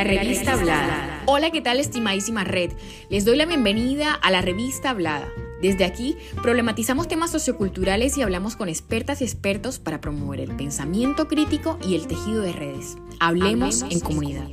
La 0.00 0.04
revista 0.04 0.54
Hablada. 0.54 1.24
Hola, 1.26 1.50
¿qué 1.50 1.60
tal 1.60 1.78
estimadísima 1.78 2.42
red? 2.42 2.70
Les 3.10 3.26
doy 3.26 3.36
la 3.36 3.44
bienvenida 3.44 4.14
a 4.14 4.30
la 4.30 4.40
revista 4.40 4.88
Hablada. 4.88 5.28
Desde 5.60 5.84
aquí 5.84 6.16
problematizamos 6.40 7.06
temas 7.06 7.30
socioculturales 7.30 8.16
y 8.16 8.22
hablamos 8.22 8.56
con 8.56 8.70
expertas 8.70 9.20
y 9.20 9.24
expertos 9.24 9.78
para 9.78 10.00
promover 10.00 10.40
el 10.40 10.56
pensamiento 10.56 11.28
crítico 11.28 11.78
y 11.86 11.96
el 11.96 12.06
tejido 12.06 12.40
de 12.40 12.52
redes. 12.52 12.96
Hablemos, 13.18 13.82
en, 13.82 14.00
comunidad. 14.00 14.48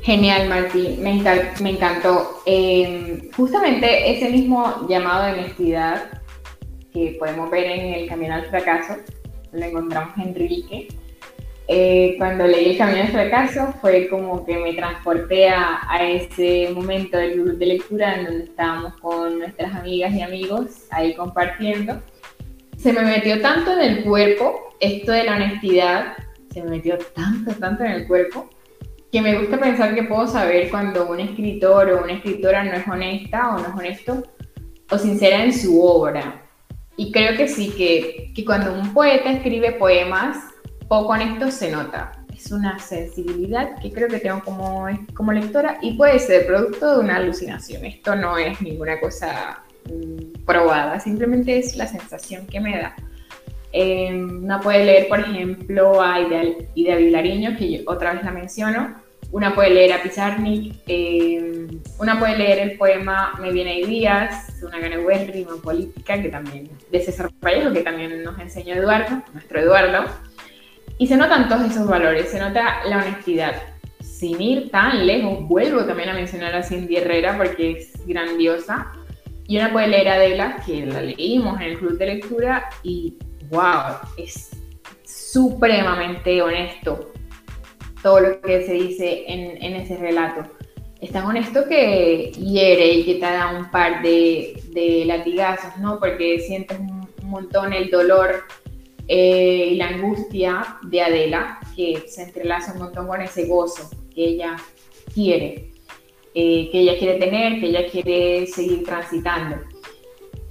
Genial, 0.00 0.48
Martí, 0.48 0.96
me, 1.00 1.10
encantó. 1.70 2.40
Eh, 2.46 3.28
justamente 3.36 4.16
ese 4.16 4.30
mismo 4.30 4.86
llamado 4.88 5.26
de 5.26 5.32
honestidad 5.34 6.23
que 6.94 7.16
podemos 7.18 7.50
ver 7.50 7.64
en 7.64 7.94
El 7.94 8.08
Camino 8.08 8.34
al 8.34 8.46
Fracaso, 8.46 8.96
lo 9.52 9.64
encontramos 9.64 10.16
en 10.16 10.28
Enrique. 10.28 10.88
Eh, 11.66 12.14
cuando 12.18 12.46
leí 12.46 12.70
El 12.70 12.78
Camino 12.78 13.00
al 13.00 13.08
Fracaso 13.08 13.74
fue 13.80 14.08
como 14.08 14.46
que 14.46 14.56
me 14.58 14.74
transporté 14.74 15.48
a, 15.48 15.80
ese 16.00 16.70
momento 16.72 17.18
del 17.18 17.40
grupo 17.40 17.58
de 17.58 17.66
lectura 17.66 18.14
en 18.14 18.24
donde 18.26 18.44
estábamos 18.44 18.94
con 19.00 19.38
nuestras 19.40 19.74
amigas 19.74 20.14
y 20.14 20.22
amigos 20.22 20.86
ahí 20.90 21.14
compartiendo. 21.14 22.00
Se 22.76 22.92
me 22.92 23.02
metió 23.02 23.40
tanto 23.40 23.72
en 23.72 23.80
el 23.80 24.04
cuerpo 24.04 24.76
esto 24.78 25.12
de 25.12 25.24
la 25.24 25.36
honestidad, 25.36 26.16
se 26.52 26.62
me 26.62 26.70
metió 26.70 26.96
tanto, 27.14 27.52
tanto 27.52 27.82
en 27.82 27.92
el 27.92 28.06
cuerpo, 28.06 28.48
que 29.10 29.20
me 29.20 29.38
gusta 29.38 29.58
pensar 29.58 29.94
que 29.94 30.04
puedo 30.04 30.26
saber 30.28 30.70
cuando 30.70 31.08
un 31.08 31.18
escritor 31.18 31.90
o 31.90 32.04
una 32.04 32.14
escritora 32.14 32.62
no 32.62 32.72
es 32.72 32.86
honesta 32.86 33.54
o 33.54 33.58
no 33.58 33.68
es 33.68 33.74
honesto 33.74 34.22
o 34.90 34.98
sincera 34.98 35.44
en 35.44 35.52
su 35.52 35.82
obra. 35.82 36.43
Y 36.96 37.10
creo 37.10 37.36
que 37.36 37.48
sí, 37.48 37.70
que, 37.76 38.32
que 38.34 38.44
cuando 38.44 38.72
un 38.72 38.94
poeta 38.94 39.32
escribe 39.32 39.72
poemas, 39.72 40.36
poco 40.88 41.12
honesto 41.12 41.50
se 41.50 41.70
nota. 41.70 42.12
Es 42.34 42.50
una 42.52 42.78
sensibilidad 42.78 43.78
que 43.80 43.92
creo 43.92 44.08
que 44.08 44.18
tengo 44.18 44.40
como, 44.44 44.86
como 45.14 45.32
lectora 45.32 45.78
y 45.82 45.96
puede 45.96 46.18
ser 46.18 46.46
producto 46.46 46.94
de 46.94 47.04
una 47.04 47.16
alucinación. 47.16 47.84
Esto 47.84 48.14
no 48.16 48.38
es 48.38 48.60
ninguna 48.60 49.00
cosa 49.00 49.62
mm, 49.86 50.44
probada, 50.44 51.00
simplemente 51.00 51.58
es 51.58 51.76
la 51.76 51.86
sensación 51.86 52.46
que 52.46 52.60
me 52.60 52.78
da. 52.78 52.94
Eh, 53.72 54.26
puede 54.62 54.84
leer, 54.84 55.08
por 55.08 55.18
ejemplo, 55.18 56.00
a 56.00 56.20
Ida, 56.20 56.96
Vilariño, 56.96 57.56
que 57.56 57.82
otra 57.86 58.14
vez 58.14 58.22
la 58.22 58.30
menciono, 58.30 58.94
una 59.34 59.52
puede 59.52 59.70
leer 59.70 59.92
a 59.94 60.00
Pizarnik, 60.00 60.76
eh, 60.86 61.66
una 61.98 62.20
puede 62.20 62.38
leer 62.38 62.58
el 62.60 62.78
poema 62.78 63.32
Me 63.40 63.50
viene 63.50 63.84
días, 63.84 64.62
una 64.62 64.78
rima 64.78 65.56
política, 65.60 66.22
que 66.22 66.28
también, 66.28 66.70
de 66.92 67.00
César 67.00 67.32
Vallejo, 67.44 67.72
que 67.72 67.80
también 67.80 68.22
nos 68.22 68.38
enseñó 68.38 68.76
Eduardo, 68.76 69.24
nuestro 69.32 69.58
Eduardo. 69.58 70.04
Y 70.98 71.08
se 71.08 71.16
notan 71.16 71.48
todos 71.48 71.68
esos 71.68 71.88
valores, 71.88 72.30
se 72.30 72.38
nota 72.38 72.84
la 72.86 72.98
honestidad. 72.98 73.54
Sin 74.00 74.40
ir 74.40 74.70
tan 74.70 75.04
lejos, 75.04 75.48
vuelvo 75.48 75.84
también 75.84 76.10
a 76.10 76.14
mencionar 76.14 76.54
a 76.54 76.62
Cindy 76.62 76.98
Herrera 76.98 77.36
porque 77.36 77.72
es 77.72 78.06
grandiosa. 78.06 78.92
Y 79.48 79.58
una 79.58 79.72
puede 79.72 79.88
leer 79.88 80.10
a 80.10 80.14
Adela, 80.14 80.62
que 80.64 80.86
la 80.86 81.00
leímos 81.02 81.60
en 81.60 81.72
el 81.72 81.78
club 81.80 81.98
de 81.98 82.06
lectura, 82.06 82.68
y 82.84 83.18
wow, 83.50 83.96
es 84.16 84.50
supremamente 85.04 86.40
honesto 86.40 87.10
todo 88.04 88.20
lo 88.20 88.40
que 88.42 88.66
se 88.66 88.74
dice 88.74 89.24
en, 89.26 89.76
ese 89.76 89.96
relato. 89.96 90.44
Es 91.00 91.10
tan 91.10 91.24
honesto 91.24 91.66
que 91.66 92.32
hiere 92.32 92.92
y 92.92 93.04
que 93.04 93.14
te 93.14 93.20
da 93.20 93.58
un 93.58 93.70
par 93.70 94.02
de, 94.02 95.04
latigazos, 95.06 95.78
¿no? 95.78 95.98
Porque 95.98 96.38
sientes 96.40 96.78
un, 96.78 97.02
montón 97.22 97.72
el 97.72 97.90
dolor 97.90 98.44
eh, 99.08 99.70
y 99.72 99.76
la 99.76 99.88
angustia 99.88 100.76
de 100.82 101.00
Adela, 101.00 101.58
que 101.74 102.04
se 102.06 102.24
entrelaza 102.24 102.74
un 102.74 102.80
montón 102.80 103.08
con 103.08 103.22
ese 103.22 103.46
gozo 103.46 103.88
que 104.14 104.24
ella 104.24 104.56
quiere, 105.14 105.70
eh, 106.34 106.68
que 106.70 106.80
ella 106.80 106.98
quiere 106.98 107.18
tener, 107.18 107.58
que 107.58 107.68
ella 107.68 107.90
quiere 107.90 108.46
seguir 108.46 108.84
transitando. 108.84 109.56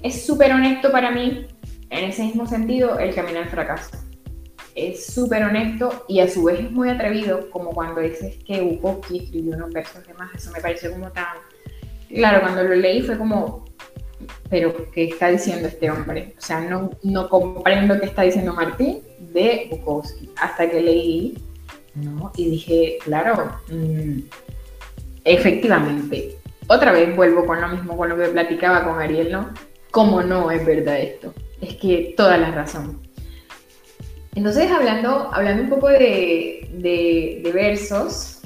Es 0.01 0.25
súper 0.25 0.51
honesto 0.51 0.91
para 0.91 1.11
mí, 1.11 1.45
en 1.91 2.03
ese 2.05 2.23
mismo 2.23 2.47
sentido, 2.47 2.97
el 2.97 3.13
camino 3.13 3.37
al 3.37 3.49
fracaso 3.49 4.02
es 4.75 5.05
súper 5.05 5.43
honesto 5.43 6.05
y 6.07 6.19
a 6.19 6.29
su 6.29 6.43
vez 6.43 6.59
es 6.59 6.71
muy 6.71 6.89
atrevido, 6.89 7.49
como 7.51 7.71
cuando 7.71 8.01
dices 8.01 8.37
que 8.45 8.61
Bukowski 8.61 9.19
escribió 9.19 9.55
unos 9.55 9.71
versos 9.71 10.05
de 10.05 10.13
más, 10.13 10.33
eso 10.35 10.51
me 10.51 10.61
pareció 10.61 10.91
como 10.91 11.11
tan... 11.11 11.25
Claro, 12.09 12.41
cuando 12.41 12.63
lo 12.63 12.75
leí 12.75 13.01
fue 13.01 13.17
como, 13.17 13.65
pero 14.49 14.91
¿qué 14.91 15.05
está 15.05 15.29
diciendo 15.29 15.67
este 15.67 15.89
hombre? 15.89 16.35
O 16.37 16.41
sea, 16.41 16.61
no, 16.61 16.91
no 17.03 17.29
comprendo 17.29 17.99
qué 17.99 18.05
está 18.05 18.23
diciendo 18.23 18.53
Martín 18.53 18.99
de 19.19 19.67
Bukowski, 19.71 20.29
hasta 20.37 20.69
que 20.69 20.81
leí, 20.81 21.37
¿no? 21.95 22.31
Y 22.35 22.49
dije, 22.49 22.97
claro, 23.03 23.51
mm, 23.69 24.19
efectivamente, 25.23 26.37
otra 26.67 26.91
vez 26.91 27.15
vuelvo 27.15 27.45
con 27.45 27.61
lo 27.61 27.67
mismo, 27.67 27.97
con 27.97 28.09
lo 28.09 28.17
que 28.17 28.25
platicaba 28.25 28.83
con 28.83 28.99
Ariel, 28.99 29.31
¿no? 29.31 29.49
¿Cómo 29.91 30.21
no 30.23 30.49
es 30.51 30.65
verdad 30.65 30.99
esto? 30.99 31.33
Es 31.61 31.75
que 31.75 32.13
toda 32.17 32.37
la 32.37 32.51
razón. 32.51 33.02
Entonces, 34.35 34.71
hablando, 34.71 35.31
hablando 35.31 35.63
un 35.63 35.69
poco 35.69 35.89
de, 35.89 37.51
versos, 37.53 38.41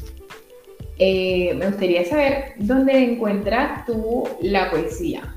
eh, 1.00 1.53
me 1.56 1.68
gustaría 1.68 2.03
saber 2.06 2.53
dónde 2.58 2.92
encuentras 3.03 3.86
tú 3.86 4.28
la 4.42 4.70
poesía. 4.70 5.36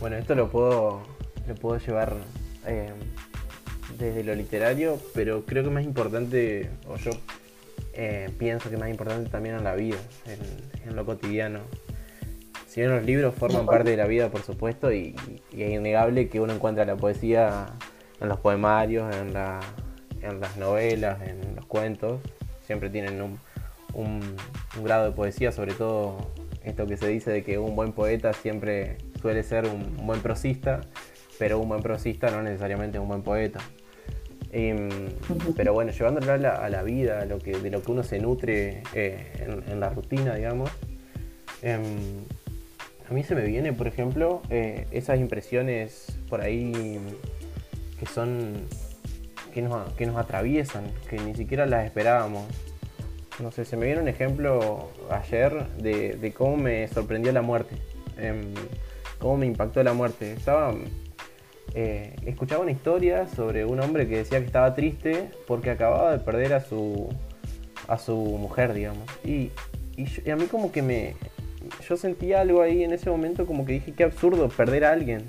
Bueno, 0.00 0.16
esto 0.16 0.34
lo 0.34 0.50
puedo, 0.50 1.02
lo 1.46 1.54
puedo 1.54 1.78
llevar 1.78 2.16
eh, 2.66 2.90
desde 3.96 4.24
lo 4.24 4.34
literario, 4.34 4.98
pero 5.14 5.44
creo 5.46 5.62
que 5.62 5.70
más 5.70 5.84
importante, 5.84 6.70
o 6.88 6.96
yo 6.96 7.10
eh, 7.92 8.28
pienso 8.38 8.70
que 8.70 8.76
más 8.76 8.90
importante 8.90 9.30
también 9.30 9.54
en 9.54 9.62
la 9.62 9.76
vida, 9.76 9.98
en, 10.84 10.96
lo 10.96 11.06
cotidiano. 11.06 11.60
Si 12.66 12.80
bien 12.80 12.92
los 12.92 13.04
libros 13.04 13.34
forman 13.36 13.66
parte 13.66 13.90
de 13.90 13.96
la 13.96 14.06
vida, 14.06 14.30
por 14.30 14.42
supuesto, 14.42 14.92
y, 14.92 15.14
y 15.52 15.62
es 15.62 15.70
innegable 15.70 16.28
que 16.28 16.40
uno 16.40 16.52
encuentra 16.52 16.84
la 16.84 16.96
poesía 16.96 17.66
en 18.20 18.28
los 18.28 18.38
poemarios, 18.40 19.14
en, 19.16 19.32
la, 19.32 19.60
en 20.22 20.40
las 20.40 20.56
novelas, 20.56 21.20
en 21.22 21.56
los 21.56 21.66
cuentos, 21.66 22.20
siempre 22.66 22.90
tienen 22.90 23.20
un, 23.22 23.38
un, 23.94 24.20
grado 24.84 25.06
de 25.06 25.12
poesía, 25.12 25.52
sobre 25.52 25.74
todo 25.74 26.18
esto 26.64 26.86
que 26.86 26.96
se 26.96 27.08
dice 27.08 27.30
de 27.30 27.42
que 27.42 27.58
un 27.58 27.74
buen 27.74 27.92
poeta 27.92 28.32
siempre 28.32 28.98
suele 29.20 29.42
ser 29.42 29.66
un, 29.66 30.06
buen 30.06 30.20
prosista, 30.20 30.80
pero 31.38 31.58
un 31.58 31.68
buen 31.68 31.82
prosista 31.82 32.30
no 32.30 32.42
necesariamente 32.42 32.98
un 32.98 33.08
buen 33.08 33.22
poeta. 33.22 33.60
pero 35.56 35.72
bueno, 35.72 35.92
llevándolo 35.92 36.32
a 36.32 36.36
la, 36.36 36.50
a 36.50 36.68
la, 36.68 36.82
vida, 36.82 37.24
lo 37.24 37.38
que, 37.38 37.52
de 37.52 37.70
lo 37.70 37.82
que 37.82 37.90
uno 37.90 38.02
se 38.02 38.18
nutre 38.18 38.82
eh, 38.94 39.62
en, 39.66 39.80
la 39.80 39.90
rutina, 39.90 40.34
digamos, 40.34 40.70
em, 41.62 41.82
a 43.08 43.14
mí 43.14 43.24
se 43.24 43.34
me 43.34 43.42
viene, 43.44 43.72
por 43.72 43.88
ejemplo, 43.88 44.42
eh, 44.50 44.86
esas 44.90 45.18
impresiones 45.18 46.18
por 46.28 46.40
ahí 46.42 46.98
que 48.00 48.06
son 48.06 48.66
que 49.52 49.62
nos, 49.62 49.92
que 49.92 50.06
nos 50.06 50.16
atraviesan, 50.16 50.84
que 51.08 51.18
ni 51.18 51.34
siquiera 51.34 51.66
las 51.66 51.84
esperábamos. 51.84 52.46
No 53.40 53.50
sé, 53.50 53.64
se 53.64 53.76
me 53.76 53.86
viene 53.86 54.00
un 54.00 54.08
ejemplo 54.08 54.88
ayer 55.10 55.66
de, 55.76 56.32
cómo 56.36 56.56
me 56.56 56.88
sorprendió 56.88 57.32
la 57.32 57.42
muerte, 57.42 57.76
em, 58.18 58.54
cómo 59.18 59.36
me 59.36 59.46
impactó 59.46 59.82
la 59.82 59.92
muerte. 59.92 60.32
Estaba, 60.32 60.74
eh, 61.74 62.16
escuchaba 62.26 62.62
una 62.62 62.70
historia 62.70 63.26
sobre 63.28 63.64
un 63.64 63.80
hombre 63.80 64.08
que 64.08 64.18
decía 64.18 64.40
que 64.40 64.46
estaba 64.46 64.74
triste 64.74 65.30
porque 65.46 65.70
acababa 65.70 66.12
de 66.12 66.18
perder 66.18 66.54
a 66.54 66.60
su, 66.60 67.08
a 67.88 67.98
su 67.98 68.14
mujer, 68.16 68.72
digamos. 68.72 69.04
Y, 69.24 69.50
y 69.96 70.30
a 70.30 70.36
mí 70.36 70.46
como 70.46 70.72
que 70.72 70.82
me... 70.82 71.16
Yo 71.86 71.96
sentí 71.96 72.32
algo 72.32 72.62
ahí 72.62 72.84
en 72.84 72.92
ese 72.92 73.10
momento 73.10 73.46
como 73.46 73.66
que 73.66 73.74
dije, 73.74 73.92
qué 73.92 74.04
absurdo 74.04 74.48
perder 74.48 74.84
a 74.84 74.92
alguien 74.92 75.26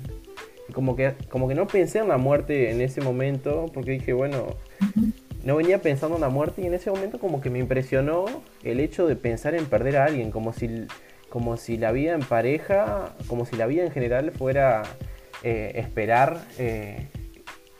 como 0.72 0.96
que, 0.96 1.14
como 1.28 1.48
que 1.48 1.54
no 1.54 1.66
pensé 1.66 1.98
en 1.98 2.08
la 2.08 2.18
muerte 2.18 2.70
en 2.70 2.80
ese 2.80 3.00
momento, 3.00 3.66
porque 3.72 3.92
dije, 3.92 4.12
bueno, 4.12 4.56
no 5.44 5.56
venía 5.56 5.80
pensando 5.80 6.16
en 6.16 6.20
la 6.20 6.28
muerte 6.28 6.62
y 6.62 6.66
en 6.66 6.74
ese 6.74 6.90
momento 6.90 7.18
como 7.18 7.40
que 7.40 7.50
me 7.50 7.58
impresionó 7.58 8.26
el 8.62 8.80
hecho 8.80 9.06
de 9.06 9.16
pensar 9.16 9.54
en 9.54 9.66
perder 9.66 9.96
a 9.96 10.04
alguien, 10.04 10.30
como 10.30 10.52
si, 10.52 10.86
como 11.28 11.56
si 11.56 11.76
la 11.76 11.92
vida 11.92 12.14
en 12.14 12.20
pareja, 12.20 13.14
como 13.26 13.44
si 13.44 13.56
la 13.56 13.66
vida 13.66 13.84
en 13.84 13.90
general 13.90 14.30
fuera 14.32 14.82
eh, 15.42 15.72
esperar 15.74 16.40
eh, 16.58 17.08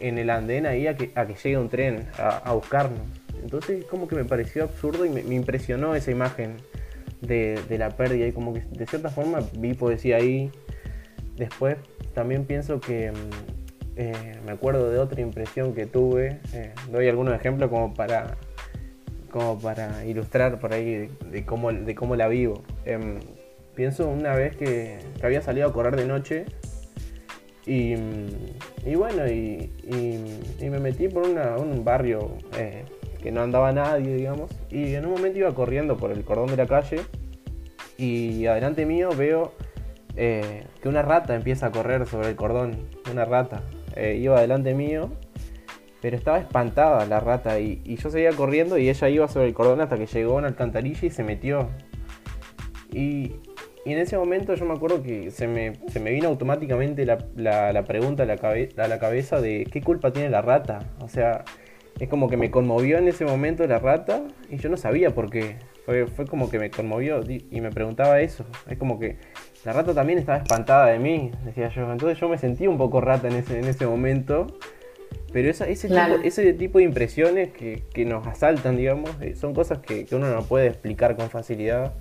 en 0.01 0.19
el 0.19 0.31
andén 0.31 0.67
ahí 0.67 0.87
a 0.87 0.97
que, 0.97 1.13
llegue 1.43 1.59
un 1.59 1.69
tren 1.69 2.09
a, 2.19 2.53
buscarnos. 2.53 3.01
Entonces 3.43 3.85
como 3.85 4.09
que 4.09 4.17
me 4.17 4.25
pareció 4.25 4.65
absurdo 4.65 5.05
y 5.07 5.11
me, 5.11 5.21
impresionó 5.35 5.95
esa 5.95 6.11
imagen 6.11 6.57
de, 7.21 7.61
de, 7.69 7.79
la 7.79 7.91
pérdida 7.91 8.27
y 8.27 8.33
como 8.33 8.53
que 8.53 8.61
de 8.71 8.87
cierta 8.87 9.11
forma 9.11 9.41
vi 9.57 9.75
poesía 9.75 10.17
ahí. 10.17 10.51
Después 11.37 11.77
también 12.15 12.45
pienso 12.45 12.81
que 12.81 13.11
mm, 13.11 13.63
eh, 13.97 14.39
me 14.45 14.53
acuerdo 14.53 14.91
de 14.91 14.99
otra 14.99 15.21
impresión 15.21 15.75
que 15.75 15.87
tuve. 15.87 16.41
Eh, 16.53 16.73
doy 16.91 17.09
algunos 17.09 17.35
ejemplos 17.35 17.71
como 17.71 17.95
para, 17.95 18.37
como 19.31 19.59
para 19.59 20.05
ilustrar 20.05 20.59
por 20.59 20.73
ahí 20.73 21.09
de, 21.31 21.45
cómo, 21.45 21.73
de 21.73 21.95
cómo 21.95 22.17
la 22.17 22.29
vivo. 22.29 22.63
Em, 22.85 23.21
pienso 23.75 24.09
una 24.09 24.35
vez 24.35 24.57
que, 24.57 24.99
había 25.23 25.43
salido 25.43 25.69
a 25.69 25.73
correr 25.73 25.97
de 25.97 26.07
noche 26.07 26.45
Y, 27.65 27.95
bueno, 28.97 29.27
y, 29.29 29.71
me 30.61 30.79
metí 30.81 31.09
por 31.09 31.27
un 31.27 31.85
barrio 31.85 32.33
eh, 32.59 32.85
que 33.23 33.31
no 33.31 33.43
andaba 33.43 33.73
nadie, 33.73 34.15
digamos. 34.17 34.51
Y 34.71 34.95
en 34.95 35.07
un 35.07 35.13
momento 35.13 35.39
iba 35.39 35.55
corriendo 35.55 35.97
por 35.97 36.11
el 36.11 36.25
cordón 36.25 36.49
de 36.49 36.57
la 36.57 36.67
calle 36.67 37.01
y 37.99 38.47
adelante 38.47 38.85
mío 38.87 39.11
veo 39.17 39.53
eh, 40.17 40.65
que 40.81 40.89
una 40.89 41.03
rata 41.03 41.35
empieza 41.35 41.67
a 41.67 41.71
correr 41.71 42.07
sobre 42.07 42.29
el 42.29 42.37
cordón. 42.37 42.89
Una 43.11 43.25
rata. 43.25 43.63
Eh, 43.97 44.19
iba 44.21 44.37
adelante 44.37 44.75
mío, 44.75 45.11
pero 46.01 46.17
estaba 46.17 46.39
espantada 46.39 47.05
la 47.07 47.21
rata 47.21 47.61
y, 47.61 47.83
yo 47.97 48.11
seguía 48.11 48.33
corriendo 48.33 48.79
y 48.79 48.89
ella 48.89 49.09
iba 49.09 49.29
sobre 49.29 49.47
el 49.49 49.55
cordón 49.55 49.81
hasta 49.81 49.97
que 49.97 50.07
llegó 50.07 50.33
a 50.33 50.37
una 50.37 50.49
alcantarilla 50.49 51.07
y 51.07 51.11
se 51.11 51.25
metió. 51.25 51.69
Y, 52.93 53.37
en 53.85 53.99
ese 53.99 54.17
momento 54.17 54.55
yo 54.55 54.65
me 54.65 54.75
acuerdo 54.75 55.03
que 55.03 55.33
se 55.33 55.49
me, 55.49 55.73
vino 56.05 56.29
automáticamente 56.29 57.05
la, 57.05 57.85
pregunta 57.85 58.23
a 58.23 58.27
la, 58.27 58.35
a 58.35 58.89
la 58.89 58.99
cabeza 59.01 59.41
de 59.41 59.67
qué 59.71 59.83
culpa 59.83 60.13
tiene 60.13 60.31
la 60.31 60.41
rata. 60.41 60.79
O 61.01 61.09
sea, 61.09 61.45
es 61.99 62.09
como 62.09 62.29
que 62.29 62.37
me 62.37 62.51
conmovió 62.51 62.99
en 62.99 63.09
ese 63.09 63.25
momento 63.25 63.67
la 63.67 63.81
rata 63.81 64.23
y 64.51 64.59
yo 64.59 64.69
no 64.69 64.77
sabía 64.77 65.15
por 65.15 65.31
qué. 65.31 65.57
Fue, 65.85 66.07
fue 66.07 66.27
como 66.27 66.49
que 66.49 66.61
me 66.61 66.71
conmovió 66.71 67.21
y 67.29 67.61
me 67.61 67.71
preguntaba 67.71 68.21
eso. 68.21 68.45
Es 68.69 68.79
como 68.79 69.01
que 69.01 69.19
la 69.65 69.73
rata 69.73 69.95
también 69.95 70.19
estaba 70.19 70.39
espantada 70.39 70.87
de 70.87 70.99
mí, 70.99 71.31
decía 71.45 71.69
yo. 71.69 71.91
Entonces 71.93 72.19
yo 72.19 72.29
me 72.29 72.37
sentí 72.37 72.67
un 72.67 72.79
poco 72.79 73.01
rata 73.01 73.29
en 73.29 73.35
ese, 73.35 73.59
en 73.59 73.67
ese 73.67 73.87
momento. 73.87 74.47
Pero 75.33 75.49
ese, 75.49 75.65
tipo, 75.75 76.21
ese 76.23 76.53
tipo 76.53 76.79
de 76.79 76.85
impresiones 76.85 77.53
que, 77.53 78.05
nos 78.05 78.27
asaltan, 78.27 78.77
digamos, 78.77 79.11
eh, 79.21 79.35
son 79.35 79.55
cosas 79.55 79.79
que, 79.79 80.07
uno 80.13 80.29
no 80.29 80.43
puede 80.43 80.67
explicar 80.67 81.17
con 81.17 81.31
facilidad. 81.31 81.95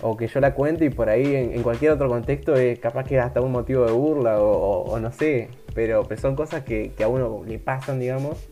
O 0.00 0.16
que 0.16 0.26
yo 0.26 0.40
la 0.40 0.54
cuente 0.54 0.86
y 0.86 0.90
por 0.90 1.08
ahí 1.08 1.36
en, 1.36 1.62
cualquier 1.62 1.92
otro 1.92 2.08
contexto 2.08 2.56
es 2.56 2.80
capaz 2.80 3.04
que 3.04 3.16
es 3.16 3.22
hasta 3.22 3.40
un 3.40 3.52
motivo 3.52 3.86
de 3.86 3.92
burla 3.92 4.40
o, 4.40 4.98
no 4.98 5.12
sé. 5.12 5.50
Pero, 5.74 6.04
pero, 6.08 6.20
son 6.20 6.34
cosas 6.34 6.64
que, 6.64 6.92
a 7.02 7.06
uno 7.06 7.44
le 7.46 7.58
pasan, 7.58 8.00
digamos. 8.00 8.48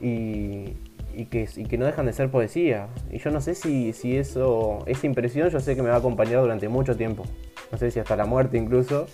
Y, 0.00 0.74
y 1.12 1.26
que, 1.26 1.48
y 1.56 1.64
que 1.64 1.76
no 1.76 1.84
dejan 1.84 2.06
de 2.06 2.12
ser 2.14 2.30
poesía. 2.30 2.88
Y 3.10 3.18
yo 3.18 3.30
no 3.30 3.40
sé 3.40 3.54
si, 3.54 3.92
si 3.92 4.16
eso, 4.16 4.84
esa 4.86 5.06
impresión 5.06 5.50
yo 5.50 5.60
sé 5.60 5.74
que 5.74 5.82
me 5.82 5.90
va 5.90 5.96
a 5.96 5.98
acompañar 5.98 6.40
durante 6.40 6.68
mucho 6.68 6.96
tiempo. 6.96 7.24
No 7.70 7.78
sé 7.78 7.90
si 7.90 8.00
hasta 8.00 8.16
la 8.16 8.24
muerte 8.24 8.56
incluso. 8.56 9.06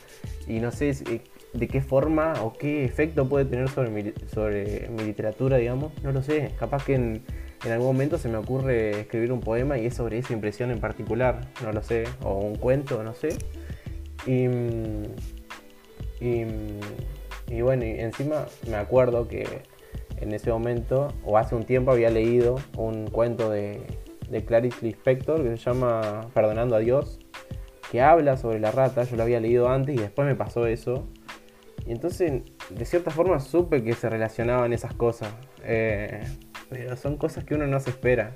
Y 0.46 0.60
no 0.60 0.70
sé 0.70 0.92
de 1.52 1.68
qué 1.68 1.80
forma 1.80 2.34
o 2.42 2.52
qué 2.52 2.84
efecto 2.84 3.28
puede 3.28 3.44
tener 3.44 3.68
sobre 3.68 3.90
mi, 3.90 4.12
sobre 4.32 4.88
mi 4.88 5.04
literatura, 5.04 5.56
digamos. 5.56 5.92
No 6.02 6.12
lo 6.12 6.22
sé. 6.22 6.52
Capaz 6.58 6.84
que 6.84 6.94
en, 6.94 7.22
algún 7.64 7.86
momento 7.86 8.18
se 8.18 8.28
me 8.28 8.36
ocurre 8.36 9.00
escribir 9.00 9.32
un 9.32 9.40
poema 9.40 9.78
y 9.78 9.86
es 9.86 9.94
sobre 9.94 10.18
esa 10.18 10.32
impresión 10.32 10.70
en 10.70 10.80
particular. 10.80 11.48
No 11.62 11.72
lo 11.72 11.82
sé. 11.82 12.04
O 12.22 12.38
un 12.38 12.56
cuento, 12.56 13.02
no 13.02 13.14
sé. 13.14 13.30
Y, 14.26 14.46
y, 16.24 16.46
y 17.48 17.60
bueno, 17.60 17.84
y 17.84 18.00
encima 18.00 18.46
me 18.68 18.76
acuerdo 18.76 19.28
que 19.28 19.62
en 20.20 20.32
ese 20.32 20.50
momento, 20.50 21.12
o 21.24 21.38
hace 21.38 21.54
un 21.54 21.64
tiempo, 21.64 21.90
había 21.90 22.10
leído 22.10 22.56
un 22.76 23.08
cuento 23.08 23.50
de, 23.50 23.82
de 24.30 24.44
Clarice 24.44 24.84
Lispector 24.84 25.42
que 25.42 25.56
se 25.56 25.70
llama 25.70 26.28
Perdonando 26.32 26.76
a 26.76 26.78
Dios, 26.78 27.20
que 27.90 28.00
habla 28.02 28.36
sobre 28.36 28.60
la 28.60 28.70
rata. 28.70 29.04
Yo 29.04 29.16
lo 29.16 29.22
había 29.22 29.40
leído 29.40 29.68
antes 29.68 29.94
y 29.94 29.98
después 29.98 30.26
me 30.26 30.34
pasó 30.34 30.66
eso. 30.66 31.06
Y 31.86 31.92
entonces, 31.92 32.42
de 32.70 32.84
cierta 32.84 33.10
forma, 33.10 33.40
supe 33.40 33.82
que 33.82 33.94
se 33.94 34.08
relacionaban 34.08 34.72
esas 34.72 34.94
cosas. 34.94 35.32
Eh, 35.62 36.22
pero 36.70 36.96
son 36.96 37.16
cosas 37.16 37.44
que 37.44 37.54
uno 37.54 37.66
no 37.66 37.80
se 37.80 37.90
espera 37.90 38.32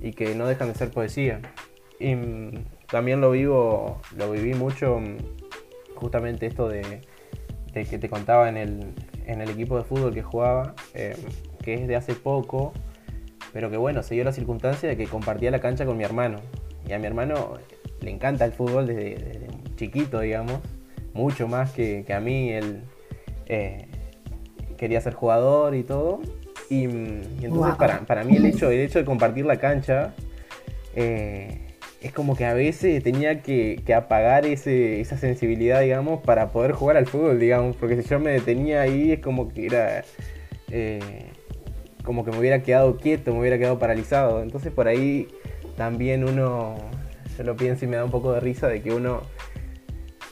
y 0.00 0.12
que 0.12 0.34
no 0.34 0.46
dejan 0.46 0.68
de 0.68 0.74
ser 0.74 0.90
poesía. 0.90 1.40
Y 1.98 2.14
mm, 2.14 2.64
también 2.90 3.20
lo 3.20 3.30
vivo, 3.30 4.00
lo 4.16 4.30
viví 4.30 4.54
mucho, 4.54 4.98
mm, 4.98 5.16
justamente 5.94 6.46
esto 6.46 6.68
de, 6.68 7.00
que 7.72 7.98
te 7.98 8.08
contaba 8.08 8.48
en 8.48 8.56
el, 8.56 8.94
en 9.26 9.40
el 9.40 9.50
equipo 9.50 9.78
de 9.78 9.84
fútbol 9.84 10.12
que 10.12 10.22
jugaba, 10.22 10.74
eh, 10.94 11.16
que 11.62 11.74
es 11.74 11.88
de 11.88 11.96
hace 11.96 12.14
poco, 12.14 12.72
pero 13.52 13.70
que 13.70 13.76
bueno, 13.76 14.02
se 14.02 14.14
dio 14.14 14.24
la 14.24 14.32
circunstancia 14.32 14.88
de 14.88 14.96
que 14.96 15.06
compartía 15.06 15.50
la 15.50 15.60
cancha 15.60 15.86
con 15.86 15.96
mi 15.96 16.04
hermano. 16.04 16.40
Y 16.86 16.92
a 16.92 16.98
mi 16.98 17.06
hermano 17.06 17.58
le 18.02 18.10
encanta 18.10 18.44
el 18.44 18.52
fútbol 18.52 18.86
desde, 18.86 19.46
chiquito, 19.76 20.20
digamos, 20.20 20.60
mucho 21.14 21.48
más 21.48 21.72
que, 21.72 22.04
a 22.14 22.20
mí. 22.20 22.50
Él 22.50 22.82
eh, 23.46 23.86
quería 24.76 25.00
ser 25.00 25.14
jugador 25.14 25.74
y 25.74 25.82
todo. 25.82 26.20
Y, 26.68 26.84
entonces 26.84 27.76
para, 27.76 28.00
para, 28.00 28.24
mí 28.24 28.36
el 28.36 28.46
hecho, 28.46 28.70
el 28.70 28.80
hecho 28.80 28.98
de 28.98 29.04
compartir 29.04 29.44
la 29.44 29.58
cancha 29.58 30.14
eh, 30.94 31.58
es 32.00 32.12
como 32.12 32.34
que 32.34 32.46
a 32.46 32.54
veces 32.54 33.02
tenía 33.02 33.42
que, 33.42 33.82
apagar 33.94 34.46
esa 34.46 35.16
sensibilidad, 35.18 35.82
digamos, 35.82 36.20
para 36.22 36.48
poder 36.48 36.72
jugar 36.72 36.96
al 36.96 37.06
fútbol, 37.06 37.38
digamos, 37.38 37.76
porque 37.76 38.00
si 38.02 38.08
yo 38.08 38.18
me 38.18 38.32
detenía 38.32 38.82
ahí 38.82 39.12
es 39.12 39.20
como 39.20 39.48
que 39.48 39.66
era... 39.66 40.04
Eh, 40.70 41.00
como 42.02 42.24
que 42.24 42.32
me 42.32 42.38
hubiera 42.38 42.62
quedado 42.62 42.96
quieto, 42.96 43.32
me 43.32 43.38
hubiera 43.38 43.58
quedado 43.58 43.78
paralizado. 43.78 44.42
Entonces 44.42 44.72
por 44.72 44.88
ahí 44.88 45.28
también 45.76 46.24
uno, 46.24 46.74
yo 47.36 47.44
lo 47.44 47.56
pienso 47.56 47.84
y 47.84 47.88
me 47.88 47.96
da 47.96 48.04
un 48.04 48.10
poco 48.10 48.32
de 48.32 48.40
risa 48.40 48.68
de 48.68 48.82
que 48.82 48.92
uno 48.92 49.22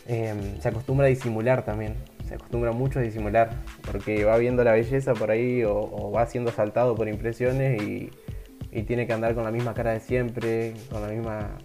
em, 0.06 0.60
se 0.60 0.68
acostumbra 0.68 1.06
a 1.06 1.08
disimular 1.08 1.64
también. 1.64 1.94
Se 2.26 2.34
acostumbra 2.34 2.72
mucho 2.72 3.00
a 3.00 3.02
disimular, 3.02 3.50
porque 3.84 4.24
va 4.24 4.36
viendo 4.38 4.62
la 4.62 4.72
belleza 4.72 5.14
por 5.14 5.30
ahí 5.30 5.64
o, 5.64 6.12
va 6.12 6.26
siendo 6.26 6.50
asaltado 6.50 6.94
por 6.94 7.08
impresiones 7.08 7.82
y, 7.82 8.10
y 8.70 8.82
tiene 8.82 9.06
que 9.06 9.12
andar 9.12 9.34
con 9.34 9.44
la 9.44 9.50
misma 9.50 9.74
cara 9.74 9.92
de 9.92 10.00
siempre, 10.00 10.74
con 10.90 11.02
la 11.02 11.08
misma 11.08 11.58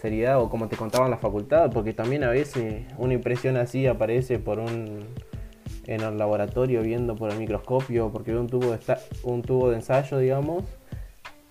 seriedad 0.00 0.40
o 0.40 0.48
como 0.48 0.68
te 0.68 0.76
contaba 0.76 1.06
en 1.06 1.10
la 1.10 1.18
facultad, 1.18 1.70
porque 1.72 1.92
también 1.92 2.22
a 2.22 2.30
veces 2.30 2.84
una 2.96 3.14
impresión 3.14 3.56
así 3.56 3.86
aparece 3.86 4.38
por 4.38 4.60
un 4.60 5.06
en 5.88 6.02
el 6.02 6.18
laboratorio 6.18 6.82
viendo 6.82 7.16
por 7.16 7.32
el 7.32 7.38
microscopio, 7.38 8.12
porque 8.12 8.32
ve 8.32 8.38
un 8.38 8.46
tubo 8.46 8.72
de, 8.72 8.78
un 9.22 9.40
tubo 9.40 9.70
de 9.70 9.76
ensayo, 9.76 10.18
digamos, 10.18 10.64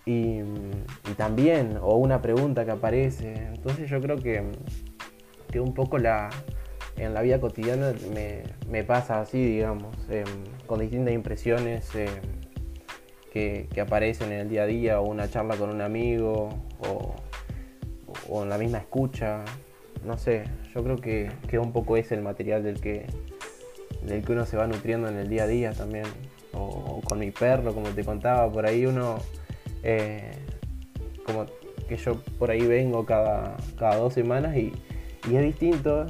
y, 0.07 0.42
también, 1.18 1.77
o 1.81 1.98
una 1.98 2.21
pregunta 2.21 2.63
que 2.63 2.71
aparece. 2.71 3.33
Entonces 3.54 3.89
yo 3.89 4.00
creo 4.00 4.18
que, 4.18 4.42
que 5.51 5.59
un 5.59 5.74
poco 5.74 5.98
la, 5.98 6.30
en 6.95 7.13
la 7.13 7.21
vida 7.21 7.42
cotidiana 7.42 7.94
me, 8.69 8.83
pasa 8.86 9.19
así, 9.19 9.44
digamos, 9.44 9.95
em, 10.09 10.25
con 10.65 10.80
distintas 10.80 11.13
impresiones. 11.13 11.94
Em, 11.95 12.07
que, 13.31 13.81
aparecen 13.81 14.31
en 14.31 14.39
el 14.39 14.50
día 14.50 14.63
a 14.63 14.65
día, 14.65 15.01
o 15.01 15.07
una 15.07 15.30
charla 15.30 15.56
con 15.57 15.69
un 15.69 15.81
amigo, 15.81 16.50
o, 16.80 18.44
en 18.44 18.50
la 18.50 18.57
misma 18.57 18.80
escucha. 18.80 19.44
No 20.06 20.18
sé, 20.18 20.45
yo 20.74 20.83
creo 20.83 20.95
que, 20.95 21.31
que 21.47 21.59
un 21.59 21.71
poco 21.71 21.97
es 21.97 22.11
el 22.11 22.21
material 22.21 22.64
del 22.64 22.80
que, 22.80 23.06
del 24.04 24.23
que 24.23 24.31
uno 24.31 24.45
se 24.45 24.57
va 24.57 24.68
nutriendo 24.68 25.07
en 25.07 25.18
el 25.18 25.28
día 25.30 25.44
a 25.44 25.47
día 25.47 25.71
también. 25.73 26.06
O, 26.54 27.02
con 27.04 27.19
mi 27.19 27.31
perro, 27.31 27.73
como 27.73 27.90
te 27.90 28.04
contaba, 28.04 28.52
por 28.52 28.66
ahí 28.66 28.85
uno, 28.85 29.18
eh, 29.87 30.31
como 31.25 31.45
que 31.87 31.95
yo 31.95 32.21
por 32.37 32.51
ahí 32.51 32.67
vengo 32.67 33.06
cada, 33.06 33.56
cada 33.79 33.95
dos 33.95 34.13
semanas 34.13 34.57
y, 34.57 34.73
es 35.33 35.41
distinto. 35.41 36.06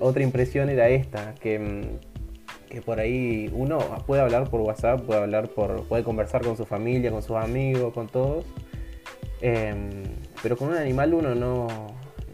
Otra 0.00 0.22
impresión 0.22 0.68
era 0.68 0.88
esta, 0.88 1.34
que, 1.34 1.58
mm, 1.58 2.68
que 2.68 2.80
por 2.80 3.00
ahí 3.00 3.50
uno 3.52 3.78
puede 4.06 4.22
hablar 4.22 4.48
por 4.50 4.60
WhatsApp, 4.60 5.02
puede 5.02 5.20
hablar 5.20 5.48
por, 5.48 5.84
puede 5.84 6.04
conversar 6.04 6.42
con 6.42 6.56
su 6.56 6.64
familia, 6.64 7.10
con 7.10 7.22
sus 7.22 7.36
amigos, 7.36 7.92
con 7.92 8.08
todos, 8.08 8.44
em, 9.40 10.02
pero 10.42 10.56
con 10.56 10.68
un 10.68 10.74
animal 10.74 11.14
uno 11.14 11.34
no, 11.34 11.66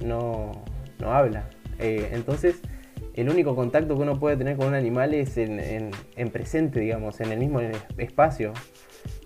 no, 0.05 0.53
no 0.99 1.13
habla. 1.13 1.49
Eh, 1.79 2.11
entonces, 2.13 2.61
el 3.15 3.31
único 3.31 3.55
contacto 3.55 3.95
que 3.97 4.03
uno 4.03 4.19
puede 4.19 4.37
tener 4.37 4.57
con 4.57 4.69
un 4.69 4.75
animal 4.75 5.15
es 5.15 5.37
en, 5.37 5.93
presente, 6.33 6.81
digamos, 6.81 7.21
en 7.21 7.33
el 7.33 7.39
mismo 7.39 7.61
espacio. 7.97 8.53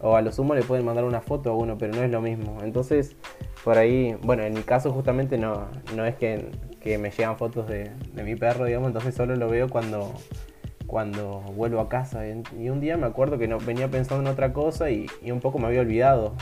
O 0.00 0.16
a 0.16 0.22
lo 0.22 0.32
sumo 0.32 0.54
le 0.54 0.62
pueden 0.62 0.84
mandar 0.84 1.04
una 1.04 1.20
foto 1.20 1.50
a 1.50 1.56
uno, 1.56 1.76
pero 1.78 1.94
no 1.94 2.02
es 2.02 2.10
lo 2.10 2.20
mismo. 2.20 2.58
Entonces, 2.62 3.16
por 3.64 3.78
ahí, 3.78 4.16
bueno, 4.22 4.44
en 4.44 4.54
mi 4.54 4.62
caso 4.62 4.92
justamente 4.92 5.38
no, 5.38 5.68
no 5.94 6.06
es 6.06 6.14
que, 6.16 6.50
me 6.84 7.10
llegan 7.10 7.36
fotos 7.36 7.68
de, 7.68 7.90
de 8.14 8.22
mi 8.22 8.34
perro, 8.34 8.64
digamos, 8.64 8.88
entonces 8.88 9.14
solo 9.14 9.36
lo 9.36 9.48
veo 9.50 9.68
cuando, 9.68 10.14
cuando 10.88 11.42
vuelvo 11.54 11.80
a 11.80 11.88
casa. 11.88 12.22
Y 12.26 12.70
un 12.70 12.80
día 12.80 12.96
me 12.96 13.06
acuerdo 13.06 13.38
que 13.38 13.46
no, 13.46 13.58
venía 13.58 13.88
pensando 13.88 14.22
en 14.22 14.32
otra 14.32 14.52
cosa 14.52 14.90
y, 14.90 15.06
un 15.30 15.38
poco 15.40 15.60
me 15.60 15.66
había 15.68 15.82
olvidado, 15.82 16.34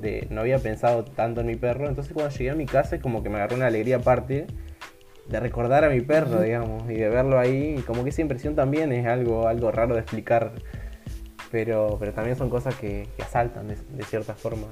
de, 0.00 0.28
no 0.30 0.42
había 0.42 0.58
pensado 0.58 1.04
tanto 1.04 1.40
en 1.40 1.48
mi 1.48 1.56
perro. 1.56 1.88
Entonces 1.88 2.12
cuando 2.12 2.32
llegué 2.32 2.50
a 2.50 2.54
mi 2.54 2.66
casa 2.66 2.96
es 2.96 3.02
como 3.02 3.24
que 3.24 3.30
me 3.30 3.36
agarró 3.36 3.56
una 3.56 3.66
alegría 3.66 3.96
aparte 3.96 4.46
de 5.26 5.40
recordar 5.40 5.84
a 5.84 5.88
mi 5.88 6.02
perro, 6.02 6.42
digamos, 6.42 6.88
y 6.88 6.94
de 6.94 7.08
verlo 7.08 7.38
ahí. 7.38 7.76
Y 7.78 7.82
como 7.82 8.04
que 8.04 8.10
esa 8.10 8.20
impresión 8.20 8.54
también 8.54 8.92
es 8.92 9.06
algo, 9.06 9.48
algo 9.48 9.72
raro 9.72 9.94
de 9.94 10.02
explicar, 10.02 10.52
pero, 11.54 11.98
pero 12.00 12.12
también 12.12 12.36
son 12.36 12.50
cosas 12.50 12.74
que, 12.74 13.06
asaltan 13.22 13.68
de, 13.68 14.04
cierta 14.06 14.34
forma. 14.34 14.66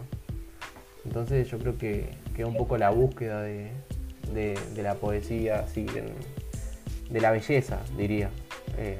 Entonces 1.04 1.48
yo 1.48 1.56
creo 1.60 1.78
que, 1.78 2.08
que 2.34 2.44
un 2.44 2.56
poco 2.56 2.76
la 2.76 2.90
búsqueda 2.90 3.40
de, 3.40 3.70
la 4.76 4.94
poesía, 4.94 5.60
así, 5.60 5.86
de 7.08 7.20
la 7.20 7.30
belleza, 7.30 7.78
diría. 7.96 8.30
Eh, 8.78 8.98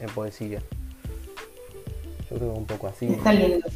en 0.00 0.08
poesía. 0.14 0.62
Yo 2.30 2.36
creo 2.38 2.52
un 2.54 2.64
poco 2.64 2.86
así. 2.86 3.08
Está 3.08 3.34
lindo. 3.34 3.66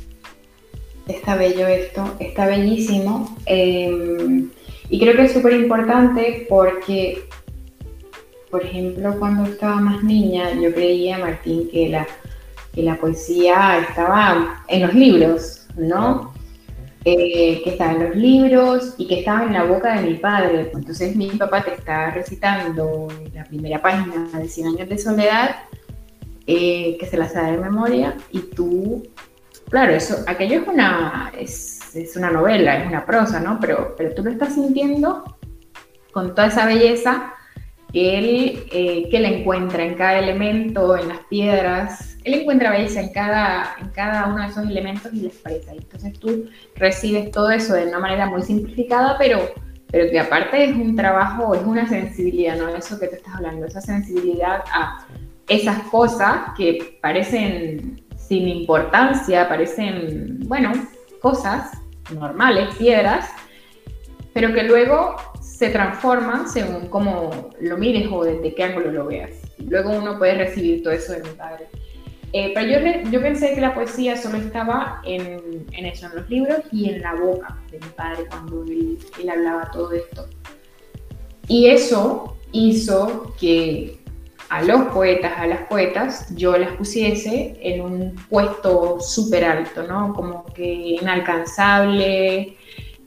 Está 1.06 1.36
bello 1.36 1.66
esto, 1.66 2.16
está 2.18 2.46
bellísimo. 2.46 3.36
Eh, 3.44 4.48
y 4.88 4.98
creo 4.98 5.16
que 5.16 5.24
es 5.24 5.32
súper 5.32 5.52
importante 5.52 6.46
porque 6.48 7.24
por 8.50 8.64
ejemplo, 8.64 9.16
cuando 9.18 9.48
estaba 9.48 9.76
más 9.76 10.02
niña, 10.02 10.50
yo 10.60 10.72
creía, 10.74 11.18
Martín, 11.18 11.68
que 11.70 11.88
la, 11.88 12.06
que 12.74 12.82
la 12.82 12.96
poesía 12.96 13.78
estaba 13.78 14.64
en 14.66 14.82
los 14.82 14.94
libros, 14.94 15.66
¿no? 15.76 16.34
Eh, 17.04 17.62
que 17.64 17.70
estaba 17.70 17.92
en 17.92 18.04
los 18.04 18.16
libros 18.16 18.94
y 18.98 19.06
que 19.06 19.20
estaba 19.20 19.44
en 19.44 19.52
la 19.52 19.64
boca 19.64 19.94
de 19.94 20.10
mi 20.10 20.14
padre. 20.14 20.70
Entonces 20.74 21.16
mi 21.16 21.28
papá 21.28 21.62
te 21.62 21.74
está 21.74 22.10
recitando 22.10 23.08
la 23.32 23.44
primera 23.44 23.80
página 23.80 24.28
de 24.38 24.48
Cien 24.48 24.66
años 24.66 24.88
de 24.88 24.98
soledad, 24.98 25.56
eh, 26.46 26.96
que 26.98 27.06
se 27.06 27.16
la 27.16 27.28
sabe 27.28 27.52
de 27.52 27.58
memoria, 27.58 28.16
y 28.32 28.40
tú, 28.40 29.06
claro, 29.70 29.92
eso, 29.92 30.16
aquello 30.26 30.62
es 30.62 30.68
una, 30.68 31.32
es, 31.38 31.94
es, 31.94 32.16
una 32.16 32.30
novela, 32.30 32.78
es 32.78 32.88
una 32.88 33.06
prosa, 33.06 33.38
¿no? 33.38 33.58
Pero, 33.60 33.94
pero 33.96 34.12
tú 34.12 34.24
lo 34.24 34.30
estás 34.30 34.54
sintiendo 34.54 35.36
con 36.12 36.34
toda 36.34 36.48
esa 36.48 36.66
belleza 36.66 37.34
él, 37.92 38.64
eh, 38.72 39.08
que 39.10 39.18
le 39.18 39.40
encuentra 39.40 39.84
en 39.84 39.94
cada 39.94 40.18
elemento, 40.18 40.96
en 40.96 41.08
las 41.08 41.18
piedras, 41.28 42.16
él 42.24 42.34
encuentra 42.34 42.70
belleza 42.70 43.00
en 43.00 43.12
cada, 43.12 43.76
en 43.80 43.88
cada 43.88 44.26
uno 44.26 44.42
de 44.42 44.48
esos 44.48 44.64
elementos 44.64 45.12
y 45.12 45.20
le 45.20 45.28
expresa. 45.28 45.72
Entonces 45.72 46.18
tú 46.18 46.48
recibes 46.76 47.30
todo 47.30 47.50
eso 47.50 47.74
de 47.74 47.86
una 47.86 47.98
manera 47.98 48.26
muy 48.26 48.42
simplificada, 48.42 49.16
pero, 49.18 49.40
pero 49.90 50.10
que 50.10 50.20
aparte 50.20 50.64
es 50.64 50.76
un 50.76 50.94
trabajo, 50.94 51.54
es 51.54 51.62
una 51.62 51.88
sensibilidad, 51.88 52.56
¿no? 52.56 52.68
Eso 52.68 52.98
que 52.98 53.08
te 53.08 53.16
estás 53.16 53.34
hablando, 53.34 53.66
esa 53.66 53.80
sensibilidad 53.80 54.62
a 54.72 55.06
esas 55.48 55.82
cosas 55.84 56.52
que 56.56 56.98
parecen 57.02 58.00
sin 58.16 58.48
importancia, 58.48 59.48
parecen, 59.48 60.38
bueno, 60.46 60.70
cosas 61.20 61.72
normales, 62.14 62.74
piedras, 62.76 63.28
pero 64.32 64.52
que 64.52 64.62
luego 64.62 65.16
se 65.60 65.68
transforman 65.68 66.48
según 66.48 66.86
cómo 66.86 67.50
lo 67.60 67.76
mires 67.76 68.08
o 68.10 68.24
desde 68.24 68.54
qué 68.54 68.62
ángulo 68.62 68.92
lo 68.92 69.06
veas. 69.08 69.32
Luego 69.58 69.90
uno 69.90 70.16
puede 70.16 70.32
recibir 70.32 70.82
todo 70.82 70.94
eso 70.94 71.12
de 71.12 71.22
mi 71.22 71.28
padre. 71.36 71.66
Eh, 72.32 72.52
pero 72.54 72.66
yo, 72.66 73.10
yo 73.10 73.20
pensé 73.20 73.54
que 73.54 73.60
la 73.60 73.74
poesía 73.74 74.16
solo 74.16 74.38
estaba 74.38 75.02
en, 75.04 75.66
en, 75.72 75.84
eso, 75.84 76.06
en 76.06 76.16
los 76.16 76.30
libros 76.30 76.60
y 76.72 76.88
en 76.88 77.02
la 77.02 77.14
boca 77.14 77.58
de 77.70 77.78
mi 77.78 77.88
padre 77.88 78.24
cuando 78.30 78.62
él, 78.62 78.98
él 79.20 79.28
hablaba 79.28 79.70
todo 79.70 79.92
esto. 79.92 80.30
Y 81.46 81.66
eso 81.66 82.38
hizo 82.52 83.34
que 83.38 83.98
a 84.48 84.62
los 84.62 84.84
poetas, 84.94 85.32
a 85.36 85.46
las 85.46 85.66
poetas, 85.66 86.34
yo 86.36 86.56
las 86.56 86.72
pusiese 86.72 87.58
en 87.60 87.82
un 87.82 88.14
puesto 88.30 88.98
súper 88.98 89.44
alto, 89.44 89.82
¿no? 89.82 90.14
Como 90.14 90.46
que 90.54 90.64
inalcanzable, 90.64 92.56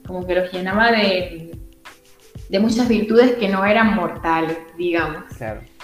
como 0.06 0.24
que 0.24 0.36
los 0.36 0.52
llenaba 0.52 0.92
de, 0.92 1.53
de 2.54 2.60
muchas 2.60 2.88
virtudes 2.88 3.32
que 3.32 3.48
no 3.48 3.64
eran 3.64 3.96
mortales, 3.96 4.56
digamos. 4.78 5.24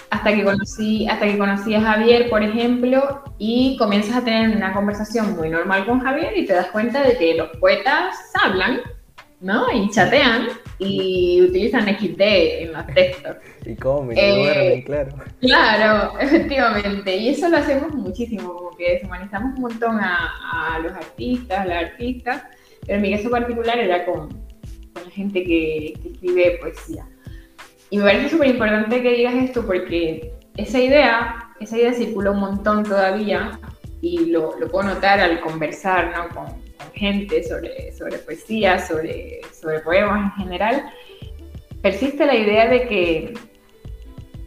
Hasta 0.09 0.33
que 0.33 0.41
conocí, 0.41 1.05
hasta 1.05 1.25
que 1.25 1.37
conocí 1.37 1.75
a 1.75 1.81
Javier, 1.81 2.29
por 2.29 2.41
ejemplo, 2.43 3.25
y 3.37 3.75
comienzas 3.75 4.15
a 4.15 4.23
tener 4.23 4.55
una 4.55 4.71
conversación 4.71 5.35
muy 5.35 5.49
normal 5.49 5.85
con 5.85 5.99
Javier 5.99 6.31
y 6.37 6.45
te 6.45 6.53
das 6.53 6.67
cuenta 6.67 7.03
de 7.03 7.17
que 7.17 7.35
los 7.35 7.49
poetas 7.57 8.15
hablan, 8.41 8.79
¿no? 9.41 9.65
Y 9.69 9.89
chatean 9.89 10.47
y 10.79 11.41
utilizan 11.41 11.93
XD 11.93 12.21
en 12.21 12.71
los 12.71 12.87
textos. 12.87 13.35
Y 13.65 13.75
comen, 13.75 14.17
y 14.17 14.21
duermen, 14.21 14.81
claro. 14.83 15.11
Claro, 15.41 16.19
efectivamente. 16.21 17.17
Y 17.17 17.29
eso 17.31 17.49
lo 17.49 17.57
hacemos 17.57 17.93
muchísimo, 17.93 18.53
como 18.53 18.77
que 18.77 18.93
deshumanizamos 18.93 19.55
un 19.57 19.61
montón 19.61 19.99
a, 19.99 20.75
a 20.75 20.79
los 20.79 20.93
artistas, 20.93 21.59
a 21.59 21.65
las 21.65 21.83
artistas, 21.83 22.43
pero 22.85 22.95
en 22.95 23.01
mi 23.01 23.13
caso 23.13 23.29
particular 23.29 23.77
era 23.77 24.05
con, 24.05 24.50
con 24.93 25.03
la 25.03 25.09
gente 25.09 25.43
que, 25.43 25.93
escribe 26.03 26.57
poesía. 26.61 27.07
Y 27.89 27.97
me 27.97 28.03
parece 28.03 28.29
súper 28.29 28.49
importante 28.49 29.01
que 29.01 29.13
digas 29.13 29.35
esto 29.35 29.65
porque 29.65 30.33
esa 30.55 30.79
idea, 30.79 31.53
esa 31.59 31.77
idea 31.77 31.93
circula 31.93 32.31
un 32.31 32.39
montón 32.39 32.83
todavía 32.83 33.59
y 34.01 34.27
lo, 34.27 34.57
lo 34.59 34.67
puedo 34.69 34.89
notar 34.89 35.19
al 35.19 35.39
conversar 35.41 36.13
¿no? 36.15 36.29
con, 36.33 36.45
con, 36.45 36.91
gente 36.93 37.43
sobre, 37.43 37.91
sobre 37.93 38.17
poesía, 38.19 38.79
sobre, 38.79 39.41
sobre 39.59 39.79
poemas 39.81 40.33
en 40.33 40.43
general. 40.43 40.91
Persiste 41.81 42.25
la 42.25 42.35
idea 42.35 42.67
de 42.67 42.87
que, 42.87 43.33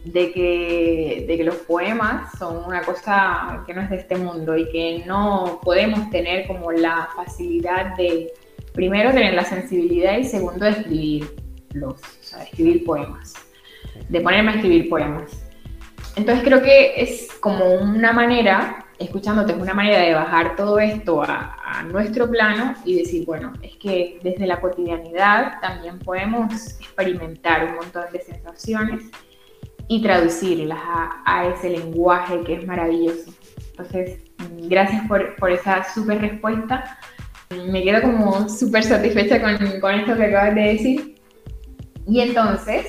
de 0.05 0.33
que, 0.33 1.25
de 1.27 1.37
que 1.37 1.45
los 1.45 1.57
poemas 1.57 2.31
son 2.39 2.65
una 2.65 2.83
cosa 2.83 3.65
que 3.67 3.75
no 3.75 3.83
es 3.83 3.91
de 3.91 3.97
este 3.97 4.17
mundo 4.17 4.57
y 4.57 4.69
que 4.71 5.03
no 5.07 5.61
podemos 5.63 6.11
tener 6.11 6.47
como 6.47 6.73
la 6.73 7.09
facilidad 7.17 7.97
de, 7.97 8.33
primero 8.75 9.13
tener 9.13 9.33
la 9.35 9.45
sensibilidad 9.45 10.19
y 10.19 10.25
segundo 10.25 10.67
escribirlos, 10.67 12.01
o 12.01 12.23
sea, 12.23 12.43
escribir 12.43 12.85
poemas, 12.85 13.35
de 14.09 14.21
ponerme 14.21 14.51
a 14.51 14.55
escribir 14.57 14.91
poemas. 14.91 15.47
Entonces 16.17 16.45
creo 16.45 16.61
que 16.61 17.01
es 17.01 17.33
como 17.41 17.65
una 17.75 18.13
manera, 18.13 18.87
escuchándote, 18.99 19.53
es 19.53 19.59
una 19.59 19.75
manera 19.75 20.01
de 20.01 20.15
bajar 20.15 20.57
todo 20.57 20.79
esto 20.79 21.23
a, 21.23 21.57
a, 21.65 21.83
nuestro 21.85 22.29
plano 22.29 22.75
y 22.85 22.99
decir, 22.99 23.25
bueno, 23.25 23.53
es 23.63 23.77
que 23.77 24.19
desde 24.23 24.47
la 24.47 24.61
cotidianidad 24.61 25.61
también 25.61 25.99
podemos 26.01 26.53
experimentar 26.81 27.67
un 27.67 27.77
montón 27.77 28.05
de 28.13 28.21
sensaciones 28.21 29.05
y 29.87 30.03
traducirlas 30.03 30.81
a, 30.83 31.23
a 31.25 31.47
ese 31.49 31.71
lenguaje 31.71 32.41
que 32.43 32.55
es 32.55 32.67
maravilloso. 32.67 33.33
Entonces, 33.71 34.21
gracias 34.63 35.07
por, 35.07 35.37
por 35.37 35.51
esa 35.51 35.85
súper 35.93 36.21
respuesta 36.21 36.99
me 37.69 37.83
quedo 37.83 38.03
como 38.03 38.49
súper 38.49 38.83
satisfecha 38.83 39.41
con, 39.41 39.81
con, 39.81 39.95
esto 39.95 40.17
que 40.17 40.25
acabas 40.25 40.55
de 40.55 40.61
decir. 40.61 41.15
Y 42.07 42.21
entonces, 42.21 42.87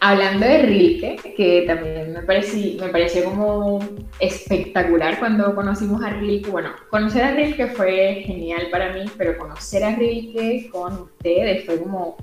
hablando 0.00 0.46
de 0.46 0.62
Rilke, 0.62 1.16
que 1.36 1.64
también 1.66 2.12
me 2.12 2.22
pareció, 2.22 2.84
me 2.84 2.90
pareció 2.90 3.24
como 3.24 3.80
espectacular 4.20 5.18
cuando 5.18 5.54
conocimos 5.54 6.02
a 6.02 6.10
Rilke. 6.10 6.50
Bueno, 6.50 6.70
conocer 6.90 7.22
a 7.22 7.34
Rilke 7.34 7.68
fue 7.68 8.22
genial 8.26 8.68
para 8.70 8.92
mí, 8.92 9.04
pero 9.18 9.36
conocer 9.38 9.84
a 9.84 9.94
Rilke 9.96 10.68
con 10.70 11.02
ustedes 11.02 11.64
fue 11.64 11.80
como 11.80 12.16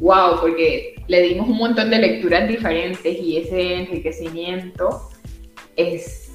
wow, 0.00 0.40
porque 0.40 0.94
le 1.08 1.22
dimos 1.22 1.48
un 1.48 1.58
montón 1.58 1.90
de 1.90 1.98
lecturas 1.98 2.48
diferentes 2.48 3.18
y 3.18 3.36
ese 3.36 3.74
enriquecimiento 3.74 5.10
es, 5.76 6.30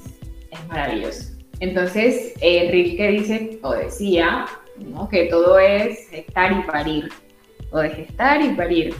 es 0.50 0.68
maravilloso. 0.68 1.36
Entonces, 1.60 2.34
eh, 2.40 2.68
Rilke 2.70 3.08
dice, 3.08 3.58
o 3.62 3.72
decía, 3.72 4.46
¿no? 4.80 5.08
que 5.08 5.26
todo 5.26 5.58
es 5.58 6.08
gestar 6.08 6.52
y 6.52 6.62
parir, 6.62 7.08
o 7.70 7.78
de 7.78 7.90
gestar 7.90 8.42
y 8.42 8.50
parir. 8.50 8.94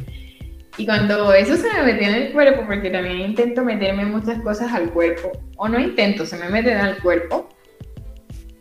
Y 0.78 0.84
cuando 0.84 1.32
eso 1.32 1.56
se 1.56 1.72
me 1.72 1.92
metió 1.92 2.08
en 2.08 2.14
el 2.14 2.32
cuerpo, 2.32 2.62
porque 2.66 2.90
también 2.90 3.20
intento 3.20 3.64
meterme 3.64 4.04
muchas 4.04 4.40
cosas 4.42 4.72
al 4.72 4.90
cuerpo, 4.90 5.32
o 5.56 5.68
no 5.68 5.78
intento, 5.78 6.26
se 6.26 6.36
me 6.36 6.48
meten 6.48 6.76
al 6.76 6.98
cuerpo, 6.98 7.48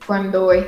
cuando, 0.07 0.51
es, 0.51 0.65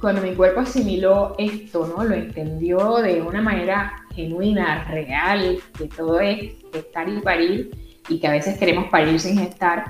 cuando 0.00 0.22
mi 0.22 0.34
cuerpo 0.34 0.60
asimiló 0.60 1.34
esto, 1.38 1.86
¿no? 1.86 2.02
Lo 2.02 2.14
entendió 2.14 2.96
de 2.96 3.22
una 3.22 3.40
manera 3.40 3.92
genuina, 4.14 4.84
real, 4.90 5.58
que 5.76 5.86
todo 5.86 6.18
es 6.20 6.54
gestar 6.72 7.08
y 7.08 7.20
parir, 7.20 7.70
y 8.08 8.18
que 8.18 8.26
a 8.26 8.32
veces 8.32 8.58
queremos 8.58 8.88
parir 8.90 9.20
sin 9.20 9.38
gestar, 9.38 9.84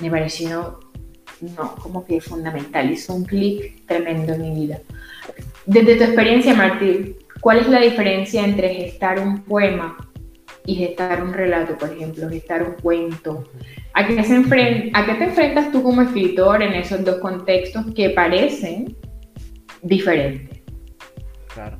me 0.00 0.10
pareció 0.10 0.80
no, 1.40 1.74
como 1.76 2.04
que 2.04 2.20
fundamental, 2.20 2.90
hizo 2.90 3.14
un 3.14 3.24
clic 3.24 3.86
tremendo 3.86 4.32
en 4.34 4.42
mi 4.42 4.66
vida. 4.66 4.80
Desde 5.66 5.96
tu 5.96 6.04
experiencia, 6.04 6.54
Martín, 6.54 7.16
¿cuál 7.40 7.58
es 7.58 7.68
la 7.68 7.80
diferencia 7.80 8.44
entre 8.44 8.72
gestar 8.74 9.18
un 9.18 9.42
poema 9.42 9.96
y 10.64 10.76
gestar 10.76 11.22
un 11.22 11.32
relato, 11.32 11.76
por 11.76 11.92
ejemplo, 11.92 12.28
gestar 12.28 12.62
un 12.62 12.74
cuento? 12.74 13.44
¿A 13.92 14.06
qué, 14.06 14.22
se 14.22 14.36
¿A 14.36 15.06
qué 15.06 15.14
te 15.14 15.24
enfrentas 15.24 15.72
tú 15.72 15.82
como 15.82 16.02
escritor 16.02 16.62
en 16.62 16.72
esos 16.74 17.04
dos 17.04 17.16
contextos 17.16 17.86
que 17.94 18.10
parecen 18.10 18.96
diferentes? 19.82 20.60
Claro. 21.52 21.78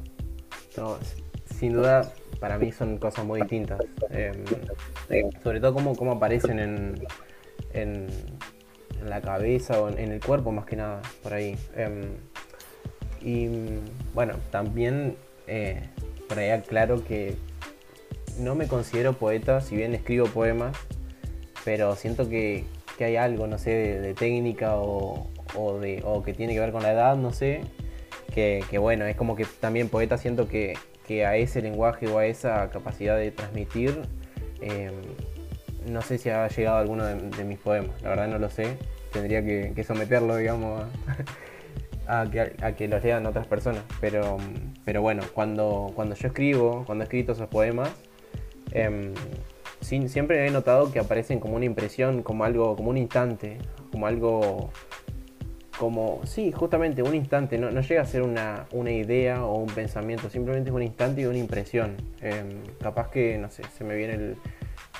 sin 1.58 1.74
duda, 1.74 2.12
para 2.40 2.58
mí 2.58 2.72
son 2.72 2.98
cosas 2.98 3.24
muy 3.24 3.40
distintas. 3.40 3.80
Eh, 4.10 4.32
sobre 5.44 5.60
todo 5.60 5.74
cómo, 5.74 5.94
cómo 5.94 6.12
aparecen 6.12 6.58
en, 6.58 6.94
en 7.72 8.08
la 9.04 9.20
cabeza 9.20 9.80
o 9.80 9.88
en, 9.88 10.10
el 10.10 10.20
cuerpo 10.20 10.50
más 10.50 10.64
que 10.66 10.76
nada, 10.76 11.02
por 11.22 11.34
ahí. 11.34 11.56
Eh, 11.76 12.16
y 13.26 13.48
bueno, 14.14 14.34
también 14.52 15.16
eh, 15.48 15.82
por 16.28 16.38
ahí 16.38 16.50
aclaro 16.50 17.04
que 17.04 17.34
no 18.38 18.54
me 18.54 18.68
considero 18.68 19.14
poeta, 19.14 19.60
si 19.60 19.74
bien 19.74 19.96
escribo 19.96 20.26
poemas, 20.28 20.76
pero 21.64 21.96
siento 21.96 22.28
que, 22.28 22.64
que 22.96 23.04
hay 23.04 23.16
algo, 23.16 23.48
no 23.48 23.58
sé, 23.58 23.70
de, 23.70 24.14
técnica 24.14 24.76
o, 24.76 25.26
o, 25.56 25.78
de, 25.80 26.02
o 26.04 26.22
que 26.22 26.34
tiene 26.34 26.54
que 26.54 26.60
ver 26.60 26.70
con 26.70 26.84
la 26.84 26.92
edad, 26.92 27.16
no 27.16 27.32
sé, 27.32 27.62
que, 28.32 28.62
que 28.70 28.78
bueno, 28.78 29.04
es 29.06 29.16
como 29.16 29.34
que 29.34 29.44
también 29.58 29.88
poeta 29.88 30.18
siento 30.18 30.46
que, 30.46 30.74
que, 31.04 31.26
a 31.26 31.36
ese 31.36 31.60
lenguaje 31.62 32.06
o 32.06 32.18
a 32.18 32.26
esa 32.26 32.70
capacidad 32.70 33.16
de 33.16 33.32
transmitir, 33.32 34.02
eh, 34.60 34.92
no 35.84 36.00
sé 36.00 36.18
si 36.18 36.30
ha 36.30 36.46
llegado 36.46 36.76
alguno 36.76 37.04
de, 37.04 37.16
de, 37.16 37.42
mis 37.42 37.58
poemas, 37.58 38.00
la 38.02 38.10
verdad 38.10 38.28
no 38.28 38.38
lo 38.38 38.50
sé. 38.50 38.76
Tendría 39.12 39.42
que 39.42 39.82
someterlo, 39.82 40.36
digamos, 40.36 40.82
a, 40.82 40.88
a, 42.06 42.26
que, 42.30 42.40
a, 42.40 42.72
que, 42.72 42.88
los 42.88 43.02
lean 43.02 43.26
otras 43.26 43.46
personas. 43.46 43.82
Pero, 44.00 44.38
pero 44.84 45.02
bueno, 45.02 45.22
cuando, 45.34 45.92
cuando 45.94 46.14
yo 46.14 46.28
escribo, 46.28 46.84
cuando 46.86 47.02
he 47.02 47.06
escrito 47.06 47.32
esos 47.32 47.48
poemas, 47.48 47.90
eh, 48.72 49.12
siempre 49.80 50.46
he 50.46 50.50
notado 50.50 50.92
que 50.92 50.98
aparecen 50.98 51.40
como 51.40 51.56
una 51.56 51.64
impresión, 51.64 52.22
como 52.22 52.44
algo, 52.44 52.76
como 52.76 52.90
un 52.90 52.98
instante, 52.98 53.58
como 53.92 54.06
algo, 54.06 54.70
como, 55.78 56.20
sí, 56.24 56.52
justamente 56.52 57.02
un 57.02 57.14
instante, 57.14 57.58
no, 57.58 57.70
llega 57.80 58.02
a 58.02 58.06
ser 58.06 58.22
una, 58.22 58.66
idea 58.90 59.44
o 59.44 59.58
un 59.58 59.68
pensamiento, 59.68 60.28
simplemente 60.30 60.70
es 60.70 60.76
un 60.76 60.82
instante 60.82 61.22
y 61.22 61.26
una 61.26 61.38
impresión. 61.38 61.96
Em, 62.20 62.62
capaz 62.80 63.10
que, 63.10 63.38
no 63.38 63.50
sé, 63.50 63.62
se 63.76 63.84
me 63.84 63.96
viene 63.96 64.34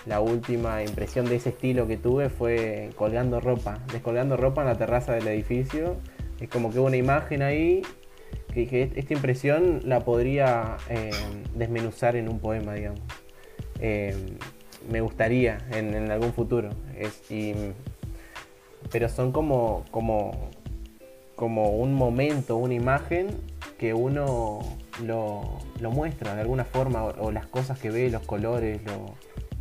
la 0.07 0.21
última 0.21 0.83
impresión 0.83 1.27
de 1.27 1.37
ese 1.37 1.49
estilo 1.49 1.87
que 1.87 1.97
tuve 1.97 2.29
fue 2.29 2.91
colgando 2.97 3.41
ropa, 3.41 3.79
descolgando 3.93 4.37
ropa 4.37 4.63
en 4.63 4.69
la 4.69 4.77
terraza 4.77 5.13
del 5.13 5.27
edificio. 5.29 5.97
Es 6.40 6.49
como 6.49 6.71
que 6.71 6.78
hubo 6.78 6.87
una 6.87 6.97
imagen 6.97 7.43
ahí 7.43 7.83
que 8.52 8.61
dije, 8.61 8.90
esta 8.97 9.12
impresión 9.12 9.81
la 9.85 10.00
podría 10.00 10.78
em, 10.88 11.11
desmenuzar 11.55 12.16
en 12.16 12.28
un 12.28 12.38
poema, 12.38 12.75
digamos. 12.75 13.00
Em, 13.81 14.38
me 14.90 15.00
gustaría 15.00 15.59
en, 15.73 16.11
algún 16.11 16.33
futuro. 16.33 16.71
pero 18.90 19.09
son 19.09 19.33
como, 19.33 19.85
como, 19.90 20.50
como 21.35 21.71
un 21.71 21.95
momento, 21.95 22.57
una 22.57 22.75
imagen 22.75 23.28
que 23.78 23.93
uno 23.93 24.61
lo, 25.05 25.61
muestra 25.90 26.35
de 26.35 26.40
alguna 26.40 26.64
forma, 26.64 27.05
o, 27.05 27.31
las 27.31 27.47
cosas 27.47 27.78
que 27.78 27.90
ve, 27.90 28.11
los 28.11 28.23
colores, 28.23 28.81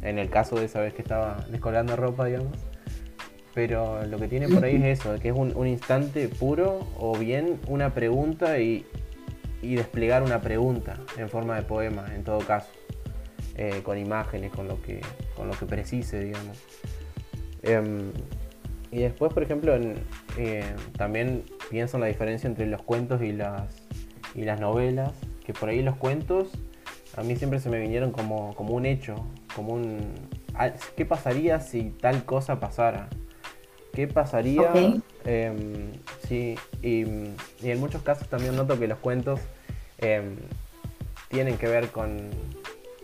en 0.02 0.20
el 0.20 0.30
caso 0.30 0.56
de 0.56 0.66
esa 0.66 0.80
vez 0.80 0.94
que 0.94 1.02
estaba 1.02 1.44
descolgando 1.50 1.96
ropa, 1.96 2.26
digamos. 2.26 2.54
Pero 3.56 4.06
lo 4.06 4.20
que 4.20 4.28
tiene 4.28 4.50
por 4.50 4.66
ahí 4.66 4.76
es 4.76 5.00
eso, 5.00 5.18
que 5.20 5.30
es 5.30 5.36
un, 5.36 5.66
instante 5.66 6.28
puro 6.28 6.86
o 7.00 7.18
bien 7.18 7.58
una 7.68 7.94
pregunta 7.94 8.60
y, 8.60 8.86
desplegar 9.62 10.22
una 10.22 10.42
pregunta 10.42 10.98
en 11.18 11.28
forma 11.28 11.56
de 11.56 11.64
poema, 11.64 12.06
en 12.14 12.24
todo 12.24 12.40
caso. 12.40 12.70
Eh, 13.58 13.82
con 13.84 13.98
imágenes, 13.98 14.52
con 14.52 14.68
lo 14.68 14.82
que, 14.82 15.00
con 15.36 15.48
lo 15.48 15.54
que 15.58 15.66
precise, 15.66 16.20
digamos. 16.20 16.62
Em, 17.64 18.12
y 18.92 19.00
después, 19.00 19.34
por 19.34 19.42
ejemplo, 19.42 19.74
eh, 20.38 20.64
también 20.98 21.44
pienso 21.70 21.96
en 21.96 22.02
la 22.02 22.08
diferencia 22.08 22.48
entre 22.48 22.68
los 22.68 22.84
cuentos 22.84 23.22
y 23.22 23.32
las, 23.32 23.64
y 24.36 24.44
las 24.44 24.60
novelas, 24.60 25.14
que 25.46 25.54
por 25.54 25.70
ahí 25.70 25.82
los 25.82 25.96
cuentos 25.96 26.50
a 27.16 27.24
mí 27.24 27.38
siempre 27.38 27.60
se 27.60 27.70
me 27.70 27.80
vinieron 27.80 28.12
como, 28.12 28.52
un 28.52 28.86
hecho, 28.86 29.16
como 29.56 29.74
un... 29.74 29.98
¿Qué 30.98 31.06
pasaría 31.06 31.62
si 31.62 31.92
tal 31.92 32.26
cosa 32.26 32.60
pasara? 32.60 33.08
¿Qué 33.96 34.08
pasaría? 34.08 34.74
Em, 35.24 35.94
sí, 36.28 36.56
y, 36.82 37.06
y, 37.64 37.72
en 37.72 37.80
muchos 37.80 38.02
casos 38.04 38.28
también 38.28 38.56
noto 38.56 38.78
que 38.78 38.88
los 38.88 39.00
cuentos 39.00 39.40
em, 39.98 40.36
tienen 41.30 41.58
que 41.58 41.68
ver 41.68 41.88
con, 41.90 42.30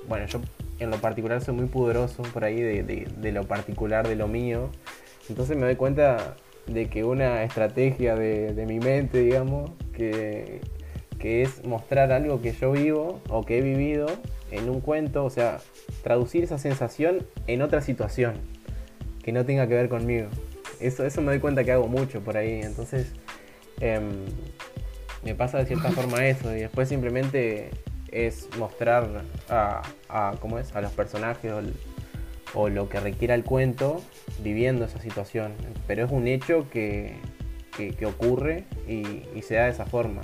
bueno, 0.07 0.25
yo 0.25 0.41
en 0.79 0.89
lo 0.89 0.97
particular 0.97 1.41
soy 1.41 1.53
muy 1.53 1.67
poderoso 1.67 2.23
por 2.23 2.43
ahí 2.43 2.59
de, 2.59 3.31
lo 3.31 3.43
particular, 3.45 4.07
de 4.07 4.15
lo 4.15 4.27
mío. 4.27 4.69
Entonces 5.29 5.55
me 5.55 5.63
doy 5.63 5.75
cuenta 5.75 6.35
de 6.67 6.89
que 6.89 7.03
una 7.03 7.43
estrategia 7.43 8.15
de, 8.15 8.65
mi 8.67 8.79
mente, 8.79 9.19
digamos, 9.19 9.71
que, 9.93 10.61
es 11.23 11.63
mostrar 11.65 12.11
algo 12.11 12.41
que 12.41 12.51
yo 12.51 12.71
vivo 12.71 13.21
o 13.29 13.45
que 13.45 13.59
he 13.59 13.61
vivido 13.61 14.07
en 14.49 14.69
un 14.69 14.81
cuento, 14.81 15.23
o 15.23 15.29
sea, 15.29 15.59
traducir 16.03 16.43
esa 16.43 16.57
sensación 16.57 17.19
en 17.45 17.61
otra 17.61 17.81
situación 17.81 18.33
que 19.23 19.31
no 19.31 19.45
tenga 19.45 19.67
que 19.67 19.75
ver 19.75 19.87
conmigo. 19.87 20.29
Eso, 20.81 21.05
eso 21.05 21.21
me 21.21 21.27
doy 21.27 21.39
cuenta 21.39 21.63
que 21.63 21.71
hago 21.71 21.87
mucho 21.87 22.21
por 22.21 22.37
ahí. 22.37 22.61
Entonces, 22.61 23.13
em, 23.79 24.25
me 25.23 25.35
pasa 25.35 25.59
de 25.59 25.65
cierta 25.65 25.91
forma 25.91 26.25
eso 26.25 26.55
y 26.55 26.61
después 26.61 26.89
simplemente 26.89 27.69
es 28.11 28.49
mostrar 28.57 29.23
a, 29.49 30.33
¿cómo 30.39 30.59
es? 30.59 30.75
a 30.75 30.81
los 30.81 30.91
personajes 30.91 31.53
o, 32.53 32.67
lo 32.67 32.89
que 32.89 32.99
requiera 32.99 33.33
el 33.33 33.43
cuento 33.43 34.01
viviendo 34.43 34.85
esa 34.85 34.99
situación. 34.99 35.53
Pero 35.87 36.05
es 36.05 36.11
un 36.11 36.27
hecho 36.27 36.69
que, 36.69 37.15
ocurre 38.05 38.65
y, 38.87 39.41
se 39.41 39.55
da 39.55 39.65
de 39.65 39.71
esa 39.71 39.85
forma. 39.85 40.21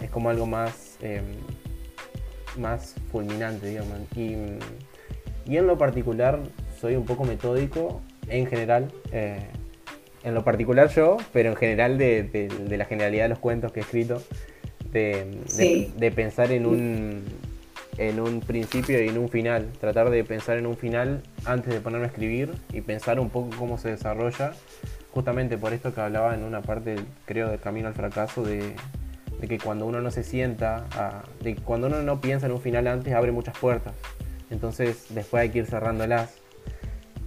Es 0.00 0.10
como 0.10 0.30
algo 0.30 0.46
más, 0.46 0.96
em, 1.02 1.24
más 2.58 2.94
fulminante, 3.10 3.66
digamos. 3.66 3.98
Y, 4.14 4.34
en 5.46 5.66
lo 5.66 5.76
particular 5.76 6.38
soy 6.80 6.94
un 6.94 7.04
poco 7.04 7.24
metódico 7.24 8.00
en 8.28 8.46
general. 8.46 8.92
Eh, 9.10 9.48
en 10.22 10.34
lo 10.34 10.44
particular 10.44 10.88
yo, 10.88 11.16
pero 11.32 11.50
en 11.50 11.56
general 11.56 11.98
de, 11.98 12.22
de 12.22 12.76
la 12.76 12.84
generalidad 12.84 13.24
de 13.24 13.28
los 13.30 13.38
cuentos 13.38 13.72
que 13.72 13.80
he 13.80 13.82
escrito 13.82 14.22
de, 14.92 16.12
pensar 16.14 16.52
en 16.52 16.66
un, 16.66 17.22
en 17.98 18.20
un 18.20 18.40
principio 18.40 19.02
y 19.02 19.08
en 19.08 19.18
un 19.18 19.28
final. 19.28 19.68
Tratar 19.80 20.10
de 20.10 20.24
pensar 20.24 20.58
en 20.58 20.66
un 20.66 20.76
final 20.76 21.22
antes 21.44 21.72
de 21.72 21.80
ponerme 21.80 22.06
a 22.06 22.08
escribir 22.08 22.52
y 22.72 22.80
pensar 22.80 23.20
un 23.20 23.30
poco 23.30 23.50
cómo 23.56 23.78
se 23.78 23.90
desarrolla. 23.90 24.52
Justamente 25.12 25.58
por 25.58 25.72
esto 25.72 25.92
que 25.92 26.00
hablaba 26.00 26.34
en 26.34 26.44
una 26.44 26.62
parte, 26.62 26.96
creo, 27.24 27.48
del 27.48 27.58
camino 27.58 27.88
al 27.88 27.94
fracaso, 27.94 28.44
de, 28.44 28.74
que 29.46 29.58
cuando 29.58 29.86
uno 29.86 30.00
no 30.00 30.10
se 30.10 30.22
sienta, 30.22 30.84
de 31.42 31.54
que 31.56 31.62
cuando 31.62 31.88
uno 31.88 32.02
no 32.02 32.20
piensa 32.20 32.46
en 32.46 32.52
un 32.52 32.60
final 32.60 32.86
antes, 32.86 33.12
abre 33.12 33.32
muchas 33.32 33.56
puertas. 33.58 33.92
Entonces 34.50 35.06
después 35.10 35.42
hay 35.42 35.50
que 35.50 35.58
ir 35.58 35.66
cerrándolas. 35.66 36.39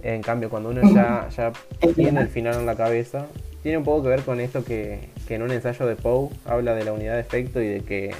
En 0.04 0.20
cambio, 0.20 0.50
cuando 0.50 0.68
uno 0.68 0.82
ya, 0.94 1.28
ya 1.36 1.52
tiene 1.94 2.20
el 2.20 2.28
final 2.28 2.56
en 2.56 2.66
la 2.66 2.76
cabeza, 2.76 3.26
tiene 3.62 3.78
un 3.78 3.84
poco 3.84 4.02
que 4.02 4.08
ver 4.10 4.20
con 4.20 4.38
esto 4.38 4.62
que, 4.62 5.08
en 5.30 5.42
un 5.42 5.50
ensayo 5.50 5.86
de 5.86 5.96
Poe 5.96 6.28
habla 6.44 6.74
de 6.74 6.84
la 6.84 6.92
unidad 6.92 7.14
de 7.14 7.20
efecto 7.20 7.62
y 7.62 7.68
de 7.68 7.80
que, 7.80 8.14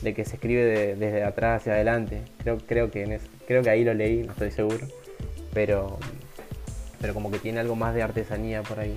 de 0.00 0.14
que 0.14 0.24
se 0.24 0.36
escribe 0.36 0.96
desde 0.96 1.22
atrás 1.22 1.60
hacia 1.60 1.74
adelante. 1.74 2.22
Creo, 2.38 2.56
creo, 2.66 2.90
que 2.90 3.20
creo 3.46 3.62
que 3.62 3.68
ahí 3.68 3.84
lo 3.84 3.92
leí, 3.92 4.22
no 4.22 4.32
estoy 4.32 4.50
seguro. 4.50 4.86
Pero, 5.52 5.98
pero 7.02 7.12
como 7.12 7.30
que 7.30 7.38
tiene 7.38 7.60
algo 7.60 7.76
más 7.76 7.94
de 7.94 8.02
artesanía 8.02 8.62
por 8.62 8.80
ahí. 8.80 8.96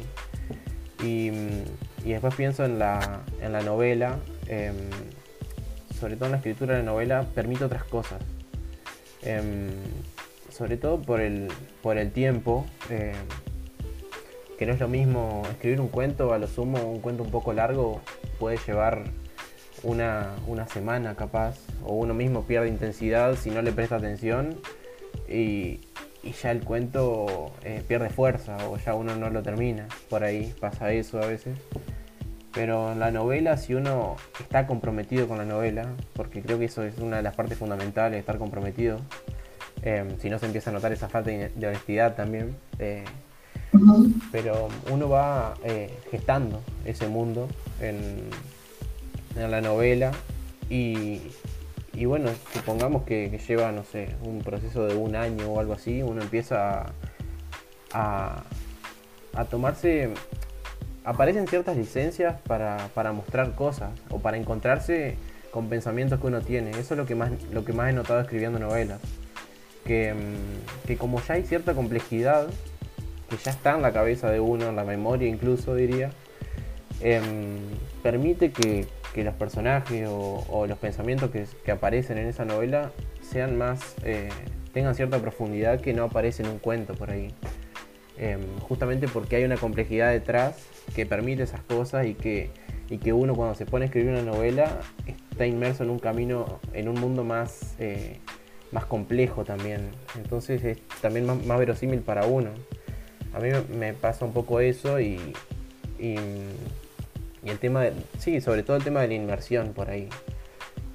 Y, 1.03 1.31
después 2.05 2.33
pienso 2.35 2.63
en 2.63 2.79
la, 2.79 3.23
en 3.41 3.51
la 3.51 3.61
novela, 3.61 4.17
em, 4.47 4.75
sobre 5.99 6.15
todo 6.15 6.27
en 6.27 6.31
la 6.31 6.37
escritura 6.37 6.75
de 6.75 6.83
la 6.83 6.85
novela, 6.85 7.25
permite 7.35 7.65
otras 7.65 7.83
cosas. 7.83 8.21
Em, 9.23 9.71
sobre 10.59 10.75
todo 10.75 11.01
por 11.01 11.21
el, 11.21 11.47
por 11.81 11.97
el 11.97 12.11
tiempo. 12.11 12.65
Em, 12.89 13.15
que 14.57 14.65
no 14.65 14.73
es 14.73 14.79
lo 14.81 14.89
mismo 14.89 15.43
escribir 15.49 15.79
un 15.79 15.87
cuento, 15.87 16.33
a 16.33 16.37
lo 16.37 16.45
sumo 16.45 16.81
un 16.81 16.99
cuento 16.99 17.23
un 17.23 17.31
poco 17.31 17.53
largo 17.53 18.01
puede 18.39 18.57
llevar 18.67 19.05
una, 19.83 20.35
semana 20.67 21.15
capaz, 21.15 21.57
o 21.85 21.93
uno 21.93 22.13
mismo 22.13 22.43
pierde 22.43 22.67
intensidad 22.67 23.35
si 23.35 23.51
no 23.51 23.61
le 23.61 23.71
presta 23.71 23.95
atención 23.95 24.59
y, 25.29 25.79
ya 26.43 26.51
el 26.51 26.65
cuento 26.65 27.53
eh, 27.63 27.81
pierde 27.87 28.09
fuerza 28.09 28.57
o 28.67 28.77
ya 28.77 28.93
uno 28.95 29.15
no 29.15 29.29
lo 29.29 29.41
termina. 29.41 29.87
Por 30.09 30.25
ahí 30.25 30.53
pasa 30.59 30.91
eso 30.91 31.23
a 31.23 31.25
veces. 31.25 31.57
Pero 32.53 32.91
en 32.91 32.99
la 32.99 33.11
novela, 33.11 33.55
si 33.55 33.75
uno 33.75 34.17
está 34.41 34.67
comprometido 34.67 35.29
con 35.29 35.37
la 35.37 35.45
novela, 35.45 35.87
porque 36.13 36.41
creo 36.41 36.59
que 36.59 36.65
eso 36.65 36.83
es 36.83 36.97
una 36.97 37.17
de 37.17 37.23
las 37.23 37.35
partes 37.35 37.57
fundamentales, 37.57 38.19
estar 38.19 38.37
comprometido, 38.37 38.99
eh, 39.83 40.15
si 40.19 40.29
no 40.29 40.39
se 40.39 40.45
empieza 40.45 40.69
a 40.69 40.73
notar 40.73 40.91
esa 40.91 41.09
falta 41.09 41.29
de 41.31 41.67
honestidad 41.67 42.15
también, 42.15 42.55
eh, 42.79 43.03
pero 44.31 44.67
uno 44.91 45.09
va 45.09 45.53
eh, 45.63 45.99
gestando 46.09 46.61
ese 46.85 47.07
mundo 47.07 47.47
en, 47.81 48.29
la 49.35 49.61
novela 49.61 50.11
y, 50.69 51.21
bueno, 52.05 52.29
supongamos 52.53 53.03
que, 53.03 53.29
lleva, 53.47 53.71
no 53.71 53.85
sé, 53.85 54.09
un 54.23 54.39
proceso 54.39 54.85
de 54.85 54.95
un 54.95 55.15
año 55.15 55.47
o 55.47 55.59
algo 55.59 55.73
así, 55.73 56.03
uno 56.03 56.21
empieza 56.21 56.87
a, 57.93 58.43
a, 59.33 59.45
tomarse, 59.45 60.09
aparecen 61.05 61.47
ciertas 61.47 61.77
licencias 61.77 62.35
para, 62.41 63.13
mostrar 63.13 63.55
cosas 63.55 63.91
o 64.09 64.19
para 64.19 64.35
encontrarse 64.35 65.15
con 65.51 65.69
pensamientos 65.69 66.19
que 66.19 66.27
uno 66.27 66.41
tiene. 66.41 66.71
Eso 66.71 66.95
es 66.95 66.97
lo 66.97 67.05
que 67.05 67.15
más, 67.15 67.31
lo 67.53 67.63
que 67.63 67.71
más 67.71 67.91
he 67.91 67.93
notado 67.93 68.19
escribiendo 68.19 68.59
novelas. 68.59 68.99
Que, 69.85 70.13
mm, 70.13 70.87
que 70.87 70.97
como 70.97 71.21
ya 71.21 71.35
hay 71.35 71.43
cierta 71.43 71.73
complejidad 71.73 72.49
que 73.29 73.37
ya 73.37 73.51
está 73.51 73.75
en 73.75 73.81
la 73.81 73.93
cabeza 73.93 74.29
de 74.29 74.39
uno, 74.39 74.69
en 74.69 74.75
la 74.75 74.83
memoria 74.83 75.27
incluso 75.27 75.75
diría, 75.75 76.09
em, 77.01 77.57
permite 78.03 78.51
que, 78.51 78.87
los 79.15 79.35
personajes 79.35 80.07
o, 80.09 80.65
los 80.65 80.77
pensamientos 80.77 81.29
que, 81.29 81.71
aparecen 81.71 82.17
en 82.17 82.27
esa 82.27 82.45
novela 82.45 82.91
sean 83.21 83.57
más, 83.57 83.95
eh, 84.05 84.29
tengan 84.71 84.95
cierta 84.95 85.19
profundidad 85.19 85.81
que 85.81 85.93
no 85.93 86.05
aparece 86.05 86.41
en 86.43 86.47
un 86.47 86.57
cuento 86.57 86.93
por 86.93 87.11
ahí. 87.11 87.27
Em, 88.17 88.39
justamente 88.61 89.09
porque 89.09 89.35
hay 89.35 89.43
una 89.43 89.57
complejidad 89.57 90.11
detrás 90.11 90.55
que 90.95 91.05
permite 91.05 91.43
esas 91.43 91.61
cosas 91.63 92.05
y 92.05 92.13
que, 92.13 92.49
y 92.89 92.97
que 92.97 93.11
uno 93.11 93.35
cuando 93.35 93.55
se 93.55 93.65
pone 93.65 93.83
a 93.83 93.87
escribir 93.87 94.11
una 94.11 94.23
novela 94.23 94.79
está 95.05 95.45
inmerso 95.45 95.83
en 95.83 95.89
un 95.89 95.99
camino, 95.99 96.59
en 96.73 96.87
un 96.87 96.97
mundo 96.97 97.25
más, 97.25 97.75
eh, 97.77 98.19
más 98.71 98.85
complejo 98.85 99.43
también. 99.43 99.89
Entonces 100.15 100.63
es 100.63 100.79
también 101.01 101.25
más 101.25 101.59
verosímil 101.59 101.99
para 101.99 102.25
uno 102.25 102.51
a 103.33 103.39
mí 103.39 103.49
me 103.75 103.93
pasa 103.93 104.25
un 104.25 104.33
poco 104.33 104.59
eso 104.59 104.99
y, 104.99 105.19
y, 105.99 106.15
el 107.45 107.57
tema, 107.59 107.81
de, 107.81 107.93
sí, 108.17 108.41
sobre 108.41 108.63
todo 108.63 108.77
el 108.77 108.83
tema 108.83 109.01
de 109.01 109.07
la 109.07 109.13
inmersión 109.13 109.73
por 109.73 109.89
ahí, 109.89 110.09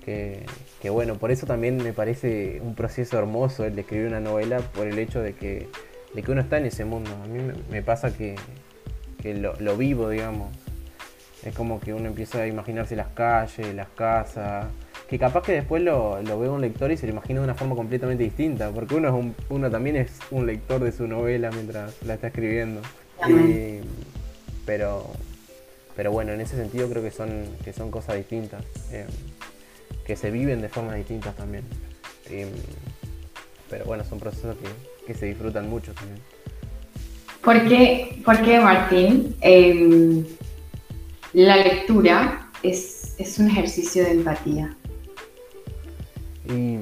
que, 0.05 0.45
que 0.83 0.91
bueno, 0.91 1.15
por 1.15 1.31
eso 1.31 1.47
también 1.47 1.77
me 1.77 1.93
parece 1.93 2.61
un 2.61 2.75
proceso 2.75 3.19
hermoso 3.19 3.65
el 3.65 3.75
de 3.75 3.83
escribir 3.83 4.09
una 4.09 4.21
novela, 4.21 4.59
por 4.59 4.87
el 4.87 4.99
hecho 4.99 5.21
de 5.21 5.35
que, 5.35 5.69
de 6.15 6.23
que 6.23 6.33
uno 6.33 6.41
está 6.41 6.59
en 6.59 6.67
ese 6.67 6.85
mundo. 6.85 7.11
A 7.23 7.27
mí 7.27 7.41
me, 7.71 7.83
pasa 7.83 8.15
que, 8.15 8.37
lo, 9.25 9.77
vivo, 9.77 10.11
digamos. 10.11 10.55
Es 11.45 11.55
como 11.55 11.81
que 11.81 11.93
uno 11.93 12.09
empieza 12.09 12.43
a 12.43 12.47
imaginarse 12.47 12.97
las 12.97 13.09
calles, 13.09 13.75
las 13.75 13.89
casas, 13.89 14.67
que 15.14 15.18
capaz 15.20 15.44
que 15.44 15.53
después 15.53 15.81
lo, 15.81 16.20
lo 16.22 16.40
ve 16.40 16.48
un 16.48 16.61
lector 16.61 16.90
y 16.90 16.96
se 16.96 17.07
lo 17.07 17.12
imagina 17.12 17.38
de 17.38 17.44
una 17.44 17.55
forma 17.55 17.77
completamente 17.77 18.24
distinta, 18.24 18.72
porque 18.72 18.96
uno, 18.96 19.07
es 19.07 19.14
un, 19.14 19.33
uno 19.48 19.70
también 19.70 19.94
es 19.94 20.11
un 20.33 20.44
lector 20.44 20.83
de 20.83 20.90
su 20.90 21.07
novela 21.07 21.53
mientras 21.53 22.03
la 22.03 22.14
está 22.14 22.27
escribiendo. 22.27 22.81
pero, 24.66 25.07
pero 25.94 26.11
bueno, 26.11 26.33
en 26.33 26.40
ese 26.40 26.57
sentido 26.57 26.88
creo 26.90 27.00
que 27.00 27.12
son, 27.12 27.44
que 27.64 27.72
son 27.72 27.92
cosas 27.92 28.16
distintas. 28.16 28.64
Eh, 28.90 29.07
que 30.05 30.16
se 30.16 30.33
viven 30.33 30.61
de 30.61 30.68
formas 30.68 30.96
distintas 30.96 31.37
también. 31.37 31.62
pero 33.70 33.85
bueno, 33.85 34.03
son 34.03 34.18
procesos 34.18 34.57
que, 35.07 35.14
se 35.14 35.27
disfrutan 35.27 35.70
mucho 35.70 35.92
también. 35.94 36.18
¿Por 37.40 37.68
qué, 37.68 38.20
por 38.24 38.44
Martín? 38.64 39.37
Em, 39.42 40.24
la 41.35 41.57
lectura 41.59 42.50
es, 42.64 43.14
un 43.38 43.46
ejercicio 43.46 44.03
de 44.03 44.11
empatía. 44.11 44.77
Y 46.48 46.78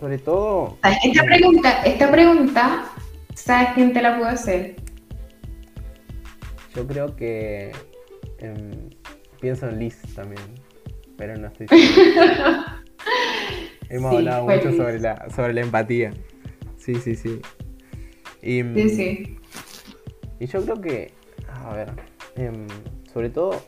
sobre 0.00 0.18
todo... 0.18 0.78
Esta 1.04 1.24
pregunta, 1.24 1.82
esta 1.82 2.10
pregunta, 2.10 2.84
¿sabes 3.34 3.70
quién 3.74 3.92
te 3.92 4.02
la 4.02 4.16
puedo 4.16 4.30
hacer? 4.30 4.76
Yo 6.74 6.86
creo 6.86 7.16
que 7.16 7.72
em, 8.38 8.90
pienso 9.40 9.68
en 9.68 9.78
Liz 9.78 10.00
también 10.14 10.68
pero 11.18 11.36
no 11.36 11.48
estoy 11.48 11.68
seguro. 11.68 12.64
Hemos 13.90 14.14
hablado 14.14 14.44
mucho 14.44 14.72
sobre 14.72 15.00
la, 15.00 15.28
sobre 15.34 15.52
la 15.52 15.60
empatía. 15.62 16.14
Sí, 16.78 16.94
sí, 16.94 17.14
sí. 17.16 17.40
Y, 18.40 18.62
sí, 18.62 18.90
sí. 18.90 19.36
Y 20.38 20.46
yo 20.46 20.62
creo 20.62 20.80
que, 20.80 21.12
a 21.48 21.74
ver, 21.74 21.90
em, 22.36 22.66
sobre 23.12 23.28
todo 23.28 23.60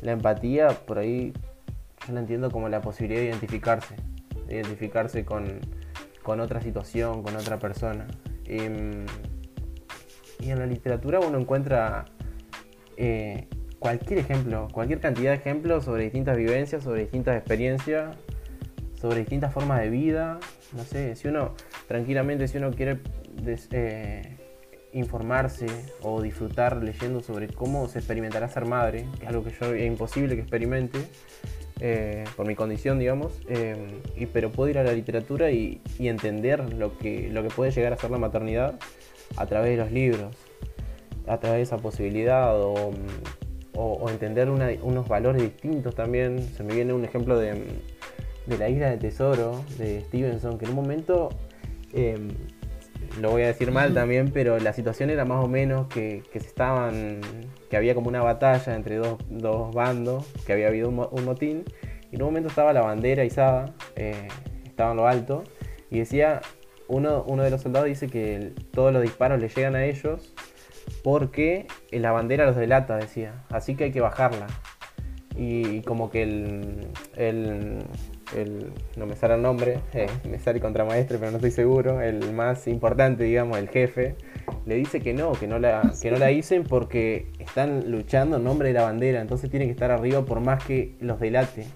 la 0.00 0.12
empatía, 0.12 0.68
por 0.68 0.98
ahí 0.98 1.32
yo 2.06 2.14
la 2.14 2.20
entiendo 2.20 2.50
como 2.50 2.68
la 2.68 2.80
posibilidad 2.80 3.20
de 3.20 3.26
identificarse, 3.26 3.94
de 3.96 4.13
identificarse 4.48 5.24
con, 5.24 5.60
otra 6.26 6.60
situación, 6.60 7.22
con 7.22 7.36
otra 7.36 7.58
persona. 7.58 8.06
Y, 8.46 8.56
y 10.44 10.50
en 10.50 10.58
la 10.58 10.66
literatura 10.66 11.20
uno 11.20 11.38
encuentra 11.38 12.04
eh, 12.96 13.46
cualquier 13.78 14.18
ejemplo, 14.18 14.68
cualquier 14.72 15.00
cantidad 15.00 15.32
de 15.32 15.36
ejemplos 15.36 15.84
sobre 15.84 16.04
distintas 16.04 16.36
vivencias, 16.36 16.84
sobre 16.84 17.02
distintas 17.02 17.36
experiencias, 17.36 18.16
sobre 19.00 19.20
distintas 19.20 19.52
formas 19.52 19.80
de 19.80 19.90
vida. 19.90 20.38
No 20.72 20.84
sé, 20.84 21.14
si 21.16 21.28
uno, 21.28 21.54
tranquilamente, 21.86 22.48
si 22.48 22.56
uno 22.58 22.70
quiere 22.70 23.00
eh, 23.72 24.38
informarse 24.92 25.66
o 26.02 26.22
disfrutar 26.22 26.82
leyendo 26.82 27.20
sobre 27.20 27.48
cómo 27.48 27.86
se 27.88 27.98
experimentará 27.98 28.48
ser 28.48 28.64
madre, 28.64 29.06
que 29.18 29.24
es 29.24 29.28
algo 29.28 29.44
que 29.44 29.50
yo 29.50 29.74
es 29.74 29.86
imposible 29.86 30.34
que 30.34 30.40
experimente, 30.40 30.98
eh, 31.86 32.24
por 32.34 32.46
mi 32.46 32.54
condición, 32.54 32.98
digamos, 32.98 33.38
eh, 33.46 33.76
y, 34.16 34.24
pero 34.24 34.50
puedo 34.50 34.70
ir 34.70 34.78
a 34.78 34.82
la 34.82 34.94
literatura 34.94 35.50
y, 35.50 35.82
entender 35.98 36.72
lo 36.72 36.96
que, 36.96 37.28
lo 37.30 37.42
que 37.42 37.50
puede 37.50 37.72
llegar 37.72 37.92
a 37.92 37.98
ser 37.98 38.10
la 38.10 38.16
maternidad 38.16 38.76
a 39.36 39.44
través 39.44 39.72
de 39.72 39.76
los 39.76 39.92
libros, 39.92 40.34
a 41.26 41.38
través 41.38 41.58
de 41.58 41.62
esa 41.64 41.76
posibilidad 41.76 42.58
o 42.58 42.90
entender 44.08 44.48
unos 44.48 45.08
valores 45.08 45.42
distintos 45.42 45.94
también. 45.94 46.48
Se 46.56 46.62
me 46.62 46.74
viene 46.74 46.94
un 46.94 47.04
ejemplo 47.04 47.38
de, 47.38 47.62
La 48.46 48.70
isla 48.70 48.88
del 48.88 48.98
tesoro 48.98 49.62
de 49.76 50.00
Stevenson, 50.08 50.56
que 50.56 50.64
en 50.64 50.70
un 50.70 50.76
momento, 50.76 51.28
em, 51.92 52.28
lo 53.20 53.30
voy 53.30 53.42
a 53.42 53.46
decir 53.46 53.70
mal 53.70 53.94
también, 53.94 54.30
pero 54.32 54.58
la 54.58 54.72
situación 54.72 55.10
era 55.10 55.24
más 55.24 55.44
o 55.44 55.48
menos 55.48 55.86
que, 55.88 56.22
se 56.32 56.38
estaban, 56.38 57.20
que 57.70 57.76
había 57.76 57.94
como 57.94 58.08
una 58.08 58.22
batalla 58.22 58.74
entre 58.74 58.96
dos, 58.96 59.18
bandos, 59.74 60.26
que 60.46 60.52
había 60.52 60.68
habido 60.68 60.88
un, 60.88 61.24
motín, 61.24 61.64
y 62.10 62.16
en 62.16 62.22
un 62.22 62.28
momento 62.28 62.48
estaba 62.48 62.72
la 62.72 62.82
bandera 62.82 63.24
izada, 63.24 63.74
eh, 63.96 64.28
estaba 64.64 64.92
en 64.92 64.96
lo 64.96 65.06
alto, 65.06 65.44
y 65.90 65.98
decía, 65.98 66.40
uno, 66.88 67.24
uno 67.26 67.42
de 67.42 67.50
los 67.50 67.62
soldados 67.62 67.88
dice 67.88 68.08
que 68.08 68.52
todos 68.72 68.92
los 68.92 69.02
disparos 69.02 69.40
le 69.40 69.48
llegan 69.48 69.74
a 69.74 69.84
ellos 69.84 70.34
porque 71.02 71.66
la 71.90 72.12
bandera 72.12 72.46
los 72.46 72.56
delata, 72.56 72.96
decía, 72.96 73.44
así 73.50 73.74
que 73.74 73.84
hay 73.84 73.92
que 73.92 74.00
bajarla. 74.00 74.46
Y 75.36 75.80
como 75.82 76.10
que 76.10 76.22
el, 76.22 76.88
el, 77.16 77.84
no 78.96 79.06
me 79.06 79.16
sale 79.16 79.34
el 79.34 79.42
nombre, 79.42 79.80
eh, 79.92 80.06
me 80.28 80.38
sale 80.38 80.60
contramaestre, 80.60 81.18
pero 81.18 81.30
no 81.30 81.36
estoy 81.38 81.50
seguro, 81.50 82.00
el 82.00 82.32
más 82.32 82.66
importante, 82.66 83.24
digamos, 83.24 83.58
el 83.58 83.68
jefe, 83.68 84.16
le 84.66 84.74
dice 84.76 85.00
que 85.00 85.14
no, 85.14 85.32
que 85.32 85.46
no 85.46 85.58
la, 85.58 85.92
que 86.00 86.10
no 86.10 86.18
la 86.18 86.26
dicen 86.26 86.64
porque 86.64 87.28
están 87.38 87.90
luchando 87.90 88.36
en 88.36 88.44
nombre 88.44 88.68
de 88.68 88.74
la 88.74 88.82
bandera, 88.82 89.20
entonces 89.20 89.50
tienen 89.50 89.68
que 89.68 89.72
estar 89.72 89.90
arriba 89.90 90.24
por 90.24 90.40
más 90.40 90.64
que 90.64 90.94
los 91.00 91.20
delate. 91.20 91.66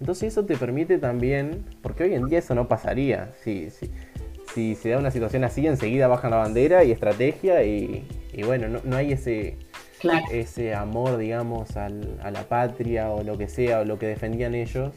Entonces 0.00 0.32
eso 0.32 0.44
te 0.44 0.56
permite 0.56 0.98
también, 0.98 1.64
porque 1.82 2.04
hoy 2.04 2.14
en 2.14 2.26
día 2.26 2.40
eso 2.40 2.54
no 2.54 2.68
pasaría, 2.68 3.32
si, 3.42 3.70
si, 3.70 3.90
si 4.54 4.74
se 4.74 4.90
da 4.90 4.98
una 4.98 5.10
situación 5.10 5.44
así, 5.44 5.66
enseguida 5.66 6.08
bajan 6.08 6.30
la 6.30 6.38
bandera 6.38 6.84
y 6.84 6.92
estrategia 6.92 7.64
y, 7.64 8.06
y 8.32 8.42
bueno, 8.42 8.80
no, 8.84 8.96
hay 8.96 9.12
ese, 9.12 9.56
ese 10.30 10.74
amor, 10.74 11.16
digamos, 11.16 11.76
a 11.76 11.88
la 11.88 12.42
patria 12.48 13.10
o 13.10 13.22
lo 13.22 13.38
que 13.38 13.48
sea, 13.48 13.80
o 13.80 13.84
lo 13.84 13.98
que 13.98 14.06
defendían 14.06 14.54
ellos. 14.54 14.92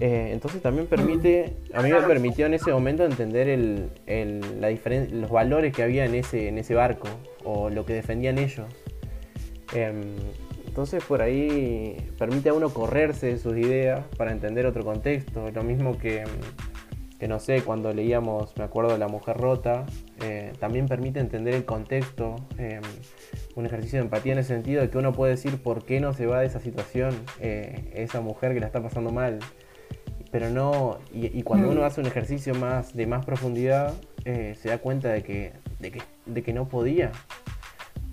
Eh, 0.00 0.30
entonces 0.32 0.62
también 0.62 0.86
permite, 0.86 1.56
a 1.74 1.82
mí 1.82 1.90
me 1.90 2.00
permitió 2.02 2.46
en 2.46 2.54
ese 2.54 2.72
momento 2.72 3.04
entender 3.04 3.48
el, 3.48 3.90
la 4.60 4.70
los 5.12 5.30
valores 5.30 5.72
que 5.74 5.82
había 5.82 6.04
en 6.04 6.14
ese, 6.14 6.48
en 6.48 6.58
ese 6.58 6.74
barco 6.74 7.08
o 7.44 7.70
lo 7.70 7.84
que 7.86 7.94
defendían 7.94 8.38
ellos. 8.38 8.66
Em, 9.74 10.02
entonces 10.66 11.04
por 11.04 11.22
ahí 11.22 11.96
permite 12.18 12.48
a 12.48 12.54
uno 12.54 12.70
correrse 12.70 13.26
de 13.26 13.38
sus 13.38 13.56
ideas 13.56 14.04
para 14.16 14.32
entender 14.32 14.66
otro 14.66 14.84
contexto. 14.84 15.50
Lo 15.50 15.62
mismo 15.62 15.98
que 15.98 16.24
que 17.22 17.28
no 17.28 17.38
sé, 17.38 17.62
cuando 17.62 17.92
leíamos, 17.92 18.52
me 18.56 18.64
acuerdo 18.64 18.90
de 18.90 18.98
La 18.98 19.06
Mujer 19.06 19.36
Rota, 19.36 19.86
eh, 20.20 20.52
también 20.58 20.88
permite 20.88 21.20
entender 21.20 21.54
el 21.54 21.64
contexto, 21.64 22.34
em, 22.58 22.82
un 23.54 23.64
ejercicio 23.64 24.00
de 24.00 24.06
empatía 24.06 24.32
en 24.32 24.38
el 24.38 24.44
sentido 24.44 24.80
de 24.82 24.90
que 24.90 24.98
uno 24.98 25.12
puede 25.12 25.30
decir 25.30 25.62
por 25.62 25.84
qué 25.84 26.00
no 26.00 26.14
se 26.14 26.26
va 26.26 26.40
de 26.40 26.46
esa 26.46 26.58
situación 26.58 27.14
eh, 27.38 27.92
esa 27.94 28.20
mujer 28.20 28.54
que 28.54 28.58
la 28.58 28.66
está 28.66 28.82
pasando 28.82 29.12
mal. 29.12 29.38
Pero 30.32 30.48
no, 30.48 30.98
y, 31.12 31.42
cuando 31.42 31.70
uno 31.70 31.82
mm. 31.82 31.84
hace 31.84 32.00
un 32.00 32.06
ejercicio 32.06 32.54
más 32.54 32.96
de 32.96 33.06
más 33.06 33.24
profundidad, 33.24 33.94
eh, 34.24 34.56
se 34.60 34.70
da 34.70 34.78
cuenta 34.78 35.10
de 35.10 35.22
que, 35.22 35.52
de 35.78 36.42
que, 36.42 36.52
no 36.54 36.68
podía, 36.68 37.12